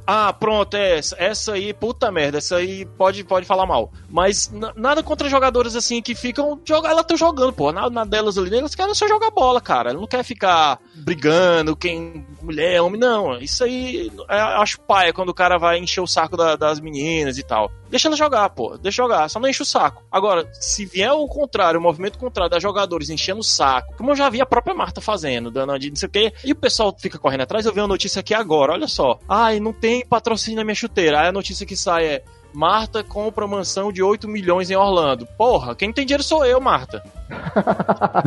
Ah, 0.06 0.32
pronto, 0.32 0.74
é 0.76 0.98
essa, 0.98 1.52
aí, 1.52 1.72
puta 1.74 2.10
merda, 2.10 2.38
essa 2.38 2.56
aí 2.56 2.84
pode, 2.86 3.22
pode 3.24 3.46
falar 3.46 3.66
mal. 3.66 3.92
Mas 4.08 4.50
nada 4.76 5.02
contra 5.02 5.28
jogadores 5.28 5.76
assim 5.76 6.00
que 6.00 6.14
ficam. 6.14 6.60
Joga, 6.64 6.88
elas 6.88 7.02
estão 7.02 7.16
jogando, 7.16 7.52
pô. 7.52 7.70
Na, 7.72 7.88
delas 8.04 8.38
ali, 8.38 8.56
elas 8.56 8.74
querem 8.74 8.94
só 8.94 9.06
jogar 9.06 9.30
bola, 9.30 9.60
cara. 9.60 9.90
Ela 9.90 10.00
não 10.00 10.06
quer 10.06 10.22
ficar 10.24 10.78
brigando, 10.94 11.76
quem. 11.76 12.24
mulher, 12.42 12.80
homem, 12.80 12.98
não. 13.00 13.36
Isso 13.38 13.64
aí 13.64 14.10
é, 14.28 14.38
acho 14.40 14.80
paia 14.80 15.12
quando 15.12 15.28
o 15.30 15.34
cara 15.34 15.58
vai 15.58 15.78
encher 15.78 16.00
o 16.00 16.06
saco 16.06 16.36
da- 16.36 16.56
das 16.56 16.80
meninas 16.80 17.36
e 17.38 17.42
tal. 17.42 17.70
Deixa 17.90 18.08
ela 18.08 18.16
jogar, 18.16 18.48
pô. 18.50 18.76
Deixa 18.76 19.02
jogar, 19.02 19.28
só 19.28 19.38
não 19.38 19.48
enche 19.48 19.62
o 19.62 19.66
saco. 19.66 20.02
Agora, 20.10 20.48
se 20.52 20.84
vier 20.84 21.12
o 21.12 21.26
contrário, 21.28 21.78
o 21.78 21.82
movimento 21.82 22.18
contrário 22.18 22.50
das 22.50 22.62
jogadores 22.62 23.08
enchendo 23.10 23.40
o 23.40 23.44
saco, 23.44 23.94
como 23.96 24.10
eu 24.10 24.16
já 24.16 24.28
vi 24.28 24.40
a 24.40 24.46
própria 24.46 24.74
Marta 24.74 25.00
fazendo, 25.00 25.50
dando 25.50 25.78
de 25.78 25.90
não 25.90 25.96
sei 25.96 26.08
o 26.08 26.10
quê, 26.10 26.32
e 26.44 26.52
o 26.52 26.56
pessoal 26.56 26.94
fica 26.98 27.18
correndo 27.18 27.42
atrás, 27.42 27.66
eu 27.66 27.72
vi 27.72 27.80
uma 27.80 27.86
notícia 27.88 28.20
aqui 28.20 28.34
agora, 28.34 28.72
olha 28.72 28.88
só. 28.88 29.18
Ai, 29.28 29.60
não 29.60 29.72
tem 29.72 30.04
patrocínio 30.04 30.56
na 30.58 30.64
minha 30.64 30.74
chuteira. 30.74 31.20
Aí 31.20 31.28
a 31.28 31.32
notícia 31.32 31.66
que 31.66 31.76
sai 31.76 32.06
é. 32.06 32.24
Marta 32.52 33.02
compra 33.02 33.48
mansão 33.48 33.92
de 33.92 34.00
8 34.00 34.28
milhões 34.28 34.70
em 34.70 34.76
Orlando. 34.76 35.26
Porra, 35.36 35.74
quem 35.74 35.92
tem 35.92 36.06
dinheiro 36.06 36.22
sou 36.22 36.44
eu, 36.46 36.60
Marta. 36.60 37.02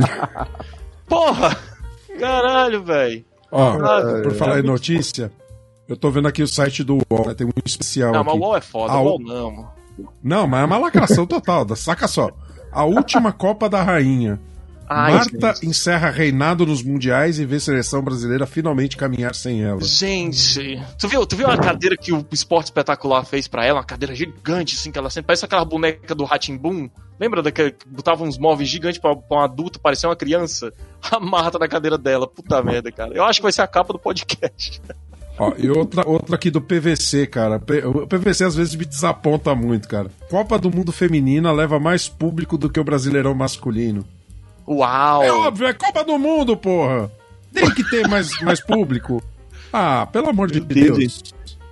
Porra! 1.08 1.58
Caralho, 2.20 2.84
velho. 2.84 3.26
Ó, 3.52 3.70
Ah, 3.82 4.22
por 4.24 4.34
falar 4.34 4.60
em 4.60 4.63
notícia, 4.63 5.32
eu 5.88 5.95
tô 5.97 6.10
vendo 6.12 6.28
aqui 6.28 6.41
o 6.43 6.47
site 6.47 6.84
do 6.84 6.95
UOL, 7.10 7.28
né? 7.28 7.34
tem 7.34 7.47
um 7.47 7.52
especial 7.65 8.12
Não, 8.13 8.23
mas 8.23 8.34
aqui. 8.34 8.43
o 8.43 8.45
UOL 8.45 8.58
é 8.58 8.62
foda, 8.62 8.93
Ah, 8.93 9.00
o 9.02 9.06
UOL 9.06 9.19
não. 9.19 9.69
Não, 10.23 10.47
mas 10.47 10.62
é 10.62 10.65
uma 10.65 10.78
lacração 10.78 11.26
total. 11.26 11.65
da- 11.65 11.76
Saca 11.78 12.08
só. 12.08 12.30
A 12.71 12.84
última 12.84 13.32
Copa 13.32 13.67
da 13.69 13.82
Rainha. 13.82 14.39
Ai, 14.89 15.13
Marta 15.15 15.54
gente. 15.56 15.65
encerra 15.67 16.10
reinado 16.10 16.65
nos 16.65 16.82
mundiais 16.82 17.39
e 17.39 17.45
vê 17.45 17.60
seleção 17.60 18.02
brasileira 18.02 18.45
finalmente 18.45 18.95
caminhar 18.95 19.36
sem 19.36 19.62
ela. 19.62 19.82
Gente, 19.82 20.82
tu 20.97 21.10
viu, 21.10 21.26
tu 21.26 21.36
viu 21.36 21.47
a 21.50 21.58
cadeira 21.58 21.97
que 21.97 22.13
o 22.13 22.26
Esporte 22.32 22.67
Espetacular 22.67 23.26
fez 23.26 23.50
pra 23.50 23.65
ela? 23.65 23.80
Uma 23.80 23.86
cadeira 23.86 24.15
gigante, 24.15 24.76
assim, 24.78 24.89
que 24.89 24.97
ela 24.97 25.10
sempre 25.10 25.28
parece 25.28 25.43
aquela 25.43 25.65
boneca 25.65 26.15
do 26.15 26.23
Ratimbum. 26.23 26.89
Lembra 27.19 27.41
daquele 27.43 27.71
que 27.71 27.86
botava 27.86 28.23
uns 28.23 28.38
móveis 28.38 28.69
gigantes 28.69 28.97
pra, 29.02 29.13
pra 29.13 29.38
um 29.39 29.41
adulto 29.41 29.78
parecer 29.78 30.08
uma 30.08 30.15
criança? 30.15 30.71
A 31.12 31.19
Marta 31.19 31.60
na 31.60 31.67
cadeira 31.67 31.97
dela, 31.97 32.26
puta 32.26 32.63
merda, 32.63 32.89
cara. 32.89 33.13
Eu 33.13 33.26
acho 33.26 33.39
que 33.39 33.43
vai 33.43 33.52
ser 33.52 33.63
a 33.63 33.67
capa 33.67 33.91
do 33.91 34.00
podcast. 34.00 34.82
Ó, 35.39 35.54
e 35.58 35.69
outra, 35.69 36.08
outra 36.08 36.36
aqui 36.36 36.50
do 36.50 36.60
PVC, 36.60 37.28
cara. 37.28 37.62
O 37.86 38.08
PVC 38.08 38.43
às 38.43 38.56
vezes 38.56 38.76
me 38.76 38.86
desaponta 38.86 39.54
muito, 39.54 39.88
cara. 39.88 40.10
Copa 40.30 40.58
do 40.58 40.71
Mundo 40.71 40.91
Feminina 40.91 41.52
leva 41.52 41.80
mais 41.80 42.10
público 42.10 42.58
do 42.58 42.69
que 42.69 42.80
o 42.80 42.84
Brasileirão 42.84 43.36
masculino. 43.36 44.04
Uau! 44.67 45.23
É 45.23 45.32
óbvio, 45.32 45.67
é 45.67 45.73
Copa 45.73 46.04
do 46.04 46.17
Mundo, 46.17 46.58
porra! 46.58 47.12
Tem 47.54 47.69
que 47.73 47.84
ter 47.89 48.08
mais, 48.08 48.30
mais 48.41 48.60
público. 48.60 49.23
Ah, 49.71 50.08
pelo 50.12 50.30
amor 50.30 50.50
de 50.50 50.60
Entendi. 50.60 50.91
Deus. 50.91 51.23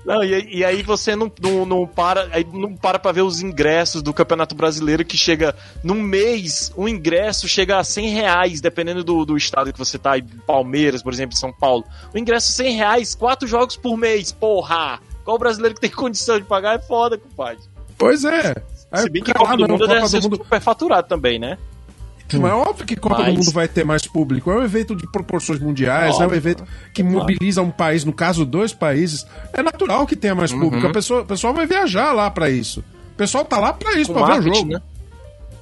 Não, 0.06 0.24
e, 0.24 0.58
e 0.58 0.64
aí 0.64 0.84
você 0.84 1.16
não, 1.16 1.32
não, 1.42 1.66
não 1.66 1.88
para 1.88 2.30
aí 2.32 2.46
não 2.54 2.76
para 2.76 3.00
pra 3.00 3.12
ver 3.12 3.24
os 3.24 3.42
ingressos 3.42 4.04
do 4.04 4.14
Campeonato 4.14 4.54
Brasileiro 4.54 5.04
que 5.04 5.18
chega 5.18 5.56
num 5.84 6.02
mês, 6.02 6.72
um 6.78 6.88
ingresso 6.88 7.48
chega 7.48 7.80
a 7.80 7.84
100 7.84 8.10
reais, 8.10 8.62
dependendo 8.62 9.04
do, 9.04 9.26
do 9.26 9.36
estado 9.36 9.74
que 9.74 9.80
você 9.80 9.98
tá, 9.98 10.12
aí, 10.12 10.22
Palmeiras, 10.22 11.02
por 11.02 11.12
exemplo, 11.12 11.36
São 11.36 11.52
Paulo. 11.52 11.84
O 12.14 12.18
ingresso 12.18 12.52
100 12.52 12.76
reais, 12.76 13.16
quatro 13.16 13.48
jogos 13.48 13.76
por 13.76 13.98
mês, 13.98 14.32
porra! 14.32 15.00
Qual 15.24 15.40
brasileiro 15.40 15.74
que 15.74 15.82
tem 15.82 15.90
condição 15.90 16.38
de 16.38 16.46
pagar 16.46 16.76
é 16.76 16.80
foda, 16.80 17.18
compadre. 17.18 17.64
Pois 17.98 18.24
é. 18.24 18.54
Se 18.94 19.10
bem 19.10 19.24
que 19.24 19.34
cara, 19.34 19.40
Copa 19.40 19.54
ah, 19.54 19.58
do 19.58 19.68
Mundo 19.68 19.88
deve 19.88 20.08
ser 20.08 20.22
Mundo 20.22 20.38
super 20.38 20.62
faturado 20.62 21.08
também, 21.08 21.40
né? 21.40 21.58
Mas 22.34 22.52
é 22.52 22.54
óbvio 22.56 22.86
que 22.86 22.96
Copa 22.96 23.20
Mas- 23.20 23.28
do 23.28 23.34
Mundo 23.40 23.52
vai 23.52 23.68
ter 23.68 23.84
mais 23.86 24.06
público. 24.08 24.50
É 24.52 24.56
um 24.58 24.64
evento 24.64 24.96
de 24.96 25.06
proporções 25.12 25.60
mundiais, 25.60 26.16
é 26.16 26.18
um 26.20 26.24
Óbvio. 26.24 26.38
evento 26.38 26.64
que 26.94 27.04
Claro. 27.04 27.20
mobiliza 27.20 27.62
um 27.62 27.70
país, 27.70 28.04
no 28.04 28.12
caso, 28.12 28.46
dois 28.46 28.74
países. 28.74 29.26
É 29.54 29.62
natural 29.62 30.08
que 30.08 30.16
tenha 30.16 30.34
mais 30.34 30.52
Uhum. 30.52 30.60
público. 30.62 30.88
A 30.88 30.92
pessoa, 30.92 31.22
o 31.22 31.26
pessoal 31.26 31.54
vai 31.54 31.68
viajar 31.68 32.12
lá 32.14 32.30
pra 32.32 32.50
isso. 32.50 32.80
O 33.14 33.16
pessoal 33.18 33.46
tá 33.46 33.60
lá 33.60 33.72
pra 33.74 33.94
isso, 33.94 34.12
pra 34.12 34.26
ver 34.40 34.50
o 34.50 34.54
jogo. 34.56 34.70
né? 34.74 34.82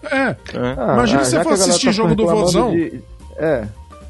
É. 0.05 0.15
É. 0.17 0.35
Ah, 0.77 0.93
Imagina 0.95 1.21
ah, 1.21 1.25
você 1.25 1.43
for 1.43 1.53
assistir 1.53 1.85
tá 1.87 1.91
jogo 1.91 2.15
do 2.15 2.25
Vozão. 2.25 2.71
de- 2.71 3.01
É, 3.37 3.65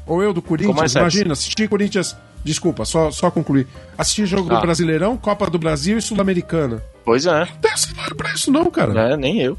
Ou 0.06 0.22
eu 0.22 0.32
do 0.32 0.42
Corinthians. 0.42 0.76
sexo. 0.92 0.98
Imagina, 0.98 1.32
assistir 1.32 1.68
Corinthians. 1.68 2.16
Desculpa, 2.44 2.84
só, 2.84 3.10
só 3.10 3.30
concluir. 3.30 3.66
Assistir 3.96 4.26
jogo 4.26 4.48
do 4.50 4.56
Ah. 4.56 4.60
Brasileirão, 4.60 5.16
Copa 5.16 5.48
do 5.48 5.58
Brasil 5.58 5.96
e 5.96 6.02
Sul-Americana. 6.02 6.82
Pois 7.04 7.24
é. 7.24 7.40
Não 7.40 7.46
tem 7.60 7.74
salário 7.76 8.14
pra 8.14 8.32
isso, 8.34 8.50
não, 8.52 8.70
cara. 8.70 9.12
É, 9.12 9.16
nem 9.16 9.40
eu. 9.40 9.56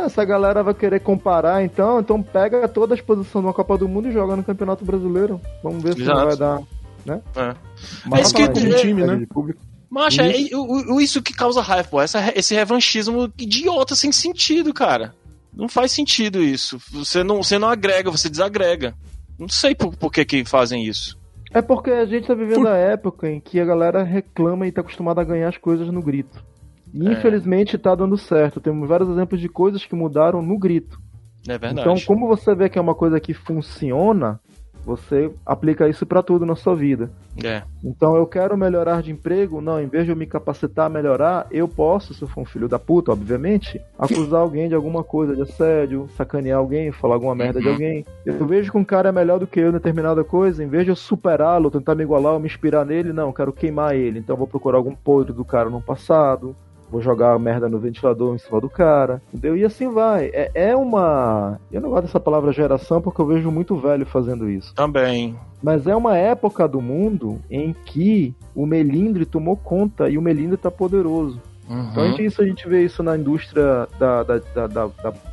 Essa 0.00 0.24
galera 0.24 0.62
vai 0.62 0.74
querer 0.74 1.00
comparar, 1.00 1.62
então, 1.64 2.00
então 2.00 2.22
pega 2.22 2.66
toda 2.68 2.94
a 2.94 2.96
exposição 2.96 3.40
de 3.40 3.46
uma 3.46 3.52
Copa 3.52 3.76
do 3.76 3.88
Mundo 3.88 4.08
e 4.08 4.12
joga 4.12 4.34
no 4.36 4.42
Campeonato 4.44 4.84
Brasileiro. 4.84 5.40
Vamos 5.62 5.82
ver 5.82 5.94
se 5.94 6.02
Exato. 6.02 6.18
não 6.18 6.26
vai 6.26 6.36
dar. 6.36 6.62
Né? 7.04 7.20
É. 7.36 7.54
Mas 8.06 8.26
isso 8.26 8.34
que- 8.34 8.46
vai, 8.46 8.70
é- 8.72 8.74
time, 8.76 9.04
né? 9.04 9.26
Mas 9.90 10.16
é, 10.18 10.30
é- 10.30 10.56
o- 10.56 10.94
o- 10.94 11.00
isso 11.00 11.20
que 11.20 11.34
causa 11.34 11.60
raiva, 11.60 11.88
pô. 11.88 12.00
Essa, 12.00 12.32
esse 12.36 12.54
revanchismo 12.54 13.30
idiota, 13.38 13.94
sem 13.94 14.10
sentido, 14.12 14.72
cara. 14.72 15.14
Não 15.52 15.68
faz 15.68 15.92
sentido 15.92 16.42
isso. 16.42 16.78
Você 16.92 17.22
não, 17.22 17.42
você 17.42 17.58
não 17.58 17.68
agrega, 17.68 18.10
você 18.10 18.30
desagrega. 18.30 18.94
Não 19.38 19.48
sei 19.48 19.74
por, 19.74 19.94
por 19.96 20.10
que, 20.10 20.24
que 20.24 20.44
fazem 20.44 20.84
isso. 20.86 21.18
É 21.52 21.60
porque 21.60 21.90
a 21.90 22.06
gente 22.06 22.26
tá 22.26 22.34
vivendo 22.34 22.60
Por- 22.62 22.68
a 22.68 22.76
época 22.76 23.28
em 23.28 23.38
que 23.38 23.60
a 23.60 23.64
galera 23.66 24.02
reclama 24.02 24.66
e 24.66 24.72
tá 24.72 24.80
acostumada 24.80 25.20
a 25.20 25.24
ganhar 25.24 25.48
as 25.50 25.58
coisas 25.58 25.88
no 25.88 26.00
grito. 26.00 26.42
E 26.92 27.08
É. 27.08 27.12
infelizmente 27.12 27.78
tá 27.78 27.94
dando 27.94 28.16
certo. 28.18 28.60
Temos 28.60 28.88
vários 28.88 29.08
exemplos 29.08 29.40
de 29.40 29.48
coisas 29.48 29.84
que 29.84 29.94
mudaram 29.94 30.42
no 30.42 30.58
grito. 30.58 30.98
É 31.48 31.58
verdade. 31.58 31.80
Então, 31.80 31.94
como 32.06 32.28
você 32.28 32.54
vê 32.54 32.68
que 32.68 32.78
é 32.78 32.82
uma 32.82 32.94
coisa 32.94 33.18
que 33.18 33.34
funciona, 33.34 34.38
você 34.84 35.32
aplica 35.46 35.88
isso 35.88 36.04
pra 36.04 36.22
tudo 36.22 36.44
na 36.44 36.54
sua 36.56 36.74
vida. 36.74 37.10
É. 37.42 37.62
Então, 37.84 38.16
eu 38.16 38.26
quero 38.26 38.56
melhorar 38.58 39.00
de 39.00 39.10
emprego? 39.12 39.60
Não, 39.60 39.80
em 39.80 39.86
vez 39.86 40.04
de 40.04 40.10
eu 40.10 40.16
me 40.16 40.26
capacitar 40.26 40.86
a 40.86 40.88
melhorar, 40.88 41.46
eu 41.52 41.66
posso, 41.68 42.12
se 42.14 42.22
eu 42.22 42.28
for 42.28 42.40
um 42.40 42.44
filho 42.44 42.68
da 42.68 42.78
puta, 42.80 43.12
obviamente, 43.12 43.80
acusar 43.98 44.40
alguém 44.40 44.68
de 44.68 44.74
alguma 44.74 45.02
coisa, 45.04 45.34
de 45.36 45.42
assédio, 45.42 46.08
sacanear 46.16 46.58
alguém, 46.58 46.90
falar 46.92 47.14
alguma 47.14 47.34
merda 47.34 47.60
de 47.60 47.66
Uhum. 47.66 47.72
alguém. 47.72 48.04
Eu 48.26 48.44
vejo 48.46 48.70
que 48.72 48.78
um 48.78 48.84
cara 48.84 49.08
é 49.08 49.12
melhor 49.12 49.38
do 49.38 49.46
que 49.46 49.60
eu 49.60 49.68
em 49.70 49.72
determinada 49.72 50.22
coisa, 50.24 50.62
em 50.62 50.68
vez 50.68 50.84
de 50.84 50.90
eu 50.90 50.96
superá-lo, 50.96 51.70
tentar 51.70 51.94
me 51.94 52.02
igualar 52.02 52.34
ou 52.34 52.40
me 52.40 52.46
inspirar 52.46 52.84
nele, 52.84 53.12
não, 53.12 53.28
eu 53.28 53.32
quero 53.32 53.52
queimar 53.52 53.94
ele. 53.94 54.18
Então, 54.18 54.34
eu 54.34 54.38
vou 54.38 54.48
procurar 54.48 54.78
algum 54.78 54.94
podre 54.94 55.32
do 55.32 55.44
cara 55.44 55.70
no 55.70 55.80
passado, 55.80 56.54
vou 56.92 57.00
jogar 57.00 57.32
a 57.32 57.38
merda 57.38 57.68
no 57.70 57.78
ventilador 57.78 58.34
em 58.34 58.38
cima 58.38 58.60
do 58.60 58.68
cara, 58.68 59.22
entendeu? 59.32 59.56
E 59.56 59.64
assim 59.64 59.90
vai. 59.90 60.26
É, 60.34 60.50
é 60.54 60.76
uma. 60.76 61.58
Eu 61.72 61.80
não 61.80 61.88
gosto 61.88 62.02
dessa 62.04 62.20
palavra 62.20 62.52
geração 62.52 63.00
porque 63.00 63.20
eu 63.20 63.26
vejo 63.26 63.50
muito 63.50 63.74
velho 63.76 64.04
fazendo 64.04 64.48
isso. 64.48 64.74
Também. 64.74 65.34
Mas 65.62 65.86
é 65.86 65.96
uma 65.96 66.16
época 66.18 66.68
do 66.68 66.82
mundo 66.82 67.40
em 67.50 67.74
que 67.86 68.34
o 68.54 68.66
melindre 68.66 69.24
tomou 69.24 69.56
conta 69.56 70.10
e 70.10 70.18
o 70.18 70.22
melindre 70.22 70.58
tá 70.58 70.70
poderoso. 70.70 71.40
Então 71.64 72.02
a 72.02 72.06
Uhum. 72.06 72.10
gente, 72.12 72.24
isso, 72.26 72.42
a 72.42 72.44
gente 72.44 72.68
vê 72.68 72.84
isso 72.84 73.02
na 73.02 73.16
indústria 73.16 73.88
da, 73.98 74.22
da, 74.22 74.38
da, 74.54 74.66
da, 74.66 74.86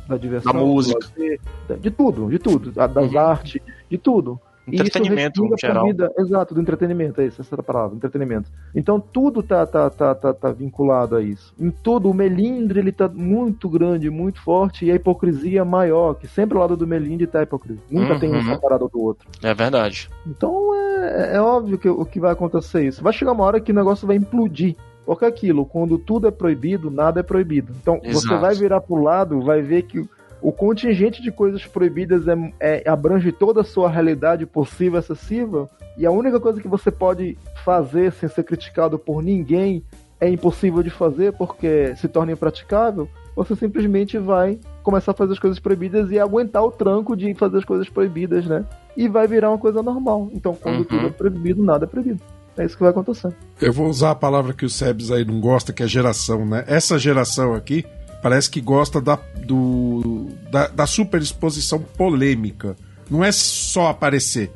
da- 0.08 0.16
diversão, 0.16 0.52
Da 0.52 0.58
música. 0.58 0.98
lazer, 1.18 1.40
de 1.80 1.90
tudo, 1.90 2.28
de 2.30 2.38
tudo, 2.38 2.72
da- 2.72 2.86
das 2.86 3.12
Uhum. 3.12 3.18
artes, 3.18 3.60
de 3.90 3.98
tudo. 3.98 4.40
Entretenimento 4.72 5.44
em 5.44 5.56
geral. 5.58 5.86
Vida, 5.86 6.12
exato, 6.18 6.54
do 6.54 6.60
entretenimento, 6.60 7.20
é 7.20 7.26
isso, 7.26 7.40
essa 7.40 7.54
é 7.54 7.60
a 7.60 7.62
palavra, 7.62 7.96
entretenimento. 7.96 8.50
Então 8.74 9.00
tudo 9.00 9.42
tá, 9.42 9.66
tá, 9.66 9.88
tá, 9.90 10.14
tá, 10.14 10.32
tá 10.32 10.50
vinculado 10.52 11.16
a 11.16 11.22
isso. 11.22 11.54
Em 11.58 11.70
tudo, 11.70 12.10
o 12.10 12.14
melindre 12.14 12.80
ele 12.80 12.92
tá 12.92 13.08
muito 13.08 13.68
grande, 13.68 14.10
muito 14.10 14.40
forte, 14.42 14.84
e 14.86 14.90
a 14.90 14.94
hipocrisia 14.94 15.64
maior, 15.64 16.14
que 16.14 16.26
sempre 16.26 16.56
ao 16.56 16.62
lado 16.62 16.76
do 16.76 16.86
melindre 16.86 17.26
tá 17.26 17.40
a 17.40 17.42
hipocrisia. 17.42 17.82
Nunca 17.90 18.18
tem 18.18 18.30
um 18.30 18.34
Uhum. 18.40 18.54
separado 18.54 18.88
do 18.88 19.00
outro. 19.00 19.28
É 19.42 19.52
verdade. 19.54 20.08
Então 20.26 20.74
é, 20.74 21.36
é 21.36 21.40
óbvio 21.40 21.78
que 21.78 21.88
o 21.88 22.04
que 22.04 22.18
vai 22.20 22.32
acontecer 22.32 22.84
isso. 22.86 23.02
Vai 23.02 23.12
chegar 23.12 23.32
uma 23.32 23.44
hora 23.44 23.60
que 23.60 23.72
o 23.72 23.74
negócio 23.74 24.06
vai 24.06 24.16
implodir. 24.16 24.76
Porque 25.04 25.24
aquilo, 25.24 25.64
quando 25.66 25.98
tudo 25.98 26.28
é 26.28 26.30
proibido, 26.30 26.90
nada 26.90 27.20
é 27.20 27.22
proibido. 27.22 27.72
Então 27.82 27.98
você 28.00 28.26
Exato. 28.26 28.40
vai 28.40 28.54
virar 28.54 28.80
pro 28.80 29.02
lado, 29.02 29.40
vai 29.40 29.60
ver 29.60 29.82
que 29.82 30.08
o 30.42 30.52
contingente 30.52 31.22
de 31.22 31.30
coisas 31.30 31.64
proibidas 31.66 32.26
é, 32.28 32.52
é- 32.60 32.88
abrange 32.88 33.30
toda 33.32 33.60
a 33.60 33.64
sua 33.64 33.88
realidade 33.90 34.46
possível, 34.46 34.98
acessível, 34.98 35.68
e 35.98 36.06
a 36.06 36.10
única 36.10 36.40
coisa 36.40 36.60
que 36.60 36.68
você 36.68 36.90
pode 36.90 37.36
fazer 37.64 38.12
sem 38.12 38.28
ser 38.28 38.42
criticado 38.44 38.98
por 38.98 39.22
ninguém 39.22 39.82
é 40.20 40.28
impossível 40.28 40.82
de 40.82 40.90
fazer 40.90 41.32
porque 41.32 41.94
se 41.96 42.06
torna 42.08 42.32
impraticável, 42.32 43.08
você 43.34 43.54
simplesmente 43.56 44.18
vai 44.18 44.58
começar 44.82 45.12
a 45.12 45.14
fazer 45.14 45.32
as 45.32 45.38
coisas 45.38 45.58
proibidas 45.58 46.10
e 46.10 46.18
aguentar 46.18 46.62
o 46.64 46.70
tranco 46.70 47.16
de 47.16 47.32
fazer 47.34 47.58
as 47.58 47.64
coisas 47.64 47.88
proibidas, 47.88 48.44
né? 48.46 48.64
E 48.96 49.08
vai 49.08 49.26
virar 49.26 49.50
uma 49.50 49.58
coisa 49.58 49.82
normal. 49.82 50.28
Então, 50.32 50.54
quando 50.54 50.78
Uhum. 50.78 50.84
tudo 50.84 51.06
é 51.06 51.10
proibido, 51.10 51.62
nada 51.62 51.84
é 51.84 51.88
proibido. 51.88 52.20
É 52.58 52.64
isso 52.66 52.76
que 52.76 52.82
vai 52.82 52.90
acontecer. 52.90 53.32
Eu 53.62 53.72
vou 53.72 53.86
usar 53.88 54.10
a 54.10 54.14
palavra 54.14 54.52
que 54.52 54.64
o 54.66 54.68
Sebs 54.68 55.10
aí 55.10 55.24
não 55.24 55.40
gosta, 55.40 55.72
que 55.72 55.82
é 55.82 55.86
geração, 55.86 56.44
né? 56.44 56.64
Essa 56.66 56.98
geração 56.98 57.54
aqui 57.54 57.84
parece 58.22 58.50
que 58.50 58.60
gosta 58.60 59.00
da, 59.00 59.18
do, 59.46 60.28
da, 60.50 60.68
da 60.68 60.86
superexposição 60.86 61.80
polêmica. 61.80 62.76
Não 63.10 63.24
é 63.24 63.32
só 63.32 63.88
aparecer, 63.88 64.52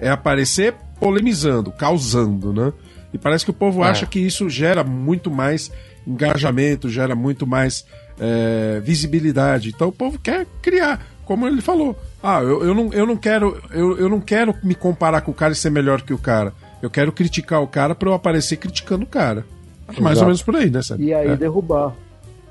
é 0.00 0.08
aparecer 0.08 0.74
polemizando, 0.98 1.70
causando, 1.70 2.52
né? 2.52 2.72
E 3.12 3.18
parece 3.18 3.44
que 3.44 3.50
o 3.50 3.54
povo 3.54 3.84
É. 3.84 3.88
acha 3.88 4.06
que 4.06 4.18
isso 4.18 4.48
gera 4.50 4.82
muito 4.84 5.30
mais 5.30 5.70
engajamento, 6.06 6.88
gera 6.88 7.14
muito 7.14 7.46
mais 7.46 7.84
é, 8.18 8.80
visibilidade. 8.82 9.70
Então 9.74 9.88
o 9.88 9.92
povo 9.92 10.18
quer 10.18 10.46
criar, 10.62 11.06
como 11.24 11.46
ele 11.46 11.60
falou. 11.60 11.98
Ah, 12.22 12.40
eu, 12.42 12.64
eu, 12.64 12.74
não, 12.74 12.92
eu 12.92 13.06
não 13.06 13.16
quero 13.16 13.62
eu, 13.70 13.96
eu 13.98 14.08
não 14.08 14.20
quero 14.20 14.54
me 14.62 14.74
comparar 14.74 15.20
com 15.20 15.30
o 15.30 15.34
cara 15.34 15.52
e 15.52 15.56
ser 15.56 15.70
melhor 15.70 16.02
que 16.02 16.12
o 16.12 16.18
cara. 16.18 16.52
Eu 16.82 16.90
quero 16.90 17.12
criticar 17.12 17.62
o 17.62 17.66
cara 17.66 17.94
pra 17.94 18.08
eu 18.08 18.14
aparecer 18.14 18.56
criticando 18.56 19.04
o 19.04 19.08
cara. 19.08 19.44
É 19.88 20.00
mais 20.00 20.14
Exato. 20.16 20.20
ou 20.20 20.26
menos 20.26 20.42
por 20.42 20.56
aí, 20.56 20.70
né, 20.70 20.82
Sérgio? 20.82 21.06
E 21.06 21.14
aí 21.14 21.28
É. 21.28 21.36
derrubar. 21.36 21.94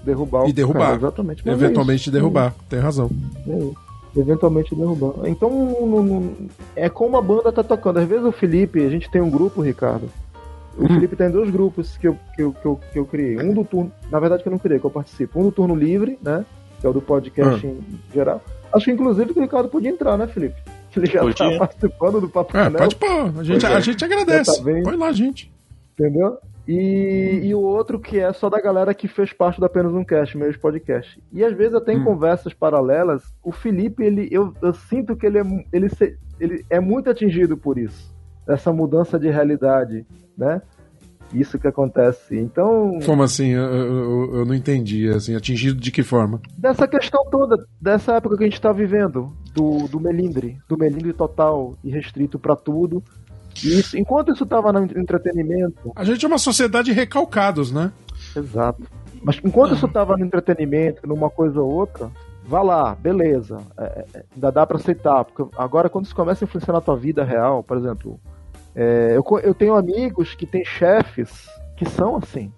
Derrubar 0.03 0.43
o 0.45 0.47
E 0.49 0.53
derrubar. 0.53 0.79
cara, 0.85 0.95
exatamente. 0.97 1.43
Mas 1.45 1.61
é 1.61 1.65
Eventualmente 1.65 2.01
isso. 2.01 2.11
derrubar, 2.11 2.53
tem 2.69 2.79
razão. 2.79 3.09
É. 3.47 4.19
Eventualmente 4.19 4.73
derrubar. 4.73 5.13
Então, 5.27 5.49
não- 5.49 6.03
não- 6.03 6.33
é 6.75 6.89
como 6.89 7.17
a 7.17 7.21
banda 7.21 7.51
tá 7.51 7.63
tocando. 7.63 7.97
Às 7.97 8.07
vezes 8.07 8.25
o 8.25 8.31
Felipe, 8.31 8.83
a 8.85 8.89
gente 8.89 9.09
tem 9.11 9.21
um 9.21 9.29
grupo, 9.29 9.61
Ricardo. 9.61 10.09
O 10.77 10.83
Hum. 10.83 10.87
Felipe 10.87 11.15
tem 11.15 11.29
dois 11.29 11.49
grupos 11.49 11.97
que 11.97 12.07
eu, 12.07 12.17
que, 12.35 12.41
eu, 12.41 12.53
que, 12.53 12.65
eu, 12.65 12.79
que 12.93 12.99
eu 12.99 13.05
criei. 13.05 13.37
Um 13.39 13.53
do 13.53 13.63
turno. 13.63 13.91
Na 14.11 14.19
verdade, 14.19 14.43
que 14.43 14.49
eu 14.49 14.51
não 14.51 14.59
criei, 14.59 14.79
que 14.79 14.85
eu 14.85 14.89
participo. 14.91 15.39
Um 15.39 15.43
do 15.43 15.51
turno 15.51 15.75
livre, 15.75 16.17
né? 16.21 16.45
Que 16.79 16.85
é 16.87 16.89
o 16.89 16.93
do 16.93 17.01
podcast 17.01 17.65
Ah. 17.65 17.69
em 17.69 17.79
geral. 18.13 18.41
Acho 18.73 18.85
que 18.85 18.91
inclusive 18.91 19.33
que 19.33 19.39
o 19.39 19.41
Ricardo 19.41 19.69
podia 19.69 19.89
entrar, 19.89 20.17
né, 20.17 20.27
Felipe? 20.27 20.55
Ele 20.95 21.05
já 21.05 21.19
tá 21.19 21.25
Podia. 21.25 21.59
participando 21.59 22.21
do 22.21 22.29
Papo 22.29 22.57
É, 22.57 22.69
pode 22.71 22.95
pôr. 22.95 23.31
A 23.39 23.43
gente, 23.43 23.65
a 23.65 23.79
gente 23.79 24.03
agradece. 24.03 24.57
Tá. 24.57 24.63
Põe 24.83 24.95
lá, 24.95 25.11
gente. 25.11 25.51
Entendeu? 25.99 26.37
E, 26.68 27.41
e 27.43 27.55
o 27.55 27.61
outro 27.61 27.99
que 27.99 28.20
é 28.20 28.32
só 28.34 28.49
da 28.49 28.59
galera 28.59 28.93
que 28.93 29.07
fez 29.07 29.32
parte 29.32 29.59
do 29.59 29.65
Apenas 29.65 29.93
um 29.93 30.03
Cast, 30.03 30.38
meus 30.38 30.57
podcast. 30.57 31.22
E 31.32 31.43
às 31.43 31.53
vezes 31.55 31.74
até 31.76 31.93
em 31.93 31.99
Hum. 32.01 32.03
conversas 32.03 32.53
paralelas, 32.53 33.24
o 33.43 33.51
Felipe, 33.51 34.03
ele, 34.03 34.28
eu, 34.32 34.53
eu 34.61 34.74
sinto 34.74 35.15
que 35.15 35.26
ele 35.26 35.39
é, 35.39 35.43
ele, 35.72 35.88
se- 35.89 36.18
ele 36.39 36.65
é 36.70 36.80
muito 36.80 37.09
atingido 37.09 37.55
por 37.55 37.78
isso. 37.78 38.13
Essa 38.47 38.72
mudança 38.74 39.18
de 39.18 39.30
realidade, 39.30 40.05
né? 40.38 40.61
Isso 41.34 41.59
que 41.59 41.68
acontece. 41.68 42.38
Então, 42.38 42.99
Como 43.05 43.22
assim? 43.22 43.49
Eu, 43.49 43.63
eu- 43.63 44.36
eu 44.38 44.45
não 44.45 44.53
entendi. 44.55 45.09
Assim, 45.09 45.36
atingido 45.36 45.78
de 45.80 45.91
que 45.91 46.01
forma? 46.03 46.39
dessa 46.57 46.88
questão 46.88 47.26
toda, 47.30 47.65
dessa 47.82 48.13
época 48.15 48.38
que 48.38 48.43
a 48.43 48.47
gente 48.47 48.53
está 48.55 48.72
vivendo, 48.72 49.34
do, 49.53 49.88
do 49.89 49.99
melindre, 49.99 50.57
do 50.70 50.78
melindre 50.78 51.11
total 51.11 51.78
e 51.84 51.89
restrito 51.91 52.39
para 52.39 52.55
tudo. 52.55 53.03
E 53.64 53.80
isso, 53.80 53.97
enquanto 53.97 54.32
isso 54.34 54.43
estava 54.43 54.72
no 54.72 54.84
entretenimento, 54.84 55.91
A 55.95 56.03
gente 56.03 56.24
é 56.24 56.28
uma 56.28 56.38
sociedade 56.38 56.86
de 56.86 56.93
recalcados, 56.93 57.72
né? 57.72 57.91
Exato. 58.36 58.84
Mas 59.24 59.39
enquanto 59.43 59.74
isso 59.76 59.88
tava 59.88 60.16
no 60.18 60.24
entretenimento, 60.26 61.08
numa 61.08 61.30
coisa 61.30 61.60
ou 61.60 61.70
outra, 61.72 62.10
vá 62.45 62.62
lá, 62.62 62.95
beleza. 62.95 63.58
É, 63.78 64.05
é, 64.14 64.24
ainda 64.36 64.51
dá 64.51 64.66
pra 64.66 64.78
aceitar. 64.78 65.26
Porque 65.26 65.43
agora, 65.58 65.89
quando 65.89 66.05
isso 66.05 66.16
começa 66.16 66.43
a 66.43 66.45
influenciar 66.45 66.74
na 66.74 66.82
tua 66.82 66.95
vida 66.95 67.24
real, 67.24 67.64
por 67.64 67.78
exemplo, 67.78 68.20
é, 68.76 69.14
eu, 69.16 69.24
eu 69.43 69.53
tenho 69.55 69.76
amigos 69.76 70.36
que 70.36 70.45
têm 70.45 70.64
chefes 70.64 71.47
que 71.76 71.88
são 71.89 72.16
assim. 72.18 72.51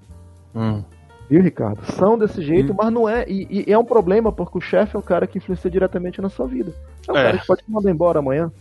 Viu, 1.29 1.43
Ricardo? 1.43 1.79
São 1.93 2.17
desse 2.17 2.41
jeito, 2.41 2.71
Hum. 2.73 2.75
mas 2.77 2.91
não 2.91 3.07
é. 3.07 3.23
E, 3.27 3.63
e 3.67 3.71
é 3.71 3.77
um 3.77 3.85
problema, 3.85 4.31
porque 4.31 4.57
o 4.57 4.61
chefe 4.61 4.95
é 4.95 4.99
um 4.99 5.01
cara 5.03 5.27
que 5.27 5.37
influencia 5.37 5.69
diretamente 5.69 6.19
na 6.21 6.27
sua 6.29 6.47
vida. 6.47 6.73
É 7.07 7.11
um 7.11 7.17
É. 7.17 7.23
cara 7.23 7.37
que 7.37 7.45
pode 7.47 7.63
te 7.63 7.71
mandar 7.71 7.91
embora 7.91 8.17
amanhã. 8.19 8.51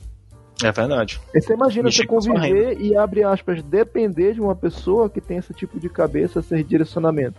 É 0.62 0.72
verdade. 0.72 1.20
Aí 1.34 1.40
você 1.40 1.54
imagina 1.54 1.90
você 1.90 2.04
conviver 2.04 2.80
e, 2.80 2.96
abre 2.96 3.22
aspas, 3.22 3.62
depender 3.62 4.34
de 4.34 4.40
uma 4.40 4.56
pessoa 4.56 5.08
que 5.08 5.20
tem 5.20 5.36
esse 5.38 5.54
tipo 5.54 5.78
de 5.78 5.88
cabeça, 5.88 6.40
esse 6.40 6.62
direcionamento. 6.64 7.38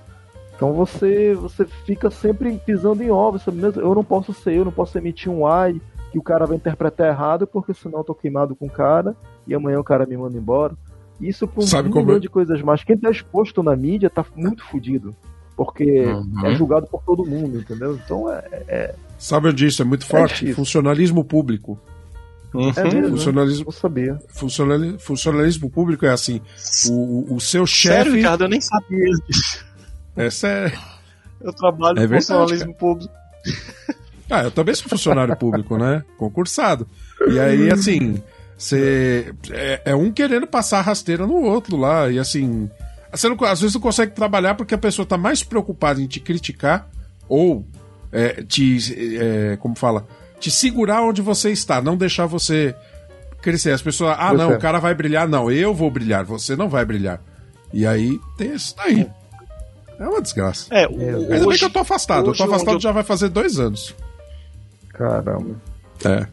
Então 0.55 0.73
você 0.73 1.33
você 1.35 1.65
fica 1.85 2.09
sempre 2.09 2.57
pisando 2.65 3.01
em 3.03 3.09
ovos. 3.11 3.43
Eu 3.77 3.95
não 3.95 4.03
posso 4.03 4.33
ser, 4.33 4.53
eu 4.55 4.65
não 4.65 4.71
posso 4.71 4.97
emitir 4.97 5.31
um 5.31 5.45
ai 5.47 5.79
que 6.11 6.17
o 6.17 6.23
cara 6.23 6.45
vai 6.45 6.57
interpretar 6.57 7.07
errado, 7.07 7.45
porque 7.45 7.73
senão 7.73 7.99
eu 7.99 8.03
tô 8.03 8.15
queimado 8.15 8.55
com 8.55 8.65
o 8.65 8.69
cara 8.69 9.15
e 9.47 9.53
amanhã 9.53 9.79
o 9.79 9.83
cara 9.83 10.05
me 10.05 10.17
manda 10.17 10.37
embora. 10.37 10.73
Isso 11.21 11.47
por 11.47 11.63
um 11.63 11.67
Sabe 11.67 11.89
milhão 11.89 12.03
como 12.05 12.15
é? 12.15 12.19
de 12.19 12.29
coisas 12.29 12.61
mais. 12.61 12.83
Quem 12.83 12.97
tá 12.97 13.09
exposto 13.11 13.61
na 13.61 13.75
mídia 13.75 14.09
tá 14.09 14.25
muito 14.35 14.63
fudido. 14.63 15.13
Porque 15.57 16.05
Uhum. 16.05 16.45
é 16.45 16.55
julgado 16.55 16.87
por 16.87 17.03
todo 17.03 17.25
mundo, 17.25 17.59
entendeu? 17.59 17.95
Então 18.03 18.31
é, 18.31 18.95
Sabe 19.17 19.49
onde 19.49 19.65
isso 19.65 19.81
é 19.81 19.85
muito 19.85 20.05
forte? 20.05 20.33
difícil. 20.35 20.55
Funcionalismo 20.55 21.23
público. 21.23 21.77
É 22.53 22.83
mesmo. 22.83 23.01
né? 23.01 23.09
Funcionalismo, 23.09 23.65
Não 23.65 23.71
sabia. 23.71 24.19
funcionali- 24.29 24.97
funcionalismo 24.99 25.69
público 25.69 26.05
é 26.05 26.09
assim: 26.09 26.41
o, 26.89 27.35
o- 27.35 27.39
seu 27.39 27.65
Sério, 27.67 28.05
chefe. 28.05 28.17
Ricardo, 28.17 28.43
eu 28.45 28.49
nem 28.49 28.61
sabia 28.61 29.13
disso. 29.27 29.65
É 30.15 30.29
sério. 30.29 30.77
Eu 31.41 31.53
trabalho 31.53 31.99
É 31.99 32.07
com 32.07 32.13
funcionalismo 32.15 32.73
público. 32.75 33.13
Ah, 34.31 34.43
eu 34.43 34.51
também 34.51 34.75
sou 34.75 34.87
funcionário 34.87 35.35
público, 35.35 35.75
né? 35.75 36.03
Concursado. 36.15 36.85
E 37.31 37.39
aí, 37.39 37.71
assim, 37.71 38.21
você. 38.55 39.33
É, 39.49 39.81
é 39.85 39.95
um 39.95 40.11
querendo 40.11 40.45
passar 40.45 40.77
a 40.77 40.81
rasteira 40.83 41.25
no 41.25 41.33
outro 41.41 41.75
lá. 41.75 42.11
E 42.11 42.19
assim. 42.19 42.69
Você 43.11 43.27
não- 43.27 43.43
às 43.45 43.59
vezes 43.59 43.73
não 43.73 43.81
consegue 43.81 44.11
trabalhar 44.11 44.53
porque 44.53 44.75
a 44.75 44.77
pessoa 44.77 45.03
tá 45.03 45.17
mais 45.17 45.41
preocupada 45.41 45.99
em 45.99 46.05
te 46.05 46.19
criticar 46.19 46.87
ou 47.27 47.65
é, 48.11 48.43
te. 48.43 48.77
é, 49.19 49.57
como 49.57 49.75
fala? 49.75 50.05
Te 50.39 50.49
segurar 50.49 51.01
onde 51.03 51.21
você 51.21 51.51
está, 51.51 51.81
não 51.81 51.97
deixar 51.97 52.25
você 52.25 52.73
crescer. 53.41 53.71
As 53.71 53.81
pessoas. 53.81 54.15
Ah, 54.17 54.33
não, 54.33 54.49
Você. 54.49 54.55
o 54.55 54.59
cara 54.59 54.79
vai 54.79 54.93
brilhar. 54.95 55.27
Não, 55.27 55.51
eu 55.51 55.73
vou 55.73 55.91
brilhar, 55.91 56.23
você 56.23 56.55
não 56.55 56.69
vai 56.69 56.85
brilhar. 56.85 57.21
E 57.73 57.85
aí 57.85 58.17
tem 58.37 58.53
isso 58.53 58.75
daí. 58.77 59.09
É 59.99 60.07
uma 60.07 60.21
desgraça. 60.21 60.73
É, 60.73 60.87
o- 60.87 60.91
Ainda 60.91 61.19
bem 61.27 61.45
hoje, 61.45 61.59
que 61.59 61.65
eu 61.65 61.69
tô 61.69 61.79
afastado. 61.79 62.27
Eu 62.29 62.33
tô 62.33 62.43
afastado 62.43 62.79
já 62.79 62.91
vai 62.91 63.03
fazer 63.03 63.27
dois 63.29 63.59
anos. 63.59 63.93
Caramba. 64.93 65.55
É. 66.05 66.25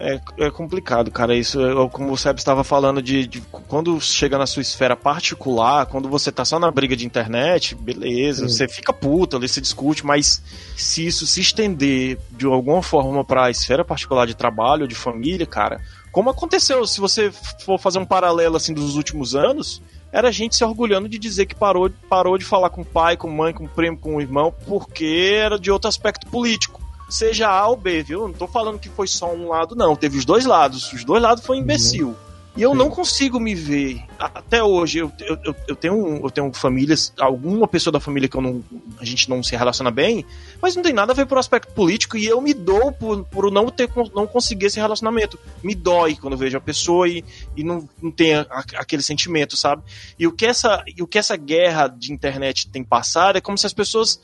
É, 0.00 0.20
é 0.38 0.50
complicado, 0.50 1.10
cara. 1.10 1.34
Isso, 1.34 1.60
é, 1.60 1.88
como 1.88 2.12
o 2.12 2.16
Seb 2.16 2.38
estava 2.38 2.62
falando, 2.62 3.02
de, 3.02 3.26
de 3.26 3.40
quando 3.40 4.00
chega 4.00 4.38
na 4.38 4.46
sua 4.46 4.62
esfera 4.62 4.94
particular, 4.94 5.86
quando 5.86 6.08
você 6.08 6.30
tá 6.30 6.44
só 6.44 6.58
na 6.58 6.70
briga 6.70 6.94
de 6.94 7.04
internet, 7.04 7.74
beleza, 7.74 8.48
você 8.48 8.68
fica 8.68 8.92
puto 8.92 9.36
ali, 9.36 9.48
você 9.48 9.60
discute, 9.60 10.06
mas 10.06 10.40
se 10.76 11.04
isso 11.04 11.26
se 11.26 11.40
estender 11.40 12.18
de 12.30 12.46
alguma 12.46 12.82
forma 12.82 13.24
para 13.24 13.46
a 13.46 13.50
esfera 13.50 13.84
particular 13.84 14.26
de 14.26 14.34
trabalho, 14.34 14.86
de 14.86 14.94
família, 14.94 15.46
cara, 15.46 15.80
como 16.12 16.30
aconteceu, 16.30 16.86
se 16.86 17.00
você 17.00 17.32
for 17.64 17.78
fazer 17.78 17.98
um 17.98 18.06
paralelo 18.06 18.56
assim 18.56 18.72
dos 18.72 18.94
últimos 18.94 19.34
anos, 19.34 19.82
era 20.12 20.28
a 20.28 20.32
gente 20.32 20.54
se 20.54 20.64
orgulhando 20.64 21.08
de 21.08 21.18
dizer 21.18 21.46
que 21.46 21.56
parou, 21.56 21.90
parou 22.08 22.38
de 22.38 22.44
falar 22.44 22.70
com 22.70 22.82
o 22.82 22.84
pai, 22.84 23.16
com 23.16 23.28
mãe, 23.28 23.52
com 23.52 23.64
o 23.64 23.68
primo, 23.68 23.98
com 23.98 24.16
o 24.16 24.20
irmão, 24.20 24.54
porque 24.66 25.34
era 25.34 25.58
de 25.58 25.72
outro 25.72 25.88
aspecto 25.88 26.26
político 26.28 26.87
seja 27.08 27.48
A 27.48 27.66
ou 27.68 27.76
B, 27.76 28.02
viu? 28.02 28.28
Não 28.28 28.34
tô 28.34 28.46
falando 28.46 28.78
que 28.78 28.88
foi 28.88 29.06
só 29.06 29.32
um 29.34 29.48
lado, 29.48 29.74
não. 29.74 29.96
Teve 29.96 30.18
os 30.18 30.24
dois 30.24 30.44
lados. 30.44 30.92
Os 30.92 31.04
dois 31.04 31.22
lados 31.22 31.44
foi 31.44 31.56
imbecil. 31.58 32.14
E 32.56 32.62
eu 32.62 32.74
não 32.74 32.90
consigo 32.90 33.38
me 33.38 33.54
ver. 33.54 34.02
Até 34.18 34.64
hoje, 34.64 34.98
eu, 34.98 35.12
eu, 35.20 35.54
eu- 35.68 35.76
tenho, 35.76 36.16
eu 36.24 36.28
tenho 36.28 36.52
famílias, 36.52 37.12
alguma 37.16 37.68
pessoa 37.68 37.92
da 37.92 38.00
família 38.00 38.28
que 38.28 38.36
eu 38.36 38.40
não, 38.40 38.64
a 38.98 39.04
gente 39.04 39.30
não 39.30 39.44
se 39.44 39.54
relaciona 39.54 39.92
bem, 39.92 40.26
mas 40.60 40.74
não 40.74 40.82
tem 40.82 40.92
nada 40.92 41.12
a 41.12 41.14
ver 41.14 41.24
por 41.26 41.38
aspecto 41.38 41.72
político 41.72 42.16
e 42.16 42.26
eu 42.26 42.40
me 42.40 42.52
dou 42.52 42.90
por, 42.90 43.24
por 43.26 43.48
não 43.52 43.68
ter 43.70 43.88
não 44.12 44.26
conseguir 44.26 44.66
esse 44.66 44.80
relacionamento. 44.80 45.38
Me 45.62 45.72
dói 45.72 46.16
quando 46.16 46.32
eu 46.32 46.38
vejo 46.38 46.56
a 46.58 46.60
pessoa 46.60 47.08
e, 47.08 47.24
e 47.56 47.62
não, 47.62 47.88
não 48.02 48.10
tem 48.10 48.34
a- 48.34 48.46
aquele 48.74 49.02
sentimento, 49.04 49.56
sabe? 49.56 49.82
E 50.18 50.26
o, 50.26 50.32
que 50.32 50.44
essa, 50.44 50.82
e 50.96 51.00
o 51.00 51.06
que 51.06 51.16
essa 51.18 51.36
guerra 51.36 51.86
de 51.86 52.12
internet 52.12 52.68
tem 52.70 52.82
passado 52.82 53.38
é 53.38 53.40
como 53.40 53.56
se 53.56 53.66
as 53.66 53.72
pessoas 53.72 54.20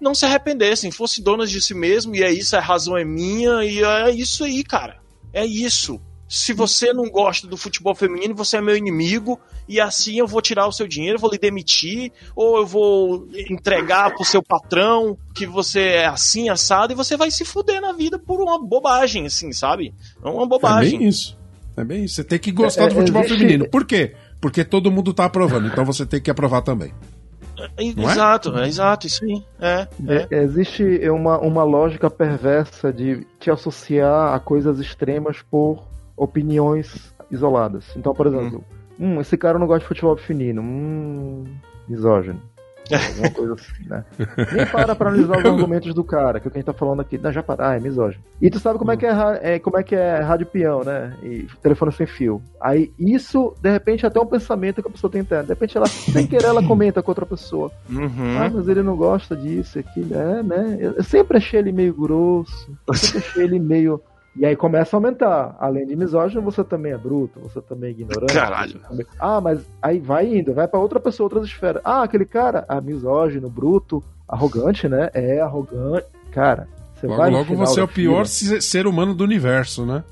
não 0.00 0.14
se 0.14 0.24
arrependessem, 0.24 0.90
fossem 0.90 1.22
donas 1.22 1.50
de 1.50 1.60
si 1.60 1.74
mesmo, 1.74 2.14
e 2.14 2.22
é 2.22 2.30
isso, 2.32 2.56
a 2.56 2.60
razão 2.60 2.96
é 2.96 3.04
minha, 3.04 3.64
e 3.64 3.82
é 3.82 4.10
isso 4.10 4.44
aí, 4.44 4.62
cara. 4.64 4.96
É 5.32 5.44
isso. 5.44 6.00
Se 6.28 6.52
você 6.52 6.92
não 6.92 7.08
gosta 7.08 7.46
do 7.46 7.56
futebol 7.56 7.94
feminino, 7.94 8.34
você 8.34 8.58
é 8.58 8.60
meu 8.60 8.76
inimigo, 8.76 9.40
e 9.66 9.80
assim 9.80 10.18
eu 10.18 10.26
vou 10.26 10.42
tirar 10.42 10.66
o 10.66 10.72
seu 10.72 10.86
dinheiro, 10.86 11.18
vou 11.18 11.30
lhe 11.30 11.38
demitir, 11.38 12.12
ou 12.36 12.58
eu 12.58 12.66
vou 12.66 13.26
entregar 13.48 14.14
pro 14.14 14.24
seu 14.26 14.42
patrão 14.42 15.16
que 15.34 15.46
você 15.46 15.80
é 15.80 16.06
assim, 16.06 16.50
assado, 16.50 16.92
e 16.92 16.96
você 16.96 17.16
vai 17.16 17.30
se 17.30 17.46
fuder 17.46 17.80
na 17.80 17.92
vida 17.92 18.18
por 18.18 18.40
uma 18.42 18.58
bobagem, 18.62 19.24
assim, 19.24 19.52
sabe? 19.52 19.94
É 20.22 20.28
uma 20.28 20.44
É 20.44 20.46
bobagem. 20.46 20.98
bem 20.98 21.08
isso. 21.08 21.38
É 21.76 21.84
bem 21.84 22.04
isso. 22.04 22.16
Você 22.16 22.24
tem 22.24 22.38
que 22.38 22.52
gostar 22.52 22.84
É, 22.84 22.88
do 22.88 22.94
futebol 22.96 23.22
existe- 23.22 23.38
feminino. 23.38 23.70
Por 23.70 23.86
quê? 23.86 24.14
Porque 24.40 24.64
todo 24.64 24.90
mundo 24.90 25.14
tá 25.14 25.24
aprovando, 25.24 25.66
então 25.68 25.84
você 25.84 26.04
tem 26.04 26.20
que 26.20 26.30
aprovar 26.30 26.60
também. 26.62 26.92
É? 27.58 27.82
exato, 27.82 28.56
é? 28.58 28.66
exato, 28.66 29.06
isso 29.06 29.24
aí. 29.24 29.44
É, 29.60 29.88
é. 30.06 30.42
Existe 30.42 30.82
uma, 31.10 31.38
uma 31.38 31.64
lógica 31.64 32.10
perversa 32.10 32.92
de 32.92 33.26
te 33.40 33.50
associar 33.50 34.34
a 34.34 34.40
coisas 34.40 34.78
extremas 34.78 35.42
por 35.42 35.82
opiniões 36.16 37.14
isoladas. 37.30 37.84
Então, 37.96 38.14
por 38.14 38.26
exemplo, 38.26 38.64
hum, 38.98 39.20
esse 39.20 39.36
cara 39.36 39.58
não 39.58 39.66
gosta 39.66 39.80
de 39.80 39.88
futebol 39.88 40.16
feminino. 40.16 40.62
Hum, 40.62 41.44
misógino. 41.88 42.40
Alguma 42.94 43.30
coisa 43.30 43.54
assim, 43.54 43.88
né? 43.88 44.04
Nem 44.52 44.66
para 44.66 44.94
pra 44.94 45.08
analisar 45.08 45.38
os 45.38 45.44
argumentos 45.46 45.94
do 45.94 46.04
cara, 46.04 46.40
que 46.40 46.46
é 46.46 46.48
o 46.48 46.50
que 46.50 46.58
a 46.58 46.60
gente 46.60 46.66
tá 46.66 46.72
falando 46.72 47.00
aqui. 47.00 47.18
Já 47.32 47.42
para, 47.42 47.70
ah, 47.70 47.76
é 47.76 47.80
misógino. 47.80 48.22
E 48.40 48.50
tu 48.50 48.58
sabe 48.58 48.78
como 48.78 48.92
é 48.92 48.96
que 48.96 49.06
é, 49.06 49.40
é, 49.42 49.58
como 49.58 49.78
é, 49.78 49.82
que 49.82 49.94
é 49.94 50.20
rádio 50.20 50.46
peão, 50.46 50.84
né? 50.84 51.14
E 51.22 51.46
telefone 51.62 51.92
sem 51.92 52.06
fio. 52.06 52.42
Aí 52.60 52.92
isso, 52.98 53.54
de 53.60 53.70
repente, 53.70 54.04
é 54.04 54.08
até 54.08 54.20
um 54.20 54.26
pensamento 54.26 54.82
que 54.82 54.88
a 54.88 54.92
pessoa 54.92 55.10
tem 55.10 55.20
interno. 55.20 55.44
De 55.44 55.50
repente, 55.50 55.76
ela, 55.76 55.86
sem 55.86 56.26
querer, 56.26 56.46
ela 56.46 56.62
comenta 56.62 57.02
com 57.02 57.10
outra 57.10 57.26
pessoa. 57.26 57.70
Uhum. 57.88 58.38
Ah, 58.38 58.50
mas 58.52 58.68
ele 58.68 58.82
não 58.82 58.96
gosta 58.96 59.34
disso, 59.34 59.78
aquilo. 59.78 60.14
É, 60.14 60.42
né? 60.42 60.76
Eu 60.78 60.98
eu 60.98 61.04
sempre 61.04 61.38
achei 61.38 61.60
ele 61.60 61.70
meio 61.70 61.94
grosso. 61.94 62.76
Eu 62.86 62.94
sempre 62.94 63.18
achei 63.18 63.44
ele 63.44 63.58
meio. 63.60 64.02
E 64.38 64.46
aí 64.46 64.54
começa 64.54 64.94
a 64.94 64.98
aumentar. 64.98 65.56
Além 65.58 65.84
de 65.86 65.96
misógino, 65.96 66.40
você 66.40 66.62
também 66.62 66.92
é 66.92 66.96
bruto, 66.98 67.40
você 67.40 67.60
também 67.60 67.88
é 67.88 67.90
ignorante. 67.90 68.32
Caralho. 68.32 68.78
também- 68.88 69.06
Ah, 69.18 69.40
mas 69.40 69.60
aí 69.82 69.98
vai 69.98 70.26
indo, 70.38 70.54
vai 70.54 70.68
pra 70.68 70.78
outra 70.78 71.00
pessoa, 71.00 71.26
outras 71.26 71.44
esferas. 71.44 71.82
Ah, 71.84 72.02
aquele 72.04 72.24
cara, 72.24 72.64
ah, 72.68 72.80
misógino, 72.80 73.50
bruto, 73.50 74.02
arrogante, 74.28 74.88
né? 74.88 75.10
É 75.12 75.40
arrogante. 75.40 76.06
Cara, 76.30 76.68
você 76.94 77.06
Logo, 77.08 77.18
vai 77.18 77.30
logo 77.30 77.54
você 77.56 77.80
é 77.80 77.82
o 77.82 77.88
pior 77.88 78.24
fila, 78.24 78.24
se- 78.26 78.60
ser 78.62 78.86
humano 78.86 79.14
do 79.14 79.24
universo, 79.24 79.84
né? 79.84 80.04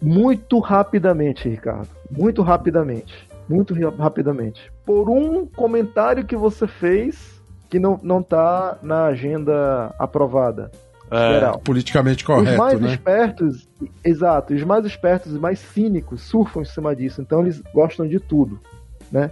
muito 0.00 0.58
rapidamente, 0.58 1.48
Ricardo. 1.48 1.88
Muito 2.10 2.42
rapidamente. 2.42 3.26
Muito 3.48 3.74
rapidamente. 3.98 4.70
Por 4.84 5.08
um 5.08 5.46
comentário 5.46 6.24
que 6.26 6.36
você 6.36 6.66
fez 6.66 7.40
que 7.70 7.78
não, 7.78 7.98
não 8.02 8.22
tá 8.22 8.78
na 8.82 9.06
agenda 9.06 9.94
aprovada. 9.98 10.70
É. 11.14 11.34
Geral. 11.34 11.58
Politicamente 11.60 12.24
os 12.24 12.28
mais 12.28 12.56
correto, 12.56 12.80
né? 12.80 12.92
espertos, 12.92 13.68
exato, 14.04 14.52
os 14.52 14.64
mais 14.64 14.84
espertos 14.84 15.34
e 15.34 15.38
mais 15.38 15.58
cínicos 15.58 16.22
surfam 16.22 16.62
em 16.62 16.64
cima 16.64 16.94
disso, 16.94 17.22
então 17.22 17.40
eles 17.40 17.62
gostam 17.72 18.06
de 18.06 18.18
tudo, 18.18 18.58
né? 19.12 19.30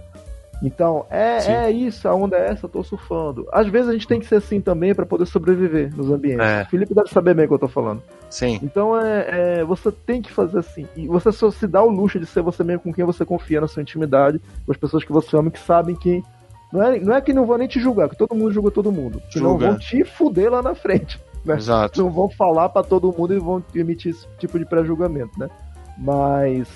Então, 0.63 1.05
é, 1.09 1.65
é 1.65 1.71
isso, 1.71 2.07
a 2.07 2.15
onda 2.15 2.37
é 2.37 2.49
essa, 2.49 2.67
eu 2.67 2.69
tô 2.69 2.81
surfando. 2.83 3.45
Às 3.51 3.67
vezes 3.67 3.89
a 3.89 3.91
gente 3.91 4.07
tem 4.07 4.17
que 4.17 4.25
ser 4.25 4.35
assim 4.35 4.61
também 4.61 4.95
para 4.95 5.05
poder 5.05 5.25
sobreviver 5.25 5.93
nos 5.93 6.09
ambientes. 6.09 6.45
É. 6.45 6.63
O 6.63 6.65
Felipe 6.67 6.95
deve 6.95 7.09
saber 7.09 7.33
bem 7.33 7.43
o 7.43 7.47
que 7.49 7.53
eu 7.53 7.59
tô 7.59 7.67
falando. 7.67 8.01
Sim. 8.29 8.61
Então 8.63 8.97
é, 8.97 9.59
é, 9.59 9.63
você 9.65 9.91
tem 9.91 10.21
que 10.21 10.31
fazer 10.31 10.59
assim. 10.59 10.87
E 10.95 11.05
você 11.05 11.33
só 11.33 11.51
se 11.51 11.67
dá 11.67 11.83
o 11.83 11.89
luxo 11.89 12.17
de 12.17 12.25
ser 12.25 12.41
você 12.41 12.63
mesmo 12.63 12.83
com 12.83 12.93
quem 12.93 13.03
você 13.03 13.25
confia 13.25 13.59
na 13.59 13.67
sua 13.67 13.81
intimidade, 13.81 14.39
com 14.65 14.71
as 14.71 14.77
pessoas 14.77 15.03
que 15.03 15.11
você 15.11 15.35
ama, 15.35 15.51
que 15.51 15.59
sabem 15.59 15.97
que. 15.97 16.23
Não 16.71 16.81
é, 16.81 16.97
não 16.97 17.13
é 17.13 17.21
que 17.21 17.33
não 17.33 17.45
vão 17.45 17.57
nem 17.57 17.67
te 17.67 17.79
julgar, 17.79 18.07
que 18.09 18.15
todo 18.15 18.33
mundo 18.33 18.53
julga 18.53 18.71
todo 18.71 18.91
mundo. 18.91 19.21
Que 19.29 19.39
não 19.39 19.51
Julga. 19.51 19.67
vão 19.67 19.77
te 19.77 20.05
fuder 20.05 20.49
lá 20.49 20.61
na 20.61 20.73
frente. 20.73 21.19
Né? 21.45 21.55
Exato. 21.55 22.01
Não 22.01 22.09
vão 22.11 22.29
falar 22.29 22.69
pra 22.69 22.83
todo 22.83 23.13
mundo 23.17 23.33
e 23.33 23.39
vão 23.39 23.63
emitir 23.75 24.11
esse 24.11 24.25
tipo 24.39 24.57
de 24.57 24.65
pré-julgamento, 24.65 25.37
né? 25.37 25.49
Mas. 25.97 26.67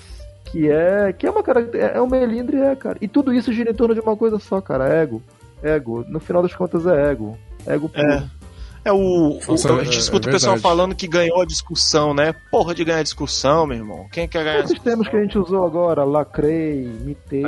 Que 0.44 0.70
é. 0.70 1.12
Que 1.12 1.26
é 1.26 1.30
uma 1.30 1.42
cara. 1.42 1.60
É 1.74 2.00
um 2.00 2.06
melindre, 2.06 2.58
é, 2.60 2.74
cara. 2.76 2.98
E 3.00 3.08
tudo 3.08 3.32
isso 3.32 3.52
gira 3.52 3.70
em 3.70 3.74
torno 3.74 3.94
de 3.94 4.00
uma 4.00 4.16
coisa 4.16 4.38
só, 4.38 4.60
cara. 4.60 4.88
Ego. 4.88 5.22
Ego. 5.62 6.04
No 6.08 6.20
final 6.20 6.42
das 6.42 6.54
contas 6.54 6.86
é 6.86 7.10
ego. 7.10 7.36
Ego 7.66 7.88
puro. 7.88 8.06
É. 8.06 8.24
É 8.84 8.92
o. 8.92 8.96
o- 8.96 9.40
Nossa, 9.48 9.74
a 9.74 9.84
gente 9.84 9.96
é- 9.96 9.98
escuta 10.00 10.28
é 10.28 10.30
o 10.30 10.32
pessoal 10.32 10.56
falando 10.58 10.94
que 10.94 11.06
ganhou 11.06 11.42
a 11.42 11.44
discussão, 11.44 12.14
né? 12.14 12.34
Porra 12.50 12.74
de 12.74 12.84
ganhar 12.84 13.02
discussão, 13.02 13.66
meu 13.66 13.76
irmão. 13.76 14.06
Quem 14.10 14.26
quer 14.28 14.44
ganhar 14.44 14.60
Esses 14.64 14.78
termos 14.78 15.08
que 15.08 15.16
a 15.16 15.20
gente 15.20 15.36
usou 15.38 15.66
agora, 15.66 16.04
lacrei, 16.04 16.88
mitei, 17.02 17.42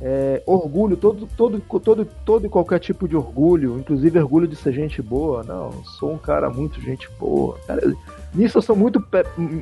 é, 0.00 0.42
orgulho, 0.46 0.96
todo, 0.96 1.26
todo, 1.36 1.60
todo, 1.60 2.04
todo 2.24 2.46
e 2.46 2.48
qualquer 2.48 2.78
tipo 2.80 3.06
de 3.08 3.16
orgulho, 3.16 3.78
inclusive 3.78 4.18
orgulho 4.18 4.46
de 4.48 4.56
ser 4.56 4.72
gente 4.72 5.00
boa. 5.00 5.42
Não, 5.42 5.70
sou 5.84 6.12
um 6.12 6.18
cara 6.18 6.50
muito 6.50 6.80
gente 6.80 7.08
boa. 7.18 7.56
Cara, 7.66 7.80
nisso 8.34 8.58
eu 8.58 8.62
sou 8.62 8.76
muito. 8.76 9.02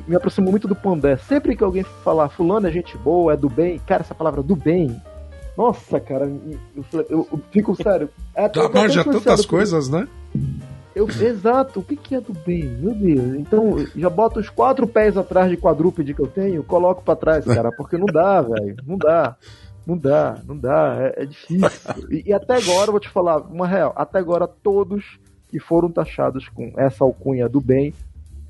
Me 0.07 0.15
aproximo 0.15 0.49
muito 0.51 0.67
do 0.67 0.75
Pondé. 0.75 1.15
Sempre 1.17 1.55
que 1.55 1.63
alguém 1.63 1.83
falar 2.03 2.29
fulano 2.29 2.67
é 2.67 2.71
gente 2.71 2.97
boa, 2.97 3.33
é 3.33 3.37
do 3.37 3.49
bem, 3.49 3.79
cara, 3.79 4.01
essa 4.01 4.15
palavra 4.15 4.41
do 4.43 4.55
bem. 4.55 4.99
Nossa, 5.55 5.99
cara, 5.99 6.25
eu, 6.75 6.83
eu- 7.09 7.27
eu 7.31 7.39
fico 7.51 7.75
sério. 7.75 8.09
É, 8.35 8.51
Já 8.53 8.63
manja 8.63 9.01
influenciado 9.01 9.11
tantas 9.21 9.45
coisas, 9.45 9.87
né? 9.87 10.07
eu, 10.95 11.07
exato, 11.07 11.79
o 11.79 11.83
que, 11.83 11.95
que 11.95 12.15
é 12.15 12.21
do 12.21 12.33
bem? 12.33 12.63
Meu 12.63 12.93
Deus. 12.95 13.35
Então, 13.35 13.75
já 13.95 14.09
boto 14.09 14.39
os 14.39 14.49
quatro 14.49 14.87
pés 14.87 15.15
atrás 15.15 15.49
de 15.51 15.57
quadrúpede 15.57 16.13
que 16.13 16.19
eu 16.21 16.27
tenho, 16.27 16.63
coloco 16.63 17.03
pra 17.03 17.15
trás, 17.15 17.45
cara, 17.45 17.71
porque 17.71 17.97
não 17.97 18.05
dá, 18.07 18.41
velho. 18.41 18.75
Não 18.85 18.97
dá. 18.97 19.35
Não 19.85 19.97
dá, 19.97 20.37
não 20.45 20.57
dá. 20.57 20.95
É, 20.99 21.23
é 21.23 21.25
difícil. 21.25 21.69
E, 22.09 22.29
e 22.29 22.33
até 22.33 22.55
agora, 22.55 22.87
eu 22.87 22.91
vou 22.91 22.99
te 22.99 23.09
falar, 23.09 23.37
uma 23.39 23.67
real, 23.67 23.93
até 23.95 24.19
agora 24.19 24.47
todos 24.47 25.19
que 25.49 25.59
foram 25.59 25.91
taxados 25.91 26.47
com 26.49 26.71
essa 26.77 27.03
alcunha 27.03 27.47
do 27.49 27.59
bem 27.61 27.93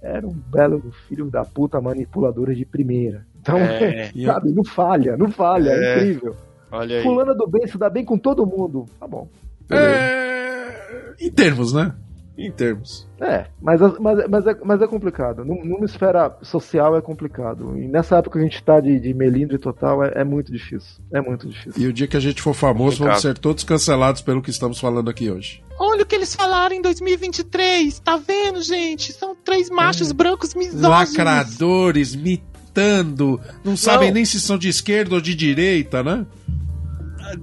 eram 0.01 0.29
belo 0.29 0.91
filho 1.07 1.29
da 1.31 1.43
puta 1.45 1.79
manipuladores 1.81 2.57
de 2.57 2.65
primeira. 2.65 3.25
Então, 3.41 3.57
É. 3.57 4.11
sabe, 4.25 4.51
não 4.51 4.63
falha, 4.63 5.15
não 5.17 5.29
falha, 5.31 5.69
é, 5.71 5.75
É. 5.75 5.95
incrível. 5.97 6.36
Olha 6.71 6.97
aí. 6.97 7.03
Fulana 7.03 7.34
do 7.34 7.47
bem 7.47 7.67
se 7.67 7.77
dá 7.77 7.89
bem 7.89 8.03
com 8.03 8.17
todo 8.17 8.45
mundo. 8.45 8.86
Tá 8.99 9.07
bom. 9.07 9.27
É... 9.71 11.13
Em 11.19 11.31
termos, 11.31 11.73
né? 11.73 11.93
Em 12.36 12.51
termos. 12.51 13.07
É, 13.21 13.45
mas, 13.61 13.79
mas, 13.99 14.27
mas, 14.27 14.47
é, 14.47 14.57
mas 14.65 14.81
é 14.81 14.88
complicado. 14.88 15.45
Num- 15.45 15.63
Numa 15.63 15.86
esfera 15.86 16.36
social 16.41 16.97
é 16.97 17.01
complicado. 17.01 17.77
E 17.77 17.88
nessa 17.88 18.17
época 18.17 18.39
que 18.39 18.45
a 18.45 18.49
gente 18.49 18.63
tá 18.63 18.79
de, 18.79 18.99
de 18.99 19.13
melindre 19.13 19.59
total, 19.59 20.03
é, 20.03 20.13
é 20.15 20.23
muito 20.23 20.51
difícil. 20.51 21.03
É 21.11 21.21
muito 21.21 21.47
difícil. 21.47 21.79
E 21.79 21.86
o 21.86 21.93
dia 21.93 22.07
que 22.07 22.17
a 22.17 22.19
gente 22.19 22.41
for 22.41 22.55
famoso, 22.55 23.03
vamos 23.03 23.21
ser 23.21 23.38
todos 23.38 23.63
cancelados 23.63 24.21
pelo 24.21 24.41
que 24.41 24.49
estamos 24.49 24.79
falando 24.79 25.11
aqui 25.11 25.29
hoje. 25.29 25.63
Olha 25.79 26.01
o 26.01 26.05
que 26.07 26.15
eles 26.15 26.34
falaram 26.34 26.75
em 26.75 26.81
2023. 26.81 27.99
Tá 27.99 28.17
vendo, 28.17 28.61
gente? 28.63 29.13
São 29.13 29.36
três 29.36 29.69
machos 29.69 30.11
brancos 30.11 30.55
misóginos. 30.55 30.81
Lacradores, 30.89 32.15
mitando, 32.15 33.39
não 33.63 33.77
sabem 33.77 34.11
nem 34.11 34.25
se 34.25 34.41
são 34.41 34.57
de 34.57 34.69
esquerda 34.69 35.13
ou 35.15 35.21
de 35.21 35.36
direita, 35.36 36.01
né? 36.01 36.25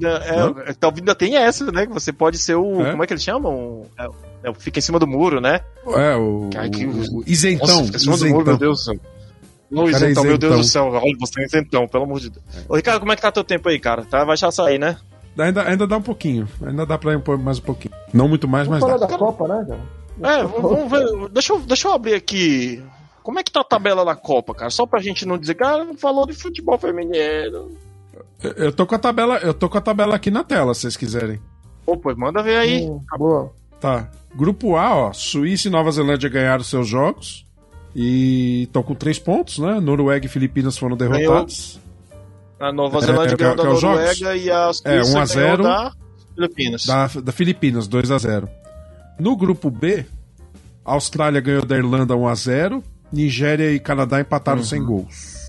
É, 0.03 0.71
é, 0.71 0.75
talvez 0.75 1.01
ainda 1.01 1.15
tem 1.15 1.37
essa, 1.37 1.71
né? 1.73 1.87
Que 1.87 1.93
você 1.93 2.13
pode 2.13 2.39
ser 2.39 2.55
o. 2.55 2.81
É? 2.85 2.91
Como 2.91 3.03
é 3.03 3.07
que 3.07 3.13
eles 3.13 3.23
chamam? 3.23 3.87
É, 3.99 4.05
é, 4.05 4.09
fica 4.59 4.79
em 4.79 4.83
cima 4.83 4.99
do 4.99 5.07
muro, 5.07 5.41
né? 5.41 5.61
É, 5.87 6.17
o, 6.17 6.49
Cara, 6.53 6.69
que- 6.69 6.87
o- 6.87 7.23
isentão. 7.27 7.67
Nossa, 7.69 7.85
fica 7.85 7.97
em 7.97 8.01
cima 8.01 8.17
do 8.17 8.27
muro, 8.27 8.43
isentão. 8.43 8.45
meu 8.53 8.59
Deus 8.59 8.79
do 8.79 8.85
céu. 8.85 8.95
Não, 9.71 9.85
Cara, 9.85 9.97
isentão, 9.97 10.25
meu 10.25 10.39
Deus 10.39 10.53
isentão. 10.67 10.89
do 10.91 10.93
céu. 10.95 11.03
Olha, 11.03 11.17
você 11.21 11.41
é 11.43 11.45
isentão, 11.45 11.87
pelo 11.89 12.05
amor 12.05 12.21
de 12.21 12.31
Deus. 12.31 12.45
Ô, 12.69 12.77
Ricardo, 12.77 13.01
como 13.01 13.13
é 13.13 13.17
que 13.17 13.23
tá 13.23 13.31
teu 13.33 13.45
tempo 13.45 13.69
aí, 13.69 13.79
cara? 13.79 14.05
Tá, 14.05 14.25
vai 14.25 14.37
já 14.37 14.51
sair, 14.51 14.79
né? 14.79 14.97
Ainda, 15.39 15.63
ainda 15.63 15.87
dá 15.87 15.97
um 15.97 16.03
pouquinho. 16.03 16.49
Ainda 16.67 16.85
dá 16.85 16.99
pra 16.99 17.15
impor 17.15 17.39
mais 17.39 17.59
um 17.59 17.63
pouquinho. 17.63 17.95
Não 18.13 18.29
muito 18.29 18.49
mais, 18.49 18.67
mas 18.67 18.81
Vamos 18.81 18.97
falar 18.97 19.07
dá. 19.07 19.13
da 19.13 19.19
Copa, 19.19 19.47
né, 19.49 19.65
cara? 19.69 20.35
É, 20.41 20.43
vamos, 20.45 20.63
vamos 20.63 20.91
ver. 20.91 21.29
Deixa 21.31 21.53
eu, 21.53 21.61
deixa 21.61 21.89
eu 21.89 21.93
abrir 21.93 22.15
aqui. 22.15 22.83
Como 23.23 23.39
é 23.39 23.43
que 23.45 23.53
tá 23.53 23.61
a 23.61 23.65
tabela 23.65 24.05
da 24.05 24.17
Copa, 24.17 24.55
cara? 24.55 24.71
Só 24.71 24.87
pra 24.87 25.01
gente 25.01 25.25
não 25.25 25.39
dizer, 25.39 25.55
cara, 25.55 25.85
não 25.85 25.97
falou 25.97 26.27
de 26.27 26.33
futebol 26.33 26.77
feminino. 26.79 27.71
Eu- 28.43 28.53
Eu 28.57 28.73
tô 28.73 28.87
com 28.87 28.95
a 28.95 28.99
tabela, 28.99 29.37
eu 29.39 29.55
tô 29.55 29.69
com 29.69 29.79
a 29.79 29.81
tabela 29.81 30.17
aqui 30.17 30.31
na 30.31 30.43
tela, 30.43 30.75
se 30.75 30.81
vocês 30.83 30.97
quiserem. 30.97 31.41
Pô, 31.87 31.97
pois 31.97 32.17
manda 32.17 32.43
ver 32.43 32.57
aí. 32.57 32.83
Hum, 32.89 33.01
boa. 33.17 33.53
Tá. 33.81 34.11
Grupo 34.35 34.77
A, 34.77 34.95
ó. 34.95 35.13
Suíça 35.13 35.69
e 35.69 35.71
Nova 35.71 35.91
Zelândia 35.91 36.29
ganharam 36.29 36.63
seus 36.65 36.87
jogos. 36.89 37.47
E 37.95 38.63
estão 38.65 38.83
com 38.83 38.95
três 38.95 39.19
pontos, 39.19 39.59
né? 39.59 39.81
Noruega 39.81 40.25
e 40.27 40.29
Filipinas 40.29 40.79
foram 40.79 40.97
derrotados. 40.97 41.81
A 42.61 42.73
Nova 42.73 42.99
É, 42.99 43.01
Zelândia 43.01 43.35
é, 43.35 43.37
ganhou 43.37 43.53
é, 43.55 43.57
da 43.57 43.63
é 43.65 43.69
os 43.69 43.83
Noruega 43.83 44.15
jogos? 44.15 44.43
e 44.45 44.51
a 44.51 44.69
É, 44.69 45.03
Suíça 45.03 45.19
1 45.19 45.21
a 45.21 45.25
0. 45.25 45.45
ganhou 45.45 45.63
da 45.63 45.93
Filipinas. 46.35 46.85
Da, 46.87 47.07
da 47.09 47.33
Filipinas, 47.33 47.89
2 47.89 48.11
a 48.13 48.19
0 48.19 48.49
No 49.19 49.37
grupo 49.37 49.71
B, 49.71 50.07
a 50.85 50.93
Austrália 50.93 51.41
ganhou 51.41 51.65
da 51.65 51.77
Irlanda 51.77 52.15
1 52.17 52.29
a 52.29 52.35
0 52.35 52.85
Nigéria 53.13 53.73
e 53.73 53.81
Canadá 53.81 54.21
empataram 54.21 54.63
sem 54.63 54.85
gols. 54.85 55.49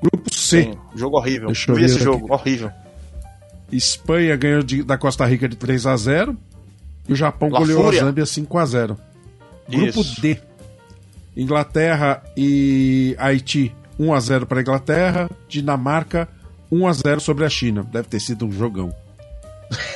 Grupo 0.00 0.32
C, 0.34 0.62
Sim, 0.62 0.78
jogo 0.94 1.18
horrível. 1.18 1.46
Deixa 1.48 1.70
eu 1.70 1.74
Vi 1.74 1.80
ver 1.82 1.86
esse 1.86 1.94
aqui. 1.96 2.04
jogo, 2.04 2.32
horrível. 2.32 2.70
Espanha 3.70 4.34
ganhou 4.36 4.62
de- 4.62 4.82
da 4.82 4.96
Costa 4.96 5.26
Rica 5.26 5.46
de 5.48 5.56
3 5.56 5.86
a 5.86 5.94
0 5.96 6.34
E 7.08 7.12
o 7.12 7.16
Japão 7.16 7.48
La 7.48 7.58
goleou 7.58 7.84
Fúria. 7.84 8.02
a 8.02 8.04
Zâmbia 8.04 8.26
5 8.26 8.58
a 8.58 8.66
0 8.66 8.98
Grupo 9.68 10.00
Isso. 10.00 10.20
D, 10.20 10.38
Inglaterra 11.36 12.22
e 12.36 13.14
Haiti 13.18 13.74
1 13.98 14.14
a 14.14 14.20
0 14.20 14.46
para 14.46 14.60
Inglaterra, 14.60 15.30
Dinamarca 15.48 16.28
1 16.70 16.86
a 16.86 16.92
0 16.92 17.20
sobre 17.20 17.44
a 17.44 17.48
China. 17.48 17.82
Deve 17.90 18.08
ter 18.08 18.20
sido 18.20 18.46
um 18.46 18.52
jogão. 18.52 18.94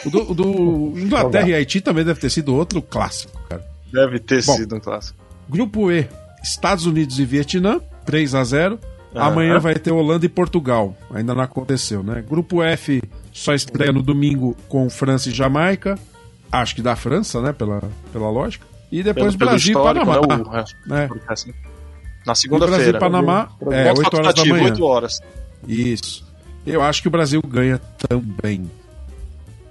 O 0.05 0.11
do, 0.11 0.35
do 0.35 0.45
Inglaterra 0.99 1.49
e 1.49 1.55
Haiti 1.55 1.81
também 1.81 2.05
deve 2.05 2.21
ter 2.21 2.31
sido 2.31 2.55
outro 2.55 2.83
clássico, 2.83 3.41
cara. 3.49 3.65
Deve 3.93 4.19
ter 4.19 4.45
Bom. 4.45 4.57
sido 4.57 4.77
um 4.77 4.81
clássico. 4.81 5.19
Grupo 5.49 5.91
E, 5.91 6.09
Estados 6.43 6.87
Unidos 6.87 7.19
e 7.19 7.25
Vietnã, 7.25 7.81
3 8.05 8.35
a 8.35 8.45
0 8.45 8.79
Amanhã 9.15 9.59
vai 9.59 9.75
ter 9.75 9.91
Holanda 9.91 10.25
e 10.25 10.29
Portugal. 10.29 10.97
Ainda 11.13 11.35
não 11.35 11.43
aconteceu, 11.43 12.01
né? 12.03 12.23
Grupo 12.29 12.63
F 12.63 13.03
só 13.33 13.53
estreia 13.55 13.93
no 13.93 14.03
domingo 14.03 14.57
com 14.69 14.89
França 14.89 15.29
e 15.29 15.33
Jamaica. 15.33 15.99
Acho 16.53 16.75
que 16.75 16.83
da 16.83 16.97
França, 16.97 17.41
né? 17.41 17.53
Pela, 17.53 17.81
pela 18.13 18.31
lógica. 18.31 18.67
E 18.91 19.03
depois 19.03 19.37
Pelo, 19.37 19.39
pelo 19.39 19.51
Brasil 19.51 19.69
e 19.69 19.77
histórico, 19.79 20.07
Panamá. 20.07 20.37
né? 20.37 20.43
O, 20.45 20.95
é, 20.95 20.99
né? 20.99 21.09
Na 21.09 21.15
E 21.15 21.19
Brasil 21.27 21.55
e 22.27 22.37
segunda-feira. 22.37 22.99
Panamá 22.99 23.49
é 23.71 23.89
Ponto 23.95 23.99
8 24.05 24.17
horas 24.17 24.35
da 24.35 24.45
manhã. 24.45 24.65
8 24.65 24.85
horas. 24.85 25.21
Isso. 25.69 26.27
Eu 26.67 26.83
acho 26.83 27.01
que 27.03 27.09
o 27.09 27.11
Brasil 27.11 27.41
ganha 27.47 27.81
também. 28.09 28.71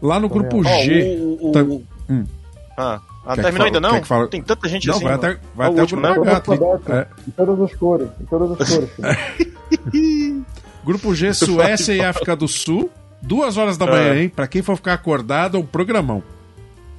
Lá 0.02 0.20
no 0.20 0.30
grupo 0.30 0.60
Ó, 0.60 0.64
G. 0.64 1.18
o, 1.20 1.50
o- 1.50 1.52
tá- 1.52 1.64
o- 1.64 1.84
Hum. 2.10 2.24
Ah, 2.78 3.00
ah, 3.26 3.36
terminou 3.36 3.66
ainda 3.68 3.80
não? 3.82 4.02
fala- 4.06 4.28
Tem 4.30 4.42
tanta 4.42 4.68
gente 4.70 4.88
Não, 4.88 4.96
assim. 4.96 5.04
vai 5.04 5.18
mano. 5.18 5.28
até, 5.34 5.40
vai 5.54 5.68
É 5.68 5.70
o 5.70 5.74
até 5.74 5.82
último, 5.82 6.00
o 6.00 6.14
grupo 6.14 6.26
né? 6.26 6.32
H. 6.88 6.98
É. 6.98 7.08
Em 7.28 7.32
todas 7.32 7.62
as 7.62 7.76
cores. 7.76 8.08
Em 8.22 8.26
todas 8.26 8.62
as 8.62 8.70
cores. 8.70 8.90
Grupo 10.86 11.14
G, 11.14 11.34
Suécia 11.36 11.94
e 11.94 12.02
África 12.04 12.36
do 12.36 12.48
Sul. 12.48 12.90
Duas 13.22 13.58
horas 13.58 13.78
da 13.78 13.86
manhã, 13.86 14.14
É. 14.16 14.22
hein? 14.24 14.30
Pra 14.30 14.48
quem 14.48 14.62
for 14.62 14.78
ficar 14.78 14.94
acordado, 14.94 15.58
é 15.58 15.60
um 15.60 15.66
programão. 15.66 16.24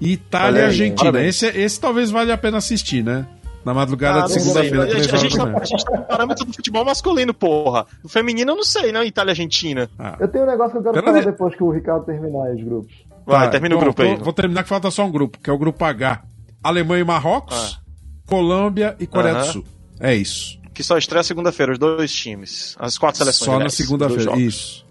Itália 0.00 0.60
e 0.60 0.64
Argentina. 0.64 1.20
Esse, 1.22 1.46
esse 1.46 1.78
talvez 1.80 2.10
valha 2.10 2.34
a 2.34 2.38
pena 2.38 2.58
assistir, 2.58 3.04
né? 3.04 3.26
Na 3.64 3.74
madrugada 3.74 4.20
Ah, 4.20 4.22
de 4.22 4.32
segunda-feira, 4.32 4.84
A 4.84 4.86
a 4.86 4.88
gente 5.18 5.36
tá, 5.36 5.44
a 5.60 5.64
gente 5.66 5.84
tá 5.84 5.98
no 5.98 6.04
parâmetro 6.06 6.46
do 6.46 6.52
futebol 6.54 6.82
masculino, 6.84 7.34
porra. 7.34 7.86
No 8.02 8.08
feminino 8.08 8.52
eu 8.52 8.56
não 8.56 8.64
sei, 8.64 8.90
né? 8.90 9.04
Itália 9.04 9.30
e 9.30 9.32
Argentina. 9.32 9.90
Ah. 9.98 10.16
Eu 10.18 10.28
tenho 10.28 10.44
um 10.44 10.46
negócio 10.46 10.72
que 10.72 10.78
eu 10.78 10.82
quero 10.82 10.94
Pera 10.94 11.06
falar 11.06 11.18
aí. 11.18 11.24
depois 11.26 11.54
que 11.54 11.62
o 11.62 11.70
Ricardo 11.70 12.06
terminar 12.06 12.54
os 12.54 12.64
grupos. 12.64 12.94
Vai, 13.26 13.44
Tá, 13.46 13.50
termina 13.52 13.74
o 13.74 13.78
bom, 13.78 13.84
grupo 13.84 14.00
aí. 14.02 14.14
vou- 14.14 14.24
Vou 14.24 14.32
terminar 14.32 14.62
que 14.62 14.68
falta 14.70 14.90
só 14.90 15.04
um 15.04 15.10
grupo, 15.12 15.38
que 15.38 15.50
é 15.50 15.52
o 15.52 15.58
grupo 15.58 15.84
H. 15.84 16.22
Alemanha 16.64 17.02
e 17.02 17.04
Marrocos, 17.04 17.78
Colômbia 18.26 18.96
e 18.98 19.06
Coreia 19.06 19.34
do 19.40 19.44
Sul. 19.44 19.64
É 20.00 20.14
isso. 20.14 20.58
Que 20.72 20.82
só 20.82 20.96
estreia 20.96 21.22
segunda-feira, 21.22 21.72
os 21.72 21.78
dois 21.78 22.10
times. 22.10 22.74
As 22.78 22.96
quatro 22.96 23.18
seleções. 23.18 23.44
Só 23.50 23.58
na 23.58 23.68
segunda-feira. 23.68 24.38
Isso. 24.38 24.86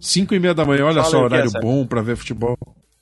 Cinco 0.00 0.34
e 0.34 0.40
meia 0.40 0.54
da 0.54 0.64
manhã, 0.64 0.86
olha 0.86 1.02
Fala 1.02 1.10
só, 1.10 1.18
o 1.18 1.20
é, 1.20 1.24
horário 1.24 1.50
Sérgio? 1.50 1.68
bom 1.68 1.86
pra 1.86 2.00
ver 2.00 2.16
futebol. 2.16 2.56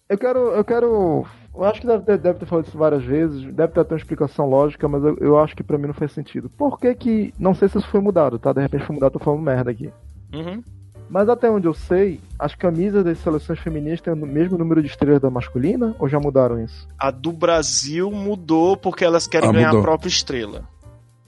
Eu 0.09 0.19
quero. 0.19 0.39
Eu 0.51 0.65
quero. 0.65 1.27
Eu 1.55 1.65
acho 1.65 1.81
que 1.81 1.87
deve 1.87 2.05
ter, 2.05 2.19
deve 2.19 2.39
ter 2.39 2.47
falado 2.47 2.67
isso 2.67 2.77
várias 2.77 3.03
vezes, 3.03 3.43
deve 3.55 3.73
ter 3.73 3.81
até 3.81 3.95
uma 3.95 3.99
explicação 3.99 4.47
lógica, 4.49 4.87
mas 4.87 5.03
eu, 5.03 5.17
eu 5.19 5.39
acho 5.39 5.57
que 5.57 5.63
pra 5.63 5.79
mim 5.79 5.87
não 5.87 5.95
faz 5.95 6.13
sentido. 6.13 6.51
Por 6.51 6.79
que 6.79 6.95
que. 6.95 7.35
Não 7.39 7.55
sei 7.55 7.69
se 7.69 7.79
isso 7.79 7.89
foi 7.89 8.01
mudado, 8.01 8.39
tá? 8.39 8.53
De 8.53 8.61
repente 8.61 8.85
foi 8.85 8.95
mudado, 8.95 9.13
tô 9.15 9.19
falando 9.19 9.41
merda 9.43 9.71
aqui. 9.71 9.91
Uhum. 10.35 10.63
Mas 11.09 11.29
até 11.29 11.49
onde 11.49 11.67
eu 11.69 11.73
sei, 11.75 12.21
as 12.39 12.55
camisas 12.55 13.05
das 13.05 13.19
seleções 13.19 13.59
femininas 13.61 14.01
têm 14.01 14.13
o 14.13 14.17
mesmo 14.17 14.59
número 14.59 14.83
de 14.83 14.89
estrelas 14.89 15.21
da 15.21 15.31
masculina? 15.31 15.95
Ou 16.01 16.09
já 16.09 16.19
mudaram 16.19 16.61
isso? 16.63 16.87
A 16.99 17.11
do 17.13 17.33
Brasil 17.33 18.11
mudou 18.11 18.77
porque 18.77 19.05
elas 19.05 19.27
querem 19.27 19.49
Ah, 19.49 19.53
ganhar 19.53 19.67
mudou. 19.69 19.81
a 19.81 19.85
própria 19.85 20.09
estrela. 20.09 20.65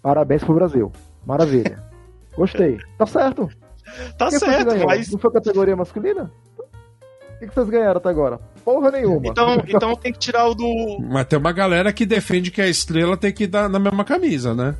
Parabéns 0.03 0.43
pro 0.45 0.55
Brasil. 0.55 0.93
Maravilha. 1.25 1.83
Gostei. 2.37 2.79
Tá 2.99 3.07
certo. 3.07 3.49
Tá 4.19 4.31
certo, 4.31 4.77
mas. 4.85 5.11
Não 5.11 5.19
foi 5.19 5.33
categoria 5.33 5.75
masculina? 5.77 6.31
O 7.39 7.41
que 7.41 7.47
que 7.47 7.55
vocês 7.55 7.71
ganharam 7.71 7.99
até 7.99 8.09
agora? 8.09 8.41
Porra 8.65 8.91
nenhuma. 8.91 9.23
Então, 9.25 9.63
então 9.69 9.95
tem 9.95 10.13
que 10.13 10.19
tirar 10.19 10.47
o 10.49 10.55
do. 10.55 10.99
Mas 11.01 11.25
tem 11.27 11.39
uma 11.39 11.53
galera 11.53 11.93
que 11.93 12.05
defende 12.05 12.51
que 12.51 12.61
a 12.61 12.67
estrela 12.69 13.17
tem 13.17 13.33
que 13.33 13.47
dar 13.47 13.69
na 13.69 13.79
mesma 13.79 14.05
camisa, 14.05 14.55
né? 14.55 14.75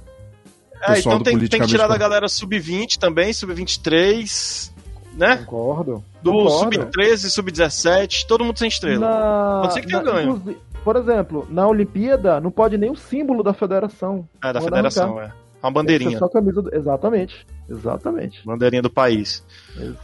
É, 0.83 0.95
Pessoal 0.95 1.17
então 1.21 1.25
tem, 1.39 1.49
tem 1.49 1.61
que 1.61 1.67
tirar 1.69 1.87
da 1.89 1.97
galera 1.97 2.29
sub-20 2.29 2.99
também, 2.99 3.33
sub-23, 3.33 4.71
né? 5.15 5.37
Concordo. 5.39 6.05
Do 6.23 6.33
Concordo. 6.33 6.75
sub-13, 6.77 7.31
sub-17, 7.31 8.27
todo 8.27 8.45
mundo 8.45 8.59
sem 8.59 8.69
estrela. 8.69 9.01
Na, 9.09 9.61
Pode 9.63 9.75
ser 9.75 9.81
que 9.83 9.87
tenha 9.89 10.03
na- 10.03 10.13
ganho. 10.13 10.57
Por 10.85 10.97
exemplo, 10.97 11.47
na 11.51 11.67
Olimpíada 11.67 12.41
não 12.41 12.51
pode 12.51 12.79
nem 12.79 12.91
o 12.91 12.97
símbolo 12.97 13.43
da 13.43 13.53
federação. 13.53 14.29
É, 14.43 14.53
da 14.53 14.61
federação, 14.61 15.19
arrancar. 15.19 15.35
é. 15.35 15.48
Uma 15.69 15.75
bandeirinha. 15.75 16.11
Essa 16.11 16.17
é 16.17 16.19
só 16.21 16.25
a 16.25 16.31
camisa 16.31 16.63
do... 16.63 16.75
Exatamente. 16.75 17.47
Exatamente. 17.69 18.41
Bandeirinha 18.47 18.81
do 18.81 18.91
país. 18.91 19.45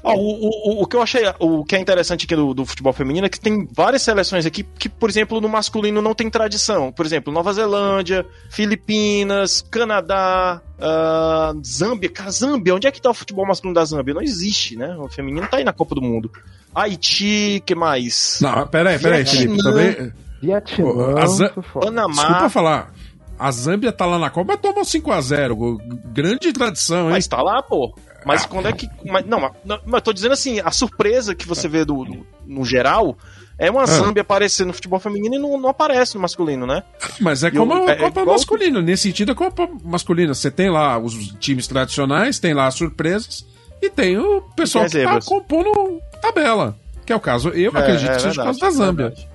Ó, 0.02 0.14
o, 0.14 0.80
o, 0.80 0.82
o 0.82 0.86
que 0.86 0.94
eu 0.94 1.02
achei, 1.02 1.22
o 1.38 1.64
que 1.64 1.74
é 1.74 1.78
interessante 1.80 2.26
aqui 2.26 2.36
do, 2.36 2.52
do 2.52 2.66
futebol 2.66 2.92
feminino 2.92 3.26
é 3.26 3.30
que 3.30 3.40
tem 3.40 3.66
várias 3.72 4.02
seleções 4.02 4.44
aqui 4.44 4.62
que, 4.62 4.88
por 4.88 5.08
exemplo, 5.08 5.40
no 5.40 5.48
masculino 5.48 6.02
não 6.02 6.14
tem 6.14 6.28
tradição. 6.28 6.92
Por 6.92 7.06
exemplo, 7.06 7.32
Nova 7.32 7.52
Zelândia, 7.54 8.26
Filipinas, 8.50 9.62
Canadá, 9.62 10.60
ah, 10.78 11.54
Zâmbia. 11.64 12.10
Cara, 12.10 12.30
Zâmbia, 12.30 12.74
onde 12.74 12.86
é 12.86 12.90
que 12.90 13.00
tá 13.00 13.10
o 13.10 13.14
futebol 13.14 13.46
masculino 13.46 13.74
da 13.74 13.84
Zâmbia? 13.84 14.12
Não 14.12 14.22
existe, 14.22 14.76
né? 14.76 14.94
O 14.98 15.08
feminino 15.08 15.46
tá 15.46 15.56
aí 15.56 15.64
na 15.64 15.72
Copa 15.72 15.94
do 15.94 16.02
Mundo. 16.02 16.30
Haiti, 16.74 17.62
que 17.64 17.74
mais? 17.74 18.40
Não, 18.42 18.66
peraí, 18.66 18.98
peraí, 18.98 19.24
Felipe. 19.24 19.54
Vietnã. 19.54 19.70
Também. 19.70 20.12
Vietnã. 20.42 21.18
A 21.18 21.26
Zan-. 21.26 21.52
Panamá. 21.72 22.12
Desculpa 22.12 22.50
falar. 22.50 22.94
A 23.38 23.50
Zâmbia 23.50 23.92
tá 23.92 24.06
lá 24.06 24.18
na 24.18 24.30
Copa, 24.30 24.52
mas 24.52 24.60
tomou 24.60 24.82
5x0. 24.84 25.78
Grande 26.12 26.52
tradição, 26.52 27.06
hein? 27.06 27.12
Mas 27.12 27.26
tá 27.26 27.42
lá, 27.42 27.62
pô. 27.62 27.94
Mas 28.24 28.46
quando 28.46 28.68
é 28.68 28.72
que. 28.72 28.88
Mas, 29.04 29.26
não, 29.26 29.40
mas, 29.40 29.52
mas 29.66 29.94
eu 29.94 30.00
tô 30.00 30.12
dizendo 30.12 30.32
assim, 30.32 30.60
a 30.60 30.70
surpresa 30.70 31.34
que 31.34 31.46
você 31.46 31.68
vê 31.68 31.84
do, 31.84 32.04
do- 32.04 32.26
no 32.46 32.64
geral 32.64 33.18
é 33.58 33.70
uma 33.70 33.84
Zâmbia 33.86 34.22
aparecer 34.22 34.64
no 34.64 34.72
futebol 34.72 34.98
feminino 34.98 35.34
e 35.34 35.38
não, 35.38 35.58
não 35.58 35.68
aparece 35.68 36.14
no 36.14 36.20
masculino, 36.22 36.66
né? 36.66 36.82
Mas 37.20 37.44
é 37.44 37.48
E 37.48 37.50
como 37.52 37.74
o- 37.74 37.86
a 37.88 37.90
é 37.92 37.96
Copa 37.96 38.20
igual- 38.22 38.36
masculina. 38.36 38.80
Nesse 38.80 39.02
sentido, 39.04 39.32
a 39.32 39.34
Copa 39.34 39.68
masculina. 39.84 40.32
Você 40.32 40.50
tem 40.50 40.70
lá 40.70 40.96
os 40.98 41.14
times 41.38 41.66
tradicionais, 41.66 42.38
tem 42.38 42.54
lá 42.54 42.66
as 42.66 42.74
surpresas 42.74 43.44
e 43.82 43.90
tem 43.90 44.16
o 44.16 44.40
pessoal 44.56 44.88
tem 44.88 45.04
que 45.06 45.12
tá 45.12 45.20
compondo 45.20 46.00
tabela. 46.22 46.76
Que 47.04 47.12
é 47.12 47.16
o 47.16 47.20
caso, 47.20 47.50
eu 47.50 47.70
acredito 47.74 48.10
que 48.12 48.20
seja 48.22 48.40
o 48.40 48.44
caso 48.46 48.58
da 48.60 48.70
Zâmbia. 48.70 49.06
Verdade. 49.08 49.28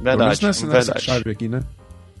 Verdade. 0.00 0.44
nessa, 0.46 0.66
nessa 0.66 0.92
verdade. 0.92 1.04
chave 1.04 1.30
aqui, 1.30 1.48
né? 1.48 1.60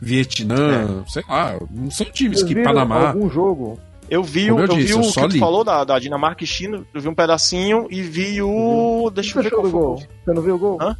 Vietnã, 0.00 1.04
sei 1.08 1.22
lá, 1.28 1.58
não 1.70 1.90
são 1.90 2.06
times 2.06 2.40
Vocês 2.40 2.54
que 2.54 2.62
Panamá. 2.62 3.08
algum 3.10 3.28
jogo? 3.28 3.78
Eu 4.10 4.22
vi, 4.22 4.48
Como 4.48 4.60
eu 4.60 4.66
eu 4.66 4.74
disse, 4.74 4.86
vi 4.86 4.92
eu 4.92 5.00
o 5.00 5.04
só 5.04 5.22
que 5.22 5.28
tu 5.28 5.32
li. 5.34 5.38
falou 5.38 5.62
da, 5.62 5.84
da 5.84 5.98
Dinamarca 5.98 6.42
e 6.42 6.46
China, 6.46 6.82
eu 6.94 7.00
vi 7.00 7.08
um 7.08 7.14
pedacinho 7.14 7.86
e 7.90 8.00
vi 8.00 8.40
o. 8.40 9.04
O 9.04 9.10
Deixa 9.10 9.32
que 9.32 9.38
eu 9.38 9.42
você 9.42 9.48
ver 9.50 9.54
qual 9.54 9.62
foi. 9.64 9.70
gol? 9.72 9.96
Você 10.24 10.32
não 10.32 10.42
viu 10.42 10.54
o 10.54 10.58
gol? 10.58 10.78
Hã? 10.80 10.96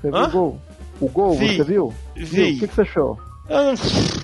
Você 0.00 0.10
viu 0.10 0.16
Hã? 0.18 0.26
o 0.26 0.30
gol? 0.30 0.60
O 1.00 1.08
gol, 1.08 1.34
Vi. 1.36 1.56
você 1.56 1.62
viu? 1.64 1.94
Viu? 2.16 2.24
O 2.24 2.28
que, 2.48 2.52
Vi. 2.54 2.66
que 2.68 2.74
você 2.74 2.80
achou? 2.80 3.18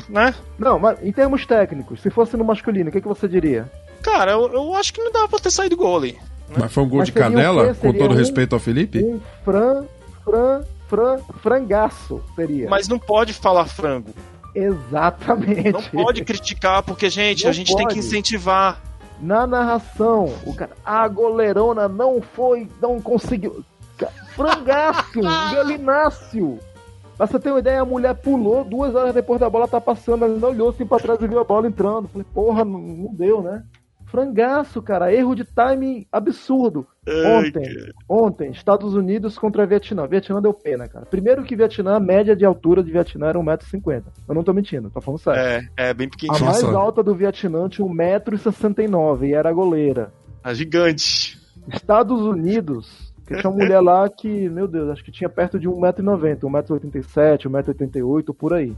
Né? 0.09 0.35
Não, 0.59 0.79
mas 0.79 0.99
em 1.03 1.13
termos 1.13 1.47
técnicos, 1.47 2.01
se 2.03 2.11
fosse 2.11 2.37
no 2.37 2.45
masculino, 2.45 2.89
o 2.89 2.93
que, 2.93 3.01
que 3.01 3.09
você 3.09 3.29
diria? 3.29 3.71
Cara, 4.03 4.33
eu, 4.33 4.53
eu 4.53 4.75
acho 4.75 4.93
que 4.93 5.01
não 5.03 5.13
dava 5.13 5.29
pra 5.29 5.39
ter 5.39 5.51
saído 5.51 5.77
gol 5.77 5.97
ali. 5.97 6.19
Mas 6.59 6.73
foi 6.73 6.83
um 6.83 6.89
gol 6.89 6.99
Mas 6.99 7.07
de 7.07 7.13
canela, 7.13 7.75
com 7.75 7.93
todo 7.93 8.13
um- 8.13 8.17
respeito 8.17 8.53
ao 8.55 8.59
Felipe? 8.61 9.03
Um 9.03 9.19
fran, 9.45 9.85
fran, 10.25 10.61
fran, 10.89 11.19
frangaço 11.41 12.23
seria. 12.35 12.69
Mas 12.69 12.89
não 12.89 12.99
pode 12.99 13.33
falar 13.33 13.67
frango. 13.67 14.11
Exatamente. 14.55 15.73
Não 15.73 16.05
pode 16.05 16.25
criticar, 16.25 16.83
porque, 16.83 17.11
gente, 17.11 17.45
Não 17.45 17.51
a 17.51 17.53
gente 17.53 17.69
tem 17.75 17.87
que 17.87 17.95
pode. 17.95 17.99
incentivar. 17.99 18.81
Na 19.21 19.47
narração, 19.47 20.33
o 20.45 20.55
cara, 20.55 20.73
a 20.85 21.07
goleirona 21.09 21.89
não 21.89 22.21
foi, 22.21 22.69
não 22.81 23.01
conseguiu. 23.01 23.65
Frangaço, 24.35 25.21
galináceo. 25.55 26.59
Pra 27.17 27.27
você 27.29 27.39
ter 27.39 27.51
uma 27.51 27.61
ideia, 27.61 27.81
a 27.81 27.85
mulher 27.85 28.15
pulou, 28.15 28.65
duas 28.65 28.95
horas 28.95 29.15
depois 29.15 29.39
da 29.39 29.49
bola 29.49 29.69
tá 29.69 29.81
passando, 29.81 30.25
ela 30.25 30.49
olhou 30.49 30.71
assim 30.71 30.85
pra 30.85 30.99
trás 30.99 31.21
e 31.23 31.29
viu 31.29 31.39
a 31.39 31.45
bola 31.45 31.69
entrando. 31.69 32.09
Falei, 32.09 32.27
porra, 32.35 32.65
não, 32.65 32.79
não 32.81 33.15
deu, 33.15 33.41
né? 33.41 33.63
Frangaço, 34.15 34.81
cara, 34.81 35.13
erro 35.13 35.35
de 35.35 35.45
timing 35.45 36.07
absurdo. 36.13 36.87
Ontem, 37.27 37.65
ontem, 38.09 38.51
Estados 38.53 38.95
Unidos 38.95 39.37
contra 39.37 39.67
Vietnã. 39.67 40.07
Vietnã 40.07 40.41
deu 40.41 40.55
pena, 40.55 40.87
cara. 40.87 41.05
Primeiro 41.05 41.43
que 41.43 41.57
Vietnã, 41.57 41.97
a 41.97 42.01
média 42.01 42.37
de 42.37 42.45
altura 42.45 42.81
de 42.85 42.93
Vietnã 42.93 43.27
era 43.27 43.41
1,50m. 43.41 44.05
Eu 44.29 44.35
não 44.37 44.45
tô 44.45 44.53
mentindo, 44.53 44.89
tô 44.89 45.01
falando 45.01 45.19
sério. 45.19 45.69
É, 45.77 45.89
é 45.89 45.95
bem 45.95 46.07
A 46.07 46.11
pequenininho. 46.11 46.45
mais 46.45 46.63
Nossa. 46.63 46.79
alta 46.79 47.03
do 47.03 47.13
Vietnã 47.13 47.69
tinha 47.69 47.85
1,69m 47.89 49.29
e 49.29 49.35
era 49.35 49.51
a 49.51 49.53
goleira. 49.53 50.13
É 50.45 50.55
gigante. 50.55 51.37
Estados 51.73 52.21
Unidos, 52.21 53.13
que 53.27 53.35
tinha 53.37 53.51
uma 53.51 53.65
mulher 53.65 53.81
lá 53.81 54.09
que, 54.09 54.49
meu 54.49 54.69
Deus, 54.69 54.91
acho 54.91 55.03
que 55.03 55.11
tinha 55.11 55.29
perto 55.29 55.59
de 55.59 55.69
1,90m, 55.69 56.39
1,87m, 56.39 57.49
1,88m, 57.51 58.33
por 58.33 58.55
aí. 58.55 58.77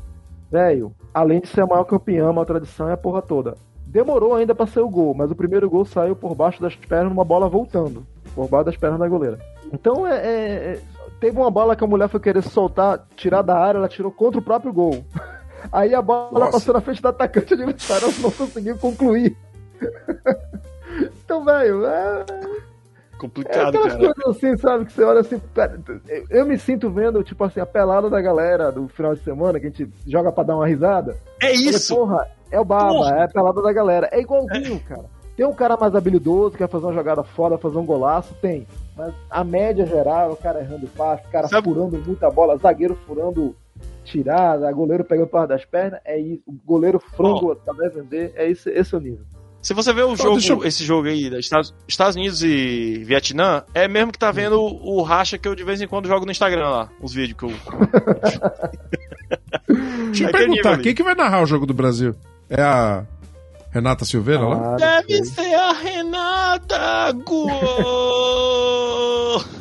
Velho, 0.51 0.95
além 1.13 1.41
de 1.43 1.49
ser 1.49 1.61
a 1.61 1.67
maior 1.67 1.85
campeã, 1.85 2.31
uma 2.31 2.47
tradição 2.47 2.89
é 2.89 2.95
a 2.95 2.97
porra 2.97 3.21
toda. 3.21 3.55
Demorou 3.97 4.35
ainda 4.35 4.55
pra 4.55 4.67
ser 4.67 4.81
o 4.81 4.91
gol, 4.91 5.15
mas 5.15 5.31
o 5.31 5.35
primeiro 5.35 5.71
gol 5.71 5.87
saiu 5.87 6.15
por 6.15 6.35
baixo 6.35 6.61
das 6.61 6.77
pernas 6.77 7.09
numa 7.09 7.25
bola 7.25 7.49
voltando. 7.49 8.07
Por 8.35 8.47
baixo 8.47 8.67
das 8.67 8.77
pernas 8.77 9.01
da 9.01 9.09
goleira. 9.09 9.39
Então 9.73 10.07
é. 10.07 10.17
é- 10.19 10.73
é- 10.75 10.81
teve 11.19 11.39
uma 11.39 11.51
bola 11.51 11.75
que 11.75 11.83
a 11.83 11.87
mulher 11.87 12.07
foi 12.11 12.21
querer 12.21 12.43
soltar, 12.43 13.07
tirar 13.17 13.41
da 13.41 13.57
área, 13.59 13.79
ela 13.79 13.89
tirou 13.89 14.13
contra 14.13 14.39
o 14.39 14.43
próprio 14.43 14.71
gol. 14.71 15.03
Aí 15.73 15.95
a 15.95 16.03
bola 16.03 16.29
Nossa. 16.41 16.53
passou 16.53 16.75
na 16.75 16.83
frente 16.83 17.01
do 17.01 17.09
atacante 17.09 17.55
adversário, 17.55 18.05
ela 18.09 18.15
não 18.21 18.31
conseguiu 18.31 18.77
concluir. 18.77 19.35
então, 21.25 21.43
velho, 21.43 21.87
é, 21.87 22.25
é 22.29 23.17
Complicado, 23.19 23.69
aquelas 23.69 23.95
cara. 23.97 24.15
coisas 24.15 24.37
assim, 24.37 24.57
sabe? 24.59 24.85
Que 24.85 24.93
você 24.93 25.03
olha 25.05 25.21
assim. 25.21 25.41
eu- 26.29 26.45
me 26.45 26.59
sinto 26.59 26.91
vendo, 26.91 27.25
tipo 27.25 27.43
assim, 27.45 27.61
a 27.61 27.67
pelada 27.67 28.11
da 28.11 28.21
galera 28.21 28.71
do 28.71 28.89
final 28.89 29.15
de 29.15 29.23
semana, 29.25 29.59
que 29.59 29.67
a 29.67 29.71
gente 29.71 29.91
joga 30.07 30.31
pra 30.31 30.45
dar 30.45 30.55
uma 30.57 30.67
risada. 30.67 31.17
É 31.41 31.47
Falei, 31.47 31.69
isso! 31.71 31.97
porra, 31.97 32.29
é 32.51 32.61
o 32.61 32.65
baba, 32.65 32.89
Porra. 32.93 33.17
é 33.17 33.23
a 33.25 33.29
pelada 33.29 33.63
da 33.63 33.73
galera. 33.73 34.09
É 34.13 34.21
igualzinho, 34.21 34.79
cara. 34.81 35.05
Tem 35.37 35.45
um 35.45 35.53
cara 35.53 35.77
mais 35.77 35.95
habilidoso, 35.95 36.57
quer 36.57 36.69
fazer 36.69 36.87
uma 36.87 36.95
jogada 36.95 37.23
foda, 37.23 37.59
fazer 37.59 37.77
um 37.77 37.85
golaço, 37.85 38.35
tem. 38.41 38.67
Mas 38.97 39.13
a 39.29 39.45
média 39.45 39.85
geral, 39.85 40.33
o 40.33 40.37
cara 40.37 40.61
errando 40.61 40.87
passe, 40.89 41.27
o 41.27 41.31
cara 41.31 41.47
Sabe- 41.49 41.69
furando 41.69 41.99
muita 42.07 42.31
bola, 42.31 42.57
zagueiro 42.57 42.97
furando 43.07 43.55
tirada, 44.05 44.71
goleiro 44.73 45.05
pegando 45.05 45.27
par 45.27 45.47
das 45.47 45.65
pernas, 45.65 46.01
é 46.05 46.19
isso. 46.19 46.43
O 46.47 46.53
goleiro 46.65 46.99
frango 46.99 47.55
tá 47.57 47.73
defender, 47.75 48.33
é 48.35 48.49
esse, 48.51 48.71
esse 48.71 48.95
é 48.95 48.99
o 48.99 49.01
nível. 49.01 49.27
Se 49.61 49.75
você 49.75 49.93
vê 49.93 50.03
o 50.03 50.17
Só 50.17 50.39
jogo, 50.39 50.63
eu- 50.63 50.69
esse 50.69 50.85
jogo 50.85 51.09
aí, 51.09 51.29
da 51.29 51.39
Estados, 51.41 51.75
Estados 51.89 52.15
Unidos 52.17 52.43
e 52.43 53.03
Vietnã, 53.05 53.65
é 53.75 53.87
mesmo 53.89 54.13
que 54.13 54.19
tá 54.19 54.31
vendo 54.31 54.59
o, 54.61 54.99
o 54.99 55.03
racha 55.03 55.37
que 55.37 55.49
eu 55.49 55.57
de 55.57 55.65
vez 55.65 55.83
em 55.83 55.89
quando 55.89 56.07
jogo 56.09 56.25
no 56.25 56.31
Instagram 56.31 56.69
lá, 56.71 56.89
os 57.03 57.13
vídeos 57.13 57.37
que 57.37 57.45
eu. 57.45 57.51
Deixa 59.69 60.25
eu 60.25 60.27
nível 60.29 60.33
perguntar, 60.33 60.73
ali. 60.75 60.83
quem 60.83 60.95
que 60.95 61.03
vai 61.03 61.15
narrar 61.15 61.43
o 61.43 61.47
jogo 61.47 61.67
do 61.67 61.75
Brasil? 61.75 62.15
É 62.49 62.63
a 62.63 63.05
Renata 63.71 64.05
Silveira 64.05 64.43
lá? 64.47 64.57
Ah, 64.57 64.71
não 64.71 64.77
Deve 64.77 65.25
sei. 65.25 65.45
ser 65.49 65.55
a 65.55 65.73
Renata! 65.73 67.13
Gol! 67.25 67.53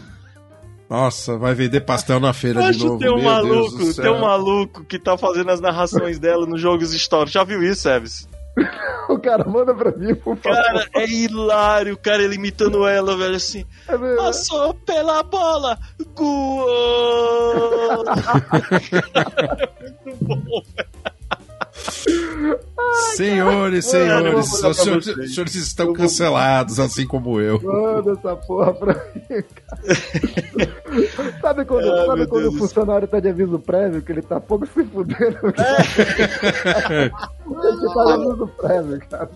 Nossa, 0.90 1.36
vai 1.38 1.56
vender 1.56 1.82
pastel 1.82 2.20
na 2.20 2.32
feira 2.32 2.62
de 2.62 2.68
Acho 2.70 2.86
novo. 2.86 3.00
tem 3.00 3.10
um 3.10 3.16
meu 3.16 3.24
Deus 3.24 3.42
do 3.42 3.48
maluco, 3.56 3.94
céu. 3.94 4.04
tem 4.04 4.14
um 4.14 4.22
maluco 4.22 4.84
que 4.86 5.00
tá 5.00 5.18
fazendo 5.18 5.50
as 5.50 5.60
narrações 5.60 6.20
dela 6.20 6.46
nos 6.46 6.62
jogos 6.62 6.94
históricos. 6.94 7.34
Já 7.34 7.44
viu 7.44 7.64
isso, 7.64 7.90
Eves? 7.90 8.28
O 9.08 9.20
cara 9.20 9.46
manda 9.48 9.72
pra 9.76 9.92
mim, 9.92 10.16
por 10.16 10.36
favor. 10.38 10.58
Cara, 10.64 10.88
é 10.96 11.08
hilário, 11.08 11.96
cara, 11.96 12.24
ele 12.24 12.34
imitando 12.38 12.88
ela, 12.88 13.16
velho, 13.16 13.36
assim. 13.36 13.64
É 13.88 13.96
mesmo. 13.96 14.18
Passou 14.18 14.74
pela 14.74 15.22
bola, 15.22 15.78
gol! 16.16 16.66
Muito 20.04 20.18
bom, 20.26 20.62
Senhores, 20.64 21.15
Mano, 21.86 22.58
eu 24.28 24.34
vou 24.34 24.44
senhores, 24.44 24.52
os 24.64 24.78
senhores, 24.78 25.08
os 25.08 25.34
senhores 25.34 25.56
estão 25.56 25.94
cancelados, 25.94 26.80
assim 26.80 27.06
como 27.06 27.40
eu. 27.40 27.62
Manda 27.62 28.12
essa 28.12 28.36
porra 28.36 28.74
pra 28.74 28.94
mim, 28.94 29.44
cara. 29.56 29.82
sabe 31.42 31.66
quando, 31.66 31.92
Ai, 31.92 32.06
sabe 32.06 32.28
quando 32.28 32.44
Deus 32.44 32.56
o 32.56 32.58
funcionário 32.58 33.08
tá 33.08 33.20
de 33.20 33.30
aviso 33.30 33.60
prévio, 33.60 34.02
que 34.02 34.12
ele 34.12 34.22
tá 34.22 34.40
pouco 34.40 34.66
se 34.66 34.84
fudendo? 34.84 35.16
É. 36.90 37.06
ele 37.06 37.94
tá 37.94 38.06
de 38.06 38.12
aviso 38.12 38.48
prévio, 38.58 39.00
cara. 39.10 39.30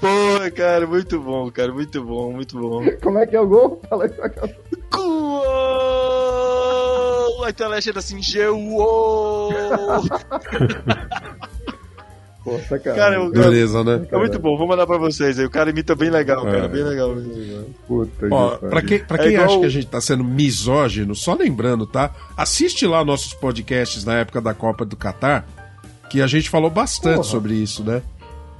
Pô, 0.00 0.56
cara, 0.56 0.86
muito 0.86 1.20
bom, 1.20 1.50
cara, 1.50 1.72
muito 1.72 2.04
bom, 2.04 2.32
muito 2.32 2.58
bom. 2.58 2.84
Como 3.02 3.18
é 3.18 3.26
que 3.26 3.36
é 3.36 3.40
o 3.40 3.46
gol? 3.46 3.80
Fala 3.88 4.04
aí, 4.04 4.12
é 4.18 4.28
que 4.28 4.38
é 4.40 4.56
gol? 4.92 6.41
Gol! 7.36 7.44
Aí 7.44 7.52
tem 7.52 7.66
a 7.66 7.68
legenda 7.70 7.98
assim, 7.98 8.20
Gol! 8.50 9.52
Pô, 12.44 12.58
sacanagem. 12.58 12.94
Cara, 12.96 13.14
eu- 13.16 13.30
Beleza, 13.30 13.84
né? 13.84 14.04
É 14.10 14.18
muito 14.18 14.36
bom, 14.40 14.58
vou 14.58 14.66
mandar 14.66 14.84
pra 14.84 14.98
vocês 14.98 15.38
aí. 15.38 15.46
O 15.46 15.50
cara 15.50 15.70
imita 15.70 15.94
bem 15.94 16.10
legal, 16.10 16.42
cara, 16.44 16.64
É. 16.64 16.68
bem 16.68 16.82
legal. 16.82 17.14
mesmo. 17.14 17.66
Puta 17.86 18.26
Ó, 18.32 18.56
que 18.56 18.66
pra 18.66 18.82
quem, 18.82 18.98
pra 18.98 19.16
É 19.18 19.22
quem 19.22 19.32
igual- 19.34 19.46
acha 19.46 19.58
que 19.60 19.66
a 19.66 19.68
gente 19.68 19.86
tá 19.86 20.00
sendo 20.00 20.24
misógino, 20.24 21.14
só 21.14 21.34
lembrando, 21.34 21.86
tá? 21.86 22.10
Assiste 22.36 22.84
lá 22.84 23.04
nossos 23.04 23.32
podcasts 23.32 24.04
na 24.04 24.14
época 24.14 24.40
da 24.40 24.52
Copa 24.52 24.84
do 24.84 24.96
Catar, 24.96 25.46
que 26.10 26.20
a 26.20 26.26
gente 26.26 26.50
falou 26.50 26.68
bastante 26.68 27.14
Porra. 27.18 27.28
sobre 27.28 27.54
isso, 27.54 27.84
né? 27.84 28.02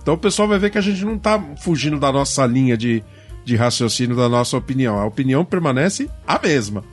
Então 0.00 0.14
o 0.14 0.18
pessoal 0.18 0.46
vai 0.46 0.60
ver 0.60 0.70
que 0.70 0.78
a 0.78 0.82
gente 0.82 1.04
não 1.04 1.18
tá 1.18 1.42
fugindo 1.60 1.98
da 1.98 2.12
nossa 2.12 2.46
linha 2.46 2.76
de, 2.76 3.02
de 3.44 3.56
raciocínio, 3.56 4.14
da 4.16 4.28
nossa 4.28 4.56
opinião. 4.56 4.96
A 4.96 5.04
opinião 5.06 5.44
permanece 5.44 6.08
a 6.24 6.38
mesma. 6.38 6.84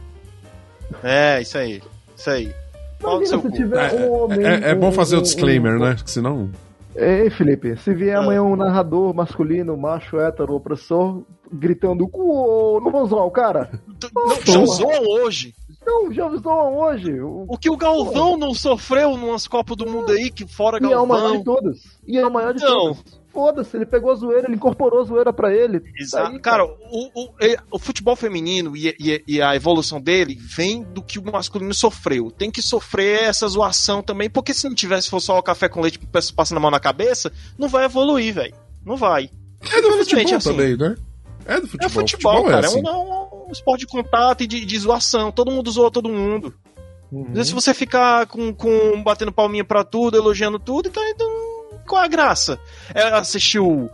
É, 1.04 1.42
isso 1.42 1.58
aí, 1.58 1.82
isso 2.16 2.30
aí. 2.30 2.54
Imagina 3.02 3.42
se 3.42 3.52
tiver 3.52 3.94
um 3.94 4.12
homem. 4.12 4.46
É, 4.46 4.72
é 4.72 4.76
bom 4.76 4.90
um- 4.90 4.92
fazer 4.92 5.16
o 5.16 5.20
um- 5.20 5.22
disclaimer, 5.24 5.76
um- 5.78 5.80
né? 5.80 5.96
Que 6.04 6.12
senão. 6.12 6.50
Ei, 6.96 7.30
Felipe, 7.30 7.78
se 7.78 7.94
vier 7.94 8.18
Ah. 8.18 8.20
amanhã 8.20 8.42
um 8.44 8.56
narrador 8.58 9.14
masculino, 9.14 9.78
macho, 9.78 10.20
hétero, 10.20 10.54
opressor, 10.56 11.22
gritando 11.52 12.08
cu, 12.08 12.82
não 12.84 12.92
vão 12.92 13.06
zoar 13.06 13.26
o 13.26 13.32
cara? 13.32 13.70
Não, 14.14 14.36
já 14.44 14.66
zoam 14.66 15.04
hoje. 15.24 15.54
Não, 15.86 16.12
já 16.12 16.28
zoam 16.36 16.78
hoje. 16.78 17.22
O- 17.22 17.58
que 17.58 17.70
o 17.70 17.78
Galvão 17.78 18.36
não 18.38 18.54
sofreu 18.54 19.16
numas 19.16 19.48
Copas 19.48 19.78
do 19.78 19.90
Mundo 19.90 20.12
aí, 20.12 20.30
que 20.30 20.46
fora 20.46 20.78
E 20.82 20.92
é 20.92 20.98
o 20.98 21.06
maior 21.08 21.22
Galvão. 21.22 21.38
de 21.38 21.44
todas. 21.46 21.78
E 22.06 22.18
é 22.18 22.26
o 22.28 22.32
maior 22.32 22.54
de 22.54 22.64
Não. 22.64 22.94
todas. 22.96 23.19
Foda-se, 23.32 23.78
ele 23.78 23.86
pegou 23.86 24.12
a 24.12 24.16
zoeira, 24.16 24.48
ele 24.48 24.56
incorporou 24.56 25.02
a 25.02 25.04
zoeira 25.04 25.32
pra 25.32 25.54
ele. 25.54 25.82
Exato. 26.00 26.32
Daí, 26.32 26.40
cara, 26.40 26.66
o, 26.66 27.10
o, 27.14 27.30
e- 27.40 27.58
o 27.72 27.78
futebol 27.78 28.16
feminino 28.16 28.76
e, 28.76 28.90
e- 29.00 29.24
e 29.28 29.42
a 29.42 29.56
evolução 29.56 30.02
dele 30.02 30.36
vem 30.40 30.82
do 30.84 31.02
que 31.04 31.20
o 31.20 31.32
masculino 31.32 31.74
sofreu. 31.74 32.32
Tem 32.32 32.50
que 32.50 32.62
sofrer 32.62 33.24
essa 33.24 33.48
zoação 33.48 34.02
também, 34.02 34.30
porque 34.30 34.54
se 34.54 34.68
não 34.68 34.74
tivesse 34.76 35.10
for 35.10 35.20
só 35.20 35.38
o 35.38 35.44
café 35.44 35.70
com 35.70 35.80
leite 35.80 36.00
passando 36.36 36.58
a 36.58 36.62
mão 36.62 36.72
na 36.72 36.80
cabeça, 36.80 37.32
não 37.58 37.68
vai 37.70 37.86
evoluir, 37.86 38.34
velho. 38.34 38.56
Não 38.84 38.96
vai. 38.96 39.30
É 39.72 39.82
do 39.82 39.92
futebol 39.92 40.36
assim. 40.36 40.50
também, 40.50 40.76
né? 40.78 40.96
É 41.46 41.60
do 41.62 41.68
futebol. 41.68 41.86
É 41.86 41.90
futebol, 41.90 42.44
cara. 42.46 42.66
É, 42.66 42.70
assim. 42.70 42.82
um, 42.82 42.88
é 42.88 42.92
um 43.48 43.52
esporte 43.52 43.82
de 43.82 43.88
contato 43.88 44.42
e 44.44 44.48
de, 44.48 44.66
de 44.66 44.80
zoação. 44.80 45.32
Todo 45.32 45.52
mundo 45.52 45.70
zoa 45.70 45.92
todo 45.92 46.10
mundo. 46.10 46.54
Uhum. 47.12 47.26
Às 47.28 47.34
vezes, 47.34 47.48
Se 47.50 47.54
você 47.54 47.74
ficar 47.74 48.26
com, 48.28 48.54
com 48.54 49.02
batendo 49.04 49.32
palminha 49.32 49.64
pra 49.64 49.84
tudo, 49.84 50.18
elogiando 50.18 50.58
tudo, 50.60 50.90
então, 50.90 51.04
então 51.10 51.28
qual 51.90 52.04
é 52.04 52.06
a 52.06 52.10
graça? 52.10 52.60
É, 52.94 53.04
assistiu. 53.10 53.90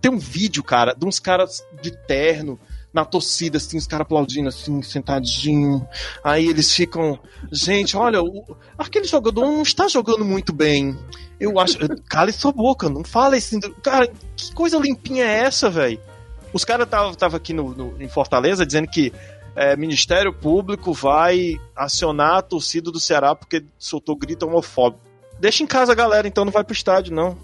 Tem 0.00 0.10
um 0.10 0.18
vídeo, 0.18 0.62
cara, 0.62 0.94
de 0.94 1.06
uns 1.06 1.18
caras 1.18 1.64
de 1.80 1.90
terno 2.06 2.60
na 2.92 3.04
torcida, 3.06 3.56
assim, 3.56 3.78
os 3.78 3.86
caras 3.86 4.04
aplaudindo, 4.04 4.48
assim, 4.48 4.82
sentadinho. 4.82 5.86
Aí 6.22 6.46
eles 6.46 6.72
ficam. 6.74 7.18
Gente, 7.50 7.96
olha, 7.96 8.22
o- 8.22 8.56
aquele 8.76 9.06
jogador 9.06 9.46
não 9.46 9.62
está 9.62 9.88
jogando 9.88 10.24
muito 10.24 10.52
bem. 10.52 10.96
Eu 11.40 11.58
acho. 11.58 11.78
Cale 12.08 12.32
sua 12.32 12.52
boca, 12.52 12.88
não 12.90 13.02
fala 13.02 13.36
assim. 13.36 13.58
Cara, 13.82 14.08
que 14.36 14.52
coisa 14.54 14.78
limpinha 14.78 15.24
é 15.24 15.38
essa, 15.44 15.70
velho? 15.70 15.98
Os 16.52 16.64
caras 16.66 16.84
estavam 16.84 17.14
tava 17.14 17.38
aqui 17.38 17.54
no, 17.54 17.74
no- 17.74 18.02
em 18.02 18.08
Fortaleza 18.08 18.66
dizendo 18.66 18.88
que 18.88 19.10
é, 19.56 19.74
Ministério 19.76 20.32
Público 20.32 20.92
vai 20.92 21.58
acionar 21.74 22.36
a 22.38 22.42
torcida 22.42 22.90
do 22.90 23.00
Ceará 23.00 23.34
porque 23.34 23.64
soltou 23.78 24.14
grito 24.16 24.46
homofóbico. 24.46 25.00
Deixa 25.42 25.64
em 25.64 25.66
casa 25.66 25.90
a 25.90 25.94
galera, 25.96 26.28
então 26.28 26.44
não 26.44 26.52
vai 26.52 26.62
pro 26.62 26.72
estádio, 26.72 27.12
não. 27.12 27.36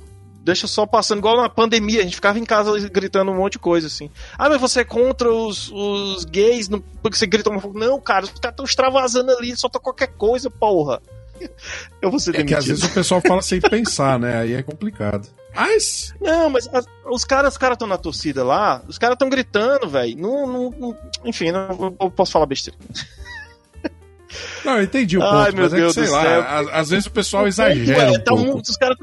Deixa 0.45 0.69
só 0.69 0.87
passando, 0.87 1.19
igual 1.19 1.37
na 1.37 1.49
pandemia, 1.49 1.99
a 1.99 2.05
gente 2.05 2.15
ficava 2.15 2.39
em 2.39 2.45
casa 2.45 2.79
gritando 2.89 3.33
um 3.33 3.37
monte 3.37 3.55
de 3.55 3.59
coisa, 3.59 3.89
assim. 3.89 4.09
Ah, 4.39 4.49
mas 4.49 4.61
você 4.61 4.81
é 4.81 4.85
contra 4.85 5.29
os, 5.35 5.69
os 5.73 6.25
gays 6.25 6.69
no- 6.69 6.81
porque 7.03 7.19
você 7.19 7.27
grita 7.27 7.51
homofóbico? 7.51 7.81
Não, 7.81 8.01
cara, 8.01 8.25
os 8.25 8.31
caras 8.31 8.53
estão 8.53 8.65
extravasando 8.65 9.33
ali, 9.33 9.55
solta 9.57 9.81
qualquer 9.81 10.07
coisa, 10.17 10.49
porra. 10.49 11.03
Eu 12.01 12.09
vou 12.09 12.21
ser 12.21 12.37
É 12.37 12.45
que 12.45 12.55
às 12.55 12.65
demitido. 12.65 12.69
vezes 12.77 12.85
o 12.85 12.95
pessoal 12.95 13.21
fala 13.21 13.43
sem 13.43 13.61
pensar, 13.61 14.17
né? 14.19 14.39
Aí 14.39 14.53
é 14.55 14.63
complicado. 14.63 15.29
Mas. 15.55 16.15
Não, 16.21 16.49
mas 16.51 16.69
as- 16.73 16.87
os 17.11 17.25
caras 17.25 17.55
os 17.55 17.59
caras 17.59 17.75
estão 17.75 17.89
na 17.89 17.99
torcida 17.99 18.45
lá, 18.45 18.81
os 18.87 18.97
caras 18.97 19.17
estão 19.17 19.29
gritando, 19.29 19.89
velho. 19.89 20.17
Não, 20.17 20.47
não, 20.47 20.71
não- 20.71 20.97
enfim, 21.25 21.51
não, 21.51 21.97
eu 22.01 22.11
posso 22.13 22.31
falar 22.31 22.47
besteira. 22.47 22.79
Não, 24.65 24.77
eu 24.77 24.83
entendi 24.83 25.17
o 25.17 25.21
ponto, 25.21 25.33
Ai, 25.35 25.53
meu 25.53 25.63
mas 25.65 25.73
é 25.73 25.77
que, 25.77 25.83
Deus 25.83 25.95
sei 25.95 26.09
lá, 26.09 26.59
às, 26.61 26.69
às 26.69 26.91
vezes 26.91 27.07
o 27.07 27.11
pessoal 27.11 27.47
exagera 27.47 28.03
É, 28.03 28.11
um 28.11 28.15
tá 28.15 28.23
pouco. 28.33 28.45
muito- 28.45 28.69
os 28.69 28.77
caras 28.77 28.97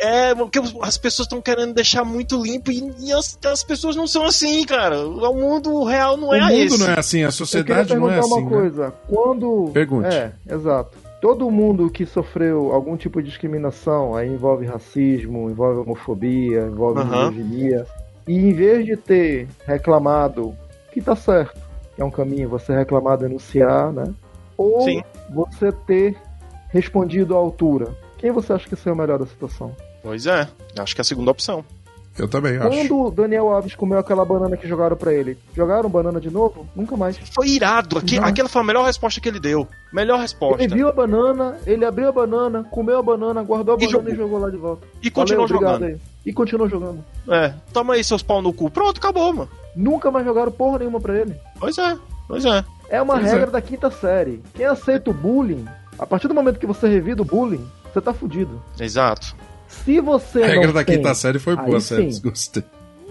É, 0.00 0.34
porque 0.34 0.58
as 0.82 0.98
pessoas 0.98 1.26
estão 1.26 1.40
querendo 1.40 1.72
deixar 1.74 2.04
muito 2.04 2.42
limpo 2.42 2.70
e, 2.70 2.92
e 3.00 3.12
as, 3.12 3.38
as 3.46 3.62
pessoas 3.64 3.96
não 3.96 4.06
são 4.06 4.24
assim, 4.24 4.64
cara. 4.66 5.06
O 5.06 5.34
mundo 5.34 5.84
real 5.84 6.16
não 6.18 6.28
O 6.28 6.34
é 6.34 6.40
mundo 6.42 6.52
esse. 6.52 6.78
não 6.78 6.88
é 6.90 6.98
assim, 6.98 7.22
a 7.24 7.30
sociedade 7.30 7.94
não 7.94 8.10
é 8.10 8.18
assim. 8.18 8.28
uma 8.32 8.40
né? 8.42 8.48
coisa. 8.48 8.94
Quando. 9.08 9.70
Pergunte. 9.72 10.14
É, 10.14 10.32
exato. 10.50 10.96
Todo 11.20 11.50
mundo 11.50 11.88
que 11.90 12.04
sofreu 12.04 12.72
algum 12.72 12.94
tipo 12.96 13.22
de 13.22 13.28
discriminação, 13.28 14.14
aí 14.14 14.28
envolve 14.28 14.66
racismo, 14.66 15.50
envolve 15.50 15.80
homofobia, 15.80 16.60
envolve 16.66 17.02
misoginia, 17.02 17.86
e 18.28 18.34
em 18.36 18.52
vez 18.52 18.84
de 18.84 18.96
ter 18.98 19.48
reclamado, 19.66 20.54
que 20.92 21.00
tá 21.00 21.16
certo, 21.16 21.58
que 21.94 22.02
é 22.02 22.04
um 22.04 22.10
caminho 22.10 22.48
você 22.50 22.74
reclamar, 22.76 23.16
denunciar, 23.16 23.92
né? 23.92 24.04
Ou 24.56 24.82
Sim. 24.82 25.02
você 25.30 25.70
ter 25.72 26.16
respondido 26.68 27.34
à 27.34 27.38
altura. 27.38 27.88
Quem 28.18 28.30
você 28.30 28.52
acha 28.52 28.68
que 28.68 28.76
seria 28.76 28.94
o 28.94 28.96
melhor 28.96 29.18
da 29.18 29.26
situação? 29.26 29.74
Pois 30.02 30.26
é, 30.26 30.48
acho 30.78 30.94
que 30.94 31.00
é 31.00 31.02
a 31.02 31.04
segunda 31.04 31.30
opção. 31.30 31.64
Eu 32.18 32.26
também 32.26 32.56
acho. 32.56 32.68
Quando 32.70 32.98
o 32.98 33.10
Daniel 33.10 33.50
Alves 33.50 33.74
comeu 33.74 33.98
aquela 33.98 34.24
banana 34.24 34.56
que 34.56 34.66
jogaram 34.66 34.96
pra 34.96 35.12
ele, 35.12 35.36
jogaram 35.54 35.86
banana 35.90 36.18
de 36.18 36.30
novo? 36.30 36.66
Nunca 36.74 36.96
mais. 36.96 37.18
Foi 37.34 37.46
irado. 37.48 37.98
Aqui. 37.98 38.18
Aquela 38.18 38.48
foi 38.48 38.62
a 38.62 38.64
melhor 38.64 38.86
resposta 38.86 39.20
que 39.20 39.28
ele 39.28 39.38
deu. 39.38 39.68
Melhor 39.92 40.18
resposta. 40.20 40.62
Ele 40.64 40.74
viu 40.74 40.88
a 40.88 40.92
banana, 40.92 41.58
ele 41.66 41.84
abriu 41.84 42.08
a 42.08 42.12
banana, 42.12 42.64
comeu 42.70 42.98
a 42.98 43.02
banana, 43.02 43.42
guardou 43.42 43.74
a 43.74 43.76
E 43.78 43.80
banana 43.86 43.98
jogou. 43.98 44.12
e 44.12 44.16
jogou 44.16 44.38
lá 44.38 44.48
de 44.50 44.56
volta. 44.56 44.86
E 45.02 45.10
continuou 45.10 45.46
Valeu, 45.46 45.60
jogando. 45.62 45.84
aí. 45.84 45.96
E 46.24 46.32
continuou 46.32 46.68
jogando. 46.70 47.04
É, 47.28 47.52
toma 47.70 47.92
aí 47.94 48.02
seus 48.02 48.22
pau 48.22 48.40
no 48.40 48.50
cu. 48.50 48.70
Pronto, 48.70 48.96
acabou, 48.96 49.30
mano. 49.34 49.50
Nunca 49.76 50.10
mais 50.10 50.24
jogaram 50.24 50.50
porra 50.50 50.78
nenhuma 50.78 50.98
pra 50.98 51.14
ele. 51.20 51.34
Pois 51.60 51.76
é, 51.76 51.98
pois 52.26 52.46
é. 52.46 52.64
É 52.88 53.00
uma 53.02 53.14
Pois 53.18 53.30
regra 53.30 53.50
da 53.50 53.60
quinta 53.60 53.90
série. 53.90 54.42
Quem 54.54 54.66
aceita 54.66 55.10
o 55.10 55.14
bullying, 55.14 55.64
a 55.98 56.06
partir 56.06 56.28
do 56.28 56.34
momento 56.34 56.58
que 56.58 56.66
você 56.66 56.88
revida 56.88 57.22
o 57.22 57.24
bullying, 57.24 57.64
você 57.92 58.00
tá 58.00 58.12
fudido. 58.12 58.62
Exato. 58.78 59.34
Se 59.68 60.00
você 60.00 60.42
A 60.42 60.46
regra 60.46 60.66
não 60.68 60.74
da 60.74 60.84
tem... 60.84 60.96
quinta 60.96 61.14
série 61.14 61.38
foi 61.38 61.56
boa. 61.56 61.78
Gostei. 62.22 62.64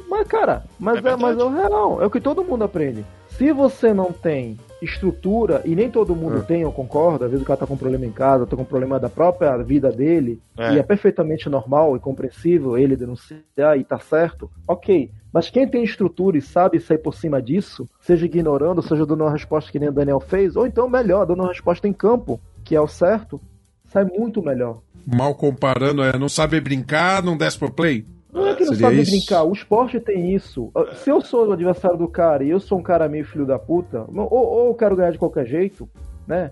Mas, 0.10 0.28
cara, 0.28 0.64
mas 0.80 1.04
É 1.04 1.10
é, 1.10 1.16
mas 1.16 1.38
é 1.38 1.44
o 1.44 1.50
real. 1.50 2.02
É 2.02 2.06
o 2.06 2.10
que 2.10 2.22
todo 2.22 2.44
mundo 2.44 2.64
aprende. 2.64 3.06
Se 3.38 3.52
você 3.52 3.94
não 3.94 4.12
tem 4.14 4.58
estrutura, 4.82 5.62
e 5.66 5.76
nem 5.76 5.90
todo 5.90 6.16
mundo 6.16 6.38
Ah. 6.38 6.44
tem, 6.44 6.62
eu 6.62 6.72
concordo, 6.72 7.26
às 7.26 7.32
vezes 7.32 7.44
o 7.44 7.48
cara 7.48 7.60
tá 7.60 7.68
com 7.68 7.74
um 7.74 7.78
problema 7.78 8.06
em 8.06 8.12
casa, 8.12 8.46
tá 8.46 8.56
com 8.56 8.62
um 8.62 8.66
problema 8.66 9.00
da 9.00 9.10
própria 9.10 9.58
vida 9.58 9.92
dele, 9.92 10.40
É. 10.58 10.74
e 10.76 10.80
é 10.80 10.84
perfeitamente 10.84 11.50
normal 11.50 11.96
e 11.96 12.00
compreensível 12.00 12.78
ele 12.78 12.96
denunciar 12.96 13.78
e 13.78 13.84
tá 13.84 14.00
certo, 14.00 14.50
ok. 14.68 15.10
Mas 15.34 15.50
quem 15.50 15.68
tem 15.68 15.84
estrutura 15.84 16.38
e 16.38 16.42
sabe 16.42 16.80
sair 16.80 16.98
por 17.00 17.14
cima 17.14 17.42
disso, 17.42 17.88
seja 18.00 18.26
ignorando, 18.26 18.82
seja 18.82 19.06
dando 19.06 19.24
uma 19.24 19.32
resposta 19.32 19.72
que 19.72 19.80
nem 19.80 19.90
o 19.90 19.94
Daniel 19.94 20.20
fez, 20.20 20.56
ou 20.56 20.66
então 20.66 20.88
melhor, 20.90 21.26
dando 21.26 21.42
uma 21.42 21.50
resposta 21.50 21.88
em 21.88 21.94
campo, 21.94 22.40
que 22.64 22.76
é 22.76 22.80
o 22.80 22.88
certo, 22.88 23.42
sai 23.86 24.06
muito 24.06 24.42
melhor. 24.42 24.80
Mal 25.06 25.36
comparando, 25.36 26.04
é 26.04 26.18
não 26.18 26.30
sabe 26.30 26.60
brincar, 26.62 27.22
não 27.24 27.36
desce 27.38 27.58
pro 27.60 27.72
play. 27.72 28.06
Não 28.36 28.48
é 28.48 28.54
que 28.54 28.66
não 28.66 28.74
Seria 28.74 28.90
sabe 28.90 29.02
isso? 29.02 29.12
brincar, 29.12 29.44
o 29.44 29.54
esporte 29.54 30.00
tem 30.00 30.36
isso. 30.36 30.70
Se 30.96 31.10
eu 31.10 31.22
sou 31.22 31.48
o 31.48 31.54
adversário 31.54 31.98
do 31.98 32.08
cara 32.08 32.44
e 32.44 32.50
eu 32.50 32.60
sou 32.60 32.78
um 32.78 32.84
cara 32.84 33.08
meio 33.08 33.26
filho 33.26 33.46
da 33.46 33.58
puta, 33.58 34.06
ou, 34.14 34.28
ou 34.30 34.68
eu 34.68 34.74
quero 34.76 34.96
ganhar 34.96 35.12
de 35.12 35.18
qualquer 35.18 35.46
jeito, 35.46 35.90
né? 36.28 36.52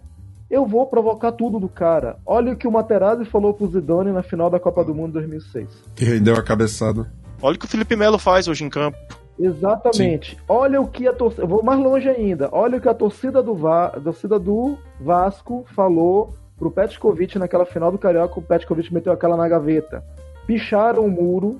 Eu 0.50 0.66
vou 0.66 0.86
provocar 0.86 1.32
tudo 1.34 1.60
do 1.60 1.68
cara. 1.68 2.18
Olha 2.26 2.54
o 2.54 2.56
que 2.56 2.68
o 2.68 2.72
Materazzi 2.72 3.26
falou 3.26 3.54
pro 3.54 3.68
Zidane 3.68 4.12
na 4.12 4.24
final 4.24 4.50
da 4.50 4.60
Copa 4.60 4.84
do 4.84 4.96
Mundo 4.96 5.14
2006. 5.14 5.68
Que 5.96 6.06
rendeu 6.06 6.36
a 6.36 6.44
cabeçada. 6.44 7.12
Olha 7.42 7.56
o 7.56 7.60
que 7.60 7.66
o 7.66 7.68
Felipe 7.68 7.96
Melo 7.96 8.18
faz 8.18 8.48
hoje 8.48 8.64
em 8.64 8.70
campo. 8.70 8.98
Exatamente. 9.38 10.38
Olha 10.48 10.80
o 10.80 10.88
que 10.88 11.08
a 11.08 11.14
torcida. 11.14 11.46
Vou 11.46 11.64
mais 11.64 11.80
longe 11.80 12.08
ainda. 12.08 12.50
Olha 12.52 12.78
o 12.78 12.82
que 12.82 12.88
a 12.88 12.94
torcida 12.94 13.42
do, 13.42 13.56
Va... 13.56 13.88
a 13.88 14.00
torcida 14.00 14.40
do 14.40 14.78
Vasco 15.02 15.66
falou 15.76 16.34
pro 16.58 16.72
Petkovic 16.72 17.38
naquela 17.38 17.66
final 17.66 17.92
do 17.92 17.98
Carioca. 17.98 18.40
O 18.40 18.44
Petkovic 18.44 18.94
meteu 18.94 19.12
aquela 19.12 19.36
na 19.36 19.50
gaveta. 19.50 20.04
Picharam 20.46 21.06
o 21.06 21.12
muro 21.12 21.60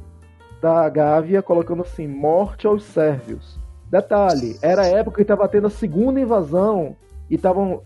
da 0.64 0.88
Gávea 0.88 1.42
colocando 1.42 1.82
assim: 1.82 2.08
morte 2.08 2.66
aos 2.66 2.84
sérvios. 2.84 3.60
Detalhe, 3.92 4.58
era 4.62 4.84
a 4.84 4.88
época 4.88 5.18
que 5.18 5.22
estava 5.22 5.48
tendo 5.48 5.68
a 5.68 5.70
segunda 5.70 6.20
invasão 6.20 6.96
e 7.30 7.36
estavam 7.36 7.84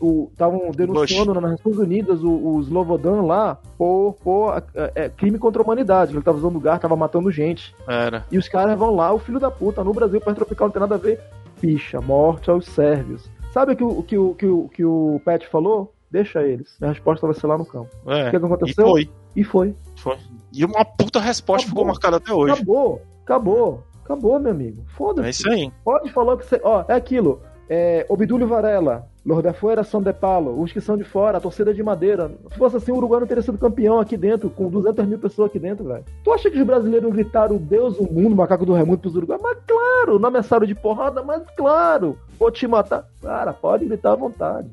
denunciando 0.75 1.33
nas 1.33 1.51
Nações 1.51 1.77
Unidas 1.77 2.23
o, 2.23 2.29
o 2.29 2.61
Slobodan 2.61 3.23
lá 3.23 3.57
por, 3.77 4.15
por 4.23 4.63
é, 4.75 4.91
é, 4.93 5.09
crime 5.09 5.39
contra 5.39 5.61
a 5.61 5.65
humanidade. 5.65 6.11
Ele 6.11 6.19
estava 6.19 6.37
usando 6.37 6.53
lugar, 6.53 6.75
estava 6.75 6.95
matando 6.95 7.31
gente. 7.31 7.75
Era. 7.87 8.23
E 8.31 8.37
os 8.37 8.47
caras 8.47 8.77
vão 8.77 8.95
lá, 8.95 9.11
o 9.11 9.19
filho 9.19 9.39
da 9.39 9.49
puta, 9.49 9.83
no 9.83 9.93
Brasil, 9.93 10.21
para 10.21 10.35
tropical 10.35 10.67
não 10.67 10.71
tem 10.71 10.79
nada 10.79 10.95
a 10.95 10.99
ver. 10.99 11.19
Picha, 11.59 11.99
morte 11.99 12.49
aos 12.49 12.67
sérvios. 12.67 13.29
Sabe 13.51 13.73
o 13.73 13.75
que 13.75 13.83
o, 13.83 14.03
que 14.03 14.17
o, 14.17 14.35
que 14.35 14.45
o, 14.45 14.69
que 14.69 14.85
o 14.85 15.21
Pet 15.25 15.47
falou? 15.47 15.93
Deixa 16.11 16.43
eles. 16.43 16.77
A 16.81 16.87
resposta 16.87 17.25
vai 17.25 17.35
ser 17.35 17.47
lá 17.47 17.57
no 17.57 17.65
campo. 17.65 17.89
É. 18.05 18.27
O 18.27 18.31
que, 18.31 18.39
que 18.39 18.45
aconteceu? 18.45 18.85
E 18.85 18.91
foi. 18.91 19.09
E 19.35 19.43
foi. 19.43 19.75
Foi. 19.97 20.17
E 20.57 20.65
uma 20.65 20.83
puta 20.83 21.19
resposta 21.19 21.67
Acabou. 21.67 21.83
ficou 21.83 21.85
marcada 21.85 22.17
até 22.17 22.33
hoje. 22.33 22.53
Acabou, 22.53 23.01
acabou, 23.23 23.83
acabou, 24.03 24.39
meu 24.39 24.51
amigo. 24.51 24.83
Foda-se. 24.97 25.27
É 25.27 25.29
isso 25.29 25.49
aí. 25.49 25.71
Pode 25.85 26.11
falar 26.11 26.33
o 26.33 26.37
que 26.37 26.45
você. 26.47 26.59
Ó, 26.63 26.83
é 26.87 26.95
aquilo. 26.95 27.39
É, 27.69 28.05
Obdúlio 28.09 28.47
Varela, 28.47 29.07
Los 29.23 29.43
de 29.43 29.53
Fuera 29.53 29.83
são 29.83 30.01
de 30.01 30.13
Palo, 30.13 30.59
os 30.59 30.71
que 30.71 30.79
são 30.81 30.97
de 30.97 31.03
fora, 31.03 31.37
a 31.37 31.41
torcida 31.41 31.73
de 31.73 31.83
madeira. 31.83 32.31
Se 32.51 32.57
fosse 32.57 32.77
assim, 32.77 32.91
o 32.91 32.95
Uruguai 32.95 33.19
não 33.19 33.27
teria 33.27 33.43
sido 33.43 33.57
campeão 33.57 33.99
aqui 33.99 34.17
dentro, 34.17 34.49
com 34.49 34.69
200 34.69 35.05
mil 35.05 35.19
pessoas 35.19 35.49
aqui 35.49 35.59
dentro, 35.59 35.85
velho. 35.85 36.05
Tu 36.23 36.33
acha 36.33 36.49
que 36.49 36.57
os 36.57 36.65
brasileiros 36.65 37.13
gritaram 37.13 37.57
Deus, 37.57 37.99
o 37.99 38.11
mundo, 38.11 38.35
macaco 38.35 38.65
do 38.65 38.73
Raimundo 38.73 38.99
pros 38.99 39.15
Uruguai? 39.15 39.37
Mas 39.43 39.57
claro, 39.67 40.17
não 40.17 40.29
ameaçaram 40.29 40.65
de 40.65 40.73
porrada, 40.73 41.21
mas 41.21 41.43
claro, 41.55 42.17
vou 42.39 42.49
te 42.49 42.65
matar. 42.65 43.05
Cara, 43.21 43.53
pode 43.53 43.85
gritar 43.85 44.13
à 44.13 44.15
vontade. 44.15 44.69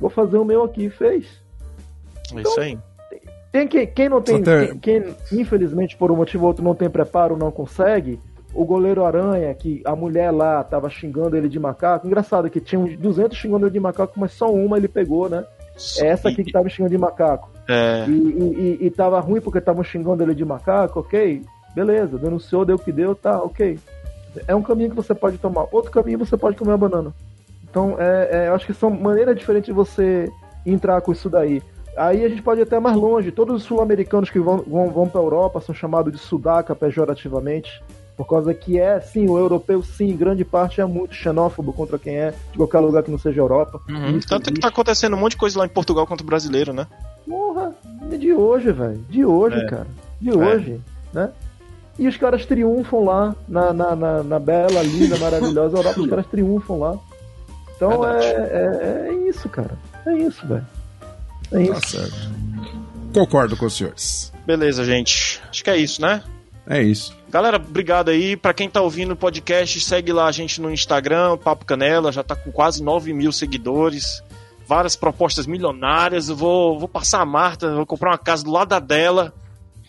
Vou 0.00 0.10
fazer 0.10 0.36
o 0.36 0.44
meu 0.44 0.64
aqui, 0.64 0.90
fez. 0.90 1.40
É 2.34 2.40
isso 2.40 2.60
aí. 2.60 2.78
Tem 3.50 3.66
quem, 3.66 3.86
quem 3.86 4.08
não 4.08 4.20
tem, 4.20 4.42
quem, 4.80 5.02
quem, 5.02 5.14
infelizmente 5.32 5.96
por 5.96 6.10
um 6.10 6.16
motivo 6.16 6.44
ou 6.44 6.48
outro 6.48 6.62
não 6.64 6.74
tem 6.74 6.88
preparo, 6.90 7.36
não 7.36 7.50
consegue. 7.50 8.20
O 8.54 8.64
goleiro 8.64 9.04
Aranha, 9.04 9.52
que 9.54 9.82
a 9.84 9.94
mulher 9.94 10.30
lá 10.30 10.62
tava 10.64 10.88
xingando 10.90 11.36
ele 11.36 11.48
de 11.48 11.58
macaco. 11.58 12.06
Engraçado 12.06 12.48
que 12.50 12.60
tinha 12.60 12.78
uns 12.80 12.96
200 12.96 13.36
xingando 13.36 13.66
ele 13.66 13.72
de 13.72 13.80
macaco, 13.80 14.18
mas 14.18 14.32
só 14.32 14.52
uma 14.52 14.76
ele 14.76 14.88
pegou, 14.88 15.28
né? 15.28 15.44
É 16.00 16.06
essa 16.06 16.28
aqui 16.28 16.42
que 16.44 16.52
tava 16.52 16.68
xingando 16.68 16.90
de 16.90 16.98
macaco. 16.98 17.50
É. 17.68 18.04
E, 18.08 18.10
e, 18.10 18.78
e- 18.82 18.86
e 18.86 18.90
tava 18.90 19.20
ruim 19.20 19.40
porque 19.40 19.58
estavam 19.58 19.84
xingando 19.84 20.22
ele 20.22 20.34
de 20.34 20.44
macaco, 20.44 21.00
ok? 21.00 21.42
Beleza, 21.74 22.18
denunciou, 22.18 22.64
deu 22.64 22.76
o 22.76 22.78
que 22.78 22.90
deu, 22.90 23.14
tá, 23.14 23.38
ok. 23.40 23.78
É 24.46 24.54
um 24.54 24.62
caminho 24.62 24.90
que 24.90 24.96
você 24.96 25.14
pode 25.14 25.38
tomar. 25.38 25.66
Outro 25.70 25.90
caminho 25.90 26.18
você 26.18 26.36
pode 26.36 26.56
comer 26.56 26.72
a 26.72 26.76
banana. 26.76 27.14
Então, 27.70 27.96
é, 27.98 28.28
é, 28.44 28.48
eu 28.48 28.54
acho 28.54 28.66
que 28.66 28.74
são 28.74 28.90
maneiras 28.90 29.36
diferentes 29.36 29.66
de 29.66 29.72
você 29.72 30.28
entrar 30.66 31.00
com 31.02 31.12
isso 31.12 31.28
daí. 31.28 31.62
Aí 31.98 32.24
a 32.24 32.28
gente 32.28 32.42
pode 32.42 32.60
ir 32.60 32.62
até 32.62 32.78
mais 32.78 32.96
longe. 32.96 33.30
Todos 33.32 33.56
os 33.56 33.62
sul-americanos 33.64 34.30
que 34.30 34.38
vão, 34.38 34.58
vão, 34.66 34.90
vão 34.90 35.08
para 35.08 35.20
a 35.20 35.24
Europa 35.24 35.60
são 35.60 35.74
chamados 35.74 36.12
de 36.12 36.18
sudaca 36.18 36.74
pejorativamente. 36.74 37.82
Por 38.16 38.26
causa 38.26 38.52
que 38.52 38.80
é, 38.80 38.98
sim, 39.00 39.28
o 39.28 39.38
europeu, 39.38 39.80
sim, 39.80 40.10
em 40.10 40.16
grande 40.16 40.44
parte 40.44 40.80
é 40.80 40.84
muito 40.84 41.14
xenófobo 41.14 41.72
contra 41.72 41.98
quem 41.98 42.16
é 42.16 42.34
de 42.50 42.56
qualquer 42.58 42.80
lugar 42.80 43.02
que 43.04 43.10
não 43.12 43.18
seja 43.18 43.40
Europa. 43.40 43.80
Uhum. 43.88 44.16
Isso 44.16 44.26
Tanto 44.28 44.44
que 44.44 44.50
existe. 44.50 44.62
tá 44.62 44.68
acontecendo 44.68 45.14
um 45.14 45.20
monte 45.20 45.32
de 45.32 45.36
coisa 45.38 45.58
lá 45.58 45.66
em 45.66 45.68
Portugal 45.68 46.04
contra 46.04 46.24
o 46.24 46.26
brasileiro, 46.26 46.72
né? 46.72 46.86
Porra, 47.28 47.72
é 48.10 48.16
de 48.16 48.32
hoje, 48.32 48.72
velho. 48.72 48.98
De 49.08 49.24
hoje, 49.24 49.56
É. 49.56 49.66
cara. 49.66 49.86
De 50.20 50.32
hoje, 50.32 50.80
né? 51.12 51.30
E 51.96 52.08
os 52.08 52.16
caras 52.16 52.44
triunfam 52.44 53.04
lá 53.04 53.36
na, 53.48 53.72
na, 53.72 53.94
na, 53.94 54.22
na 54.24 54.38
bela, 54.40 54.82
linda, 54.82 55.16
maravilhosa 55.20 55.76
Europa. 55.76 56.00
Os 56.00 56.08
caras 56.08 56.26
triunfam 56.26 56.76
lá. 56.78 56.98
Então 57.76 58.04
é, 58.04 58.24
é, 58.32 59.08
é 59.10 59.14
isso, 59.28 59.48
cara. 59.48 59.78
É 60.04 60.12
isso, 60.14 60.44
velho. 60.44 60.66
É 61.52 61.64
Tá 61.66 61.78
isso. 61.78 61.88
certo. 61.96 62.38
Concordo 63.12 63.56
com 63.56 63.66
os 63.66 63.76
senhores. 63.76 64.32
Beleza, 64.46 64.84
gente. 64.84 65.40
Acho 65.48 65.64
que 65.64 65.70
é 65.70 65.76
isso, 65.76 66.00
né? 66.00 66.22
É 66.66 66.82
isso. 66.82 67.16
Galera, 67.30 67.56
obrigado 67.56 68.10
aí. 68.10 68.36
Pra 68.36 68.52
quem 68.52 68.68
tá 68.68 68.80
ouvindo 68.82 69.12
o 69.12 69.16
podcast, 69.16 69.80
segue 69.80 70.12
lá 70.12 70.26
a 70.26 70.32
gente 70.32 70.60
no 70.60 70.70
Instagram, 70.70 71.36
Papo 71.38 71.64
Canela, 71.64 72.12
já 72.12 72.22
tá 72.22 72.36
com 72.36 72.50
quase 72.52 72.82
9 72.82 73.12
mil 73.12 73.32
seguidores. 73.32 74.22
Várias 74.66 74.94
propostas 74.94 75.46
milionárias. 75.46 76.28
Eu 76.28 76.36
vou, 76.36 76.78
vou 76.78 76.88
passar 76.88 77.22
a 77.22 77.26
Marta, 77.26 77.74
vou 77.74 77.86
comprar 77.86 78.10
uma 78.10 78.18
casa 78.18 78.44
do 78.44 78.50
lado 78.50 78.68
da 78.68 78.78
dela. 78.78 79.32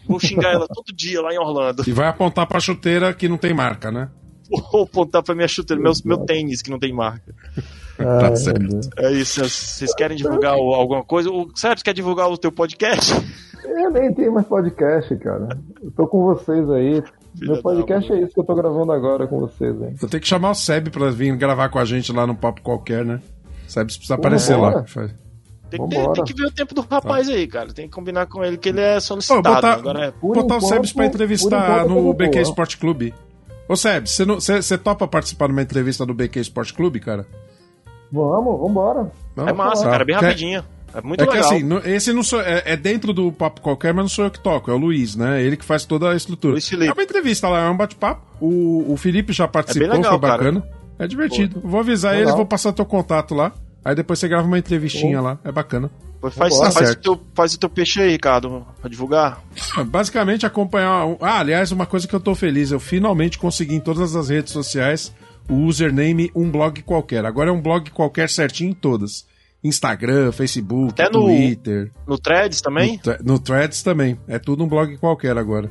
Vou 0.07 0.19
xingar 0.19 0.53
ela 0.53 0.67
todo 0.73 0.95
dia 0.95 1.21
lá 1.21 1.33
em 1.33 1.37
Orlando. 1.37 1.83
E 1.85 1.91
vai 1.91 2.07
apontar 2.07 2.47
pra 2.47 2.59
chuteira 2.61 3.13
que 3.13 3.27
não 3.27 3.37
tem 3.37 3.53
marca, 3.53 3.91
né? 3.91 4.09
Vou 4.71 4.83
apontar 4.83 5.21
pra 5.23 5.35
minha 5.35 5.47
chuteira, 5.47 5.81
meu, 5.81 5.93
meu 6.05 6.17
tênis 6.19 6.61
que 6.61 6.69
não 6.71 6.79
tem 6.79 6.91
marca. 6.93 7.33
Tá 7.97 8.35
certo. 8.35 8.79
É 8.97 9.11
isso. 9.11 9.41
Vocês 9.47 9.93
querem 9.93 10.15
divulgar 10.17 10.55
o- 10.55 10.73
alguma 10.73 11.03
coisa? 11.03 11.29
O 11.29 11.49
Sérgio 11.55 11.83
quer 11.83 11.93
divulgar 11.93 12.29
o 12.29 12.37
teu 12.37 12.51
podcast? 12.51 13.13
Eu 13.63 13.91
nem 13.91 14.13
tenho 14.13 14.33
mais 14.33 14.47
podcast, 14.47 15.15
cara. 15.17 15.49
Eu 15.83 15.91
tô 15.91 16.07
com 16.07 16.23
vocês 16.23 16.69
aí. 16.71 17.03
Meu 17.39 17.61
podcast 17.61 18.11
é 18.11 18.21
isso 18.21 18.33
que 18.33 18.39
eu 18.39 18.43
tô 18.45 18.55
gravando 18.55 18.91
agora 18.91 19.27
com 19.27 19.39
vocês, 19.41 19.75
hein? 19.81 19.93
Vou 19.99 20.09
ter 20.09 20.19
que 20.19 20.27
chamar 20.27 20.51
o 20.51 20.55
Seb 20.55 20.89
pra 20.89 21.09
vir 21.11 21.35
gravar 21.37 21.69
com 21.69 21.77
a 21.77 21.85
gente 21.85 22.11
lá 22.11 22.25
no 22.25 22.35
Papo 22.35 22.61
Qualquer, 22.61 23.05
né? 23.05 23.21
O 23.67 23.71
Seb 23.71 23.85
precisa 23.87 24.15
aparecer 24.15 24.53
Vambora. 24.55 24.75
lá. 24.77 24.85
Faz- 24.87 25.11
Tem 25.69 25.79
que, 25.87 25.95
ter- 25.95 26.11
tem 26.13 26.23
que 26.23 26.33
ver 26.33 26.45
o 26.47 26.51
tempo 26.51 26.73
do 26.73 26.81
rapaz 26.81 27.29
aí, 27.29 27.45
cara. 27.47 27.71
Tem 27.71 27.85
que 27.85 27.91
combinar 27.93 28.25
com 28.25 28.43
ele 28.43 28.57
que 28.57 28.69
ele 28.69 28.81
é 28.81 28.99
solicitado. 28.99 29.43
botar, 29.43 29.73
Agora 29.73 30.05
é. 30.07 30.11
Botar 30.11 30.39
o 30.55 30.57
enquanto- 30.57 30.67
Sebs 30.67 30.93
pra 30.93 31.03
por 31.03 31.07
entrevistar 31.09 31.83
enquanto 31.85 32.01
no 32.03 32.13
BQ. 32.13 32.41
Sport 32.41 32.77
Clube. 32.77 33.13
Ô 33.69 33.75
Sebs, 33.75 34.17
você 34.61 34.77
topa 34.77 35.07
participar 35.07 35.45
de 35.47 35.53
uma 35.53 35.61
entrevista 35.61 36.05
do 36.05 36.13
BQ 36.13 36.39
Sport 36.41 36.73
Clube, 36.73 36.99
cara? 36.99 37.25
Vamos, 38.11 38.59
vambora. 38.59 39.11
Não? 39.35 39.47
É 39.47 39.53
massa, 39.53 39.83
Tá. 39.83 39.91
cara, 39.91 40.03
bem 40.05 40.17
Que- 40.17 40.25
rapidinho. 40.25 40.63
É 40.91 41.01
muito 41.03 41.23
É 41.23 41.27
que 41.27 41.33
legal. 41.33 41.51
assim, 41.51 41.63
no- 41.63 41.77
esse 41.87 42.11
não 42.11 42.23
sou, 42.23 42.41
é, 42.41 42.63
é 42.65 42.75
dentro 42.75 43.13
do 43.13 43.31
Papo 43.31 43.61
Qualquer, 43.61 43.93
mas 43.93 44.03
não 44.05 44.09
sou 44.09 44.25
eu 44.25 44.31
que 44.31 44.39
toco, 44.39 44.71
é 44.71 44.73
o 44.73 44.77
Luiz, 44.77 45.15
né? 45.15 45.39
Ele 45.43 45.55
que 45.55 45.63
faz 45.63 45.85
toda 45.85 46.09
a 46.09 46.15
estrutura. 46.15 46.57
É 46.57 46.91
uma 46.91 47.03
entrevista 47.03 47.47
lá, 47.47 47.67
é 47.67 47.69
um 47.69 47.77
bate-papo. 47.77 48.23
O, 48.41 48.91
o 48.93 48.97
Felipe 48.97 49.31
já 49.31 49.47
participou, 49.47 49.87
É 49.87 49.91
legal, 49.97 50.13
foi 50.13 50.21
cara. 50.21 50.37
bacana. 50.43 50.63
É 50.97 51.05
divertido. 51.07 51.61
Vou 51.63 51.79
avisar 51.79 52.13
Legal. 52.13 52.25
eles, 52.29 52.35
vou 52.35 52.45
passar 52.47 52.73
teu 52.73 52.85
contato 52.85 53.35
lá. 53.35 53.51
Aí 53.85 53.93
depois 53.93 54.17
você 54.17 54.27
grava 54.27 54.47
uma 54.47 54.57
entrevistinha 54.57 55.21
lá, 55.21 55.37
é 55.43 55.51
bacana. 55.51 55.91
Faz, 56.21 56.35
Vambora. 56.53 56.71
faz, 56.71 56.91
o 56.91 56.95
teu, 56.95 57.21
faz 57.33 57.53
o 57.53 57.59
teu 57.59 57.69
peixe 57.69 58.01
aí, 58.01 58.11
Ricardo, 58.11 58.65
pra 58.81 58.89
divulgar. 58.89 59.41
Basicamente 59.87 60.45
acompanhar. 60.45 61.15
Ah, 61.21 61.39
aliás, 61.39 61.71
uma 61.71 61.85
coisa 61.85 62.07
que 62.07 62.13
eu 62.13 62.19
tô 62.19 62.35
feliz, 62.35 62.71
eu 62.71 62.79
finalmente 62.79 63.37
consegui 63.39 63.75
em 63.75 63.79
todas 63.79 64.15
as 64.15 64.27
redes 64.29 64.51
sociais 64.51 65.13
o 65.49 65.55
username 65.63 66.29
um 66.35 66.51
blog 66.51 66.81
qualquer. 66.83 67.25
Agora 67.25 67.49
é 67.49 67.53
um 67.53 67.61
blog 67.61 67.89
qualquer 67.91 68.29
certinho 68.29 68.71
em 68.71 68.73
todas. 68.73 69.25
Instagram, 69.63 70.31
Facebook, 70.31 70.91
Até 71.01 71.05
no- 71.09 71.25
Twitter. 71.25 71.91
No 72.07 72.17
Threads 72.17 72.61
também? 72.61 72.99
No, 73.23 73.33
no 73.33 73.39
Threads 73.39 73.81
também. 73.83 74.17
É 74.27 74.39
tudo 74.39 74.63
um 74.63 74.67
blog 74.67 74.97
qualquer 74.97 75.37
agora. 75.37 75.69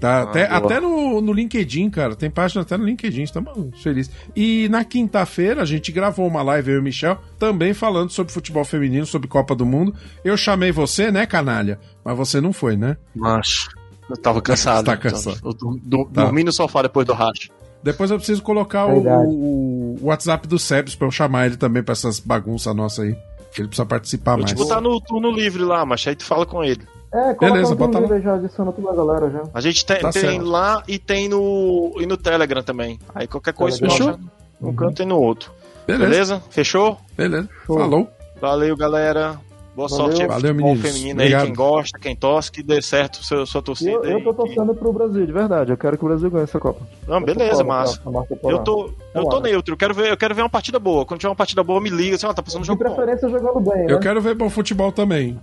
Tá, 0.00 0.22
até 0.22 0.46
boa. 0.46 0.58
até 0.58 0.80
no, 0.80 1.20
no 1.20 1.32
LinkedIn, 1.32 1.88
cara. 1.88 2.14
Tem 2.16 2.28
página 2.30 2.62
até 2.62 2.76
no 2.76 2.84
LinkedIn, 2.84 3.22
estamos 3.22 3.80
felizes. 3.82 4.12
E 4.36 4.68
na 4.68 4.84
quinta-feira 4.84 5.62
a 5.62 5.64
gente 5.64 5.90
gravou 5.92 6.26
uma 6.26 6.42
live, 6.42 6.70
eu 6.72 6.76
e 6.76 6.80
o 6.80 6.82
Michel, 6.82 7.18
também 7.38 7.72
falando 7.72 8.10
sobre 8.10 8.32
futebol 8.32 8.64
feminino, 8.64 9.06
sobre 9.06 9.28
Copa 9.28 9.54
do 9.54 9.64
Mundo. 9.64 9.94
Eu 10.24 10.36
chamei 10.36 10.72
você, 10.72 11.10
né, 11.10 11.24
canalha? 11.26 11.78
Mas 12.04 12.16
você 12.16 12.40
não 12.40 12.52
foi, 12.52 12.76
né? 12.76 12.96
Macho. 13.14 13.70
Eu 14.10 14.16
tava 14.16 14.42
cansado. 14.42 14.84
Tá 14.86 14.96
cansado. 14.96 15.38
Eu 15.44 15.54
dur- 15.54 15.80
dur- 15.82 16.08
Tá. 16.12 16.24
Dormi 16.24 16.44
no 16.44 16.52
sofá 16.52 16.82
depois 16.82 17.06
do 17.06 17.14
racha. 17.14 17.48
Depois 17.82 18.10
eu 18.10 18.16
preciso 18.18 18.42
colocar 18.42 18.86
o, 18.86 18.98
o- 19.06 19.98
o 20.02 20.06
WhatsApp 20.06 20.46
do 20.48 20.58
Sebs 20.58 20.94
pra 20.94 21.06
eu 21.06 21.10
chamar 21.12 21.46
ele 21.46 21.56
também 21.56 21.82
pra 21.82 21.92
essas 21.92 22.18
bagunças 22.18 22.74
nossas 22.74 23.04
aí. 23.06 23.16
Que 23.54 23.60
ele 23.60 23.68
precisa 23.68 23.86
participar 23.86 24.32
Vou 24.32 24.40
mais. 24.40 24.50
te 24.52 24.56
botar 24.56 24.80
no 24.80 25.00
turno 25.00 25.30
livre 25.30 25.62
lá, 25.62 25.86
mas 25.86 26.04
aí 26.06 26.16
tu 26.16 26.24
fala 26.24 26.44
com 26.44 26.62
ele. 26.64 26.82
É, 27.14 27.32
Beleza, 27.34 27.74
bota 27.76 28.00
lá. 28.00 28.18
já, 28.18 28.34
adiciona 28.34 28.72
tudo 28.72 28.88
a 28.90 28.94
galera 28.96 29.30
já. 29.30 29.42
A 29.54 29.60
gente 29.60 29.86
tem, 29.86 30.00
Tá 30.00 30.10
tem 30.10 30.40
lá 30.40 30.82
e 30.88 30.98
tem 30.98 31.28
no, 31.28 31.94
e 32.00 32.06
no 32.06 32.16
Telegram 32.16 32.62
também. 32.62 32.98
Aí 33.14 33.28
qualquer 33.28 33.54
coisa 33.54 33.78
Telegram. 33.78 34.06
baixa 34.06 34.20
num 34.60 34.74
canto 34.74 35.00
e 35.02 35.04
no 35.06 35.18
outro. 35.20 35.52
Beleza, 35.86 36.08
Beleza? 36.10 36.42
Fechou? 36.50 36.96
beleza. 37.16 37.48
Show. 37.66 37.78
Falou. 37.78 38.08
Valeu, 38.40 38.76
galera. 38.76 39.38
Boa 39.76 39.88
Valeu. 39.88 40.06
sorte 40.06 40.26
Valeu, 40.26 40.54
meninos. 40.54 40.80
feminino 40.82 41.20
aí, 41.20 41.36
quem 41.36 41.52
gosta, 41.54 41.98
quem 41.98 42.14
torce, 42.16 42.50
que 42.50 42.62
dê 42.62 42.80
certo 42.80 43.24
seu, 43.24 43.44
sua 43.44 43.60
torcida 43.60 43.90
eu, 43.90 44.04
eu 44.04 44.16
aí. 44.18 44.24
tô 44.24 44.32
torcendo 44.32 44.72
pro 44.74 44.92
Brasil, 44.92 45.26
de 45.26 45.32
verdade. 45.32 45.72
Eu 45.72 45.76
quero 45.76 45.98
que 45.98 46.04
o 46.04 46.08
Brasil 46.08 46.30
ganhe 46.30 46.44
essa 46.44 46.58
Copa. 46.60 46.80
Não, 47.08 47.20
beleza, 47.20 47.50
Essa 47.52 47.64
massa. 47.64 48.00
Eu 48.44 48.58
tô, 48.60 48.90
eu 49.14 49.24
tô 49.28 49.40
neutro, 49.40 49.74
eu 49.74 49.78
quero, 49.78 49.92
ver, 49.92 50.10
eu 50.10 50.16
quero 50.16 50.34
ver 50.34 50.42
uma 50.42 50.48
partida 50.48 50.78
boa. 50.78 51.04
Quando 51.04 51.20
tiver 51.20 51.30
uma 51.30 51.36
partida 51.36 51.62
boa, 51.64 51.80
me 51.80 51.90
liga. 51.90 52.14
Assim, 52.16 52.26
ó, 52.26 52.32
tá 52.32 52.42
passando 52.42 52.60
um 52.60 52.62
De 52.62 52.68
jogo 52.68 52.82
bom. 52.84 52.94
preferência 52.94 53.28
jogando 53.28 53.60
bem, 53.60 53.86
né? 53.86 53.92
Eu 53.92 53.98
quero 54.00 54.20
ver 54.20 54.34
bom 54.36 54.48
futebol 54.48 54.90
também. 54.92 55.38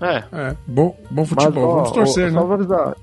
É, 0.00 0.16
É, 0.32 0.56
bom, 0.66 0.96
bom 1.10 1.22
Mas, 1.22 1.28
futebol. 1.28 1.64
ó, 1.64 1.74
Vamos 1.76 1.90
torcer, 1.92 2.24
ó, 2.24 2.30
né? 2.30 2.32
Só 2.40 2.44
vou 2.46 2.54
avisar. 2.54 2.96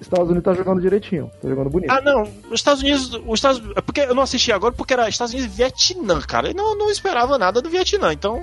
Estados 0.00 0.26
Unidos 0.30 0.44
tá 0.44 0.54
jogando 0.54 0.80
direitinho. 0.80 1.28
Tá 1.42 1.48
jogando 1.48 1.68
bonito. 1.70 1.90
Ah, 1.90 2.00
não. 2.00 2.22
Os 2.22 2.54
Estados 2.60 2.82
Unidos. 2.82 3.12
Os 3.26 3.34
Estados, 3.34 3.60
é 3.74 3.80
porque 3.80 4.02
eu 4.02 4.14
não 4.14 4.22
assisti 4.22 4.52
agora 4.52 4.72
porque 4.72 4.92
era 4.92 5.08
Estados 5.08 5.32
Unidos 5.34 5.52
e 5.52 5.56
Vietnã, 5.56 6.20
cara. 6.20 6.48
Eu 6.50 6.54
não, 6.54 6.78
não 6.78 6.88
esperava 6.90 7.36
nada 7.36 7.60
do 7.60 7.68
Vietnã. 7.68 8.12
Então, 8.12 8.40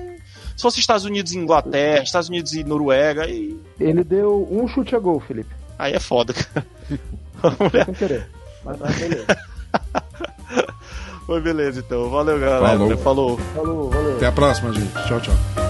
se 0.57 0.61
fosse 0.61 0.79
Estados 0.81 1.05
Unidos 1.05 1.31
e 1.31 1.37
Inglaterra, 1.37 2.03
Estados 2.03 2.27
Unidos 2.27 2.51
e 2.53 2.63
Noruega, 2.65 3.23
aí, 3.23 3.57
Ele 3.79 4.03
deu 4.03 4.45
um 4.51 4.67
chute 4.67 4.93
a 4.95 4.99
gol, 4.99 5.21
Felipe. 5.21 5.55
aí 5.77 5.93
é 5.93 5.99
foda, 5.99 6.33
cara. 6.33 6.65
Sem 7.85 7.93
querer. 7.93 8.29
Mas, 8.65 8.77
mas 8.77 8.95
beleza. 8.99 9.25
Foi 11.25 11.39
beleza, 11.41 11.79
então. 11.79 12.09
Valeu, 12.09 12.37
galera. 12.37 12.67
Falou. 12.67 12.97
Falou. 12.97 13.37
Falou, 13.55 13.89
valeu. 13.89 14.15
Até 14.17 14.25
a 14.25 14.31
próxima, 14.33 14.73
gente. 14.73 14.91
Tchau, 15.07 15.21
tchau. 15.21 15.68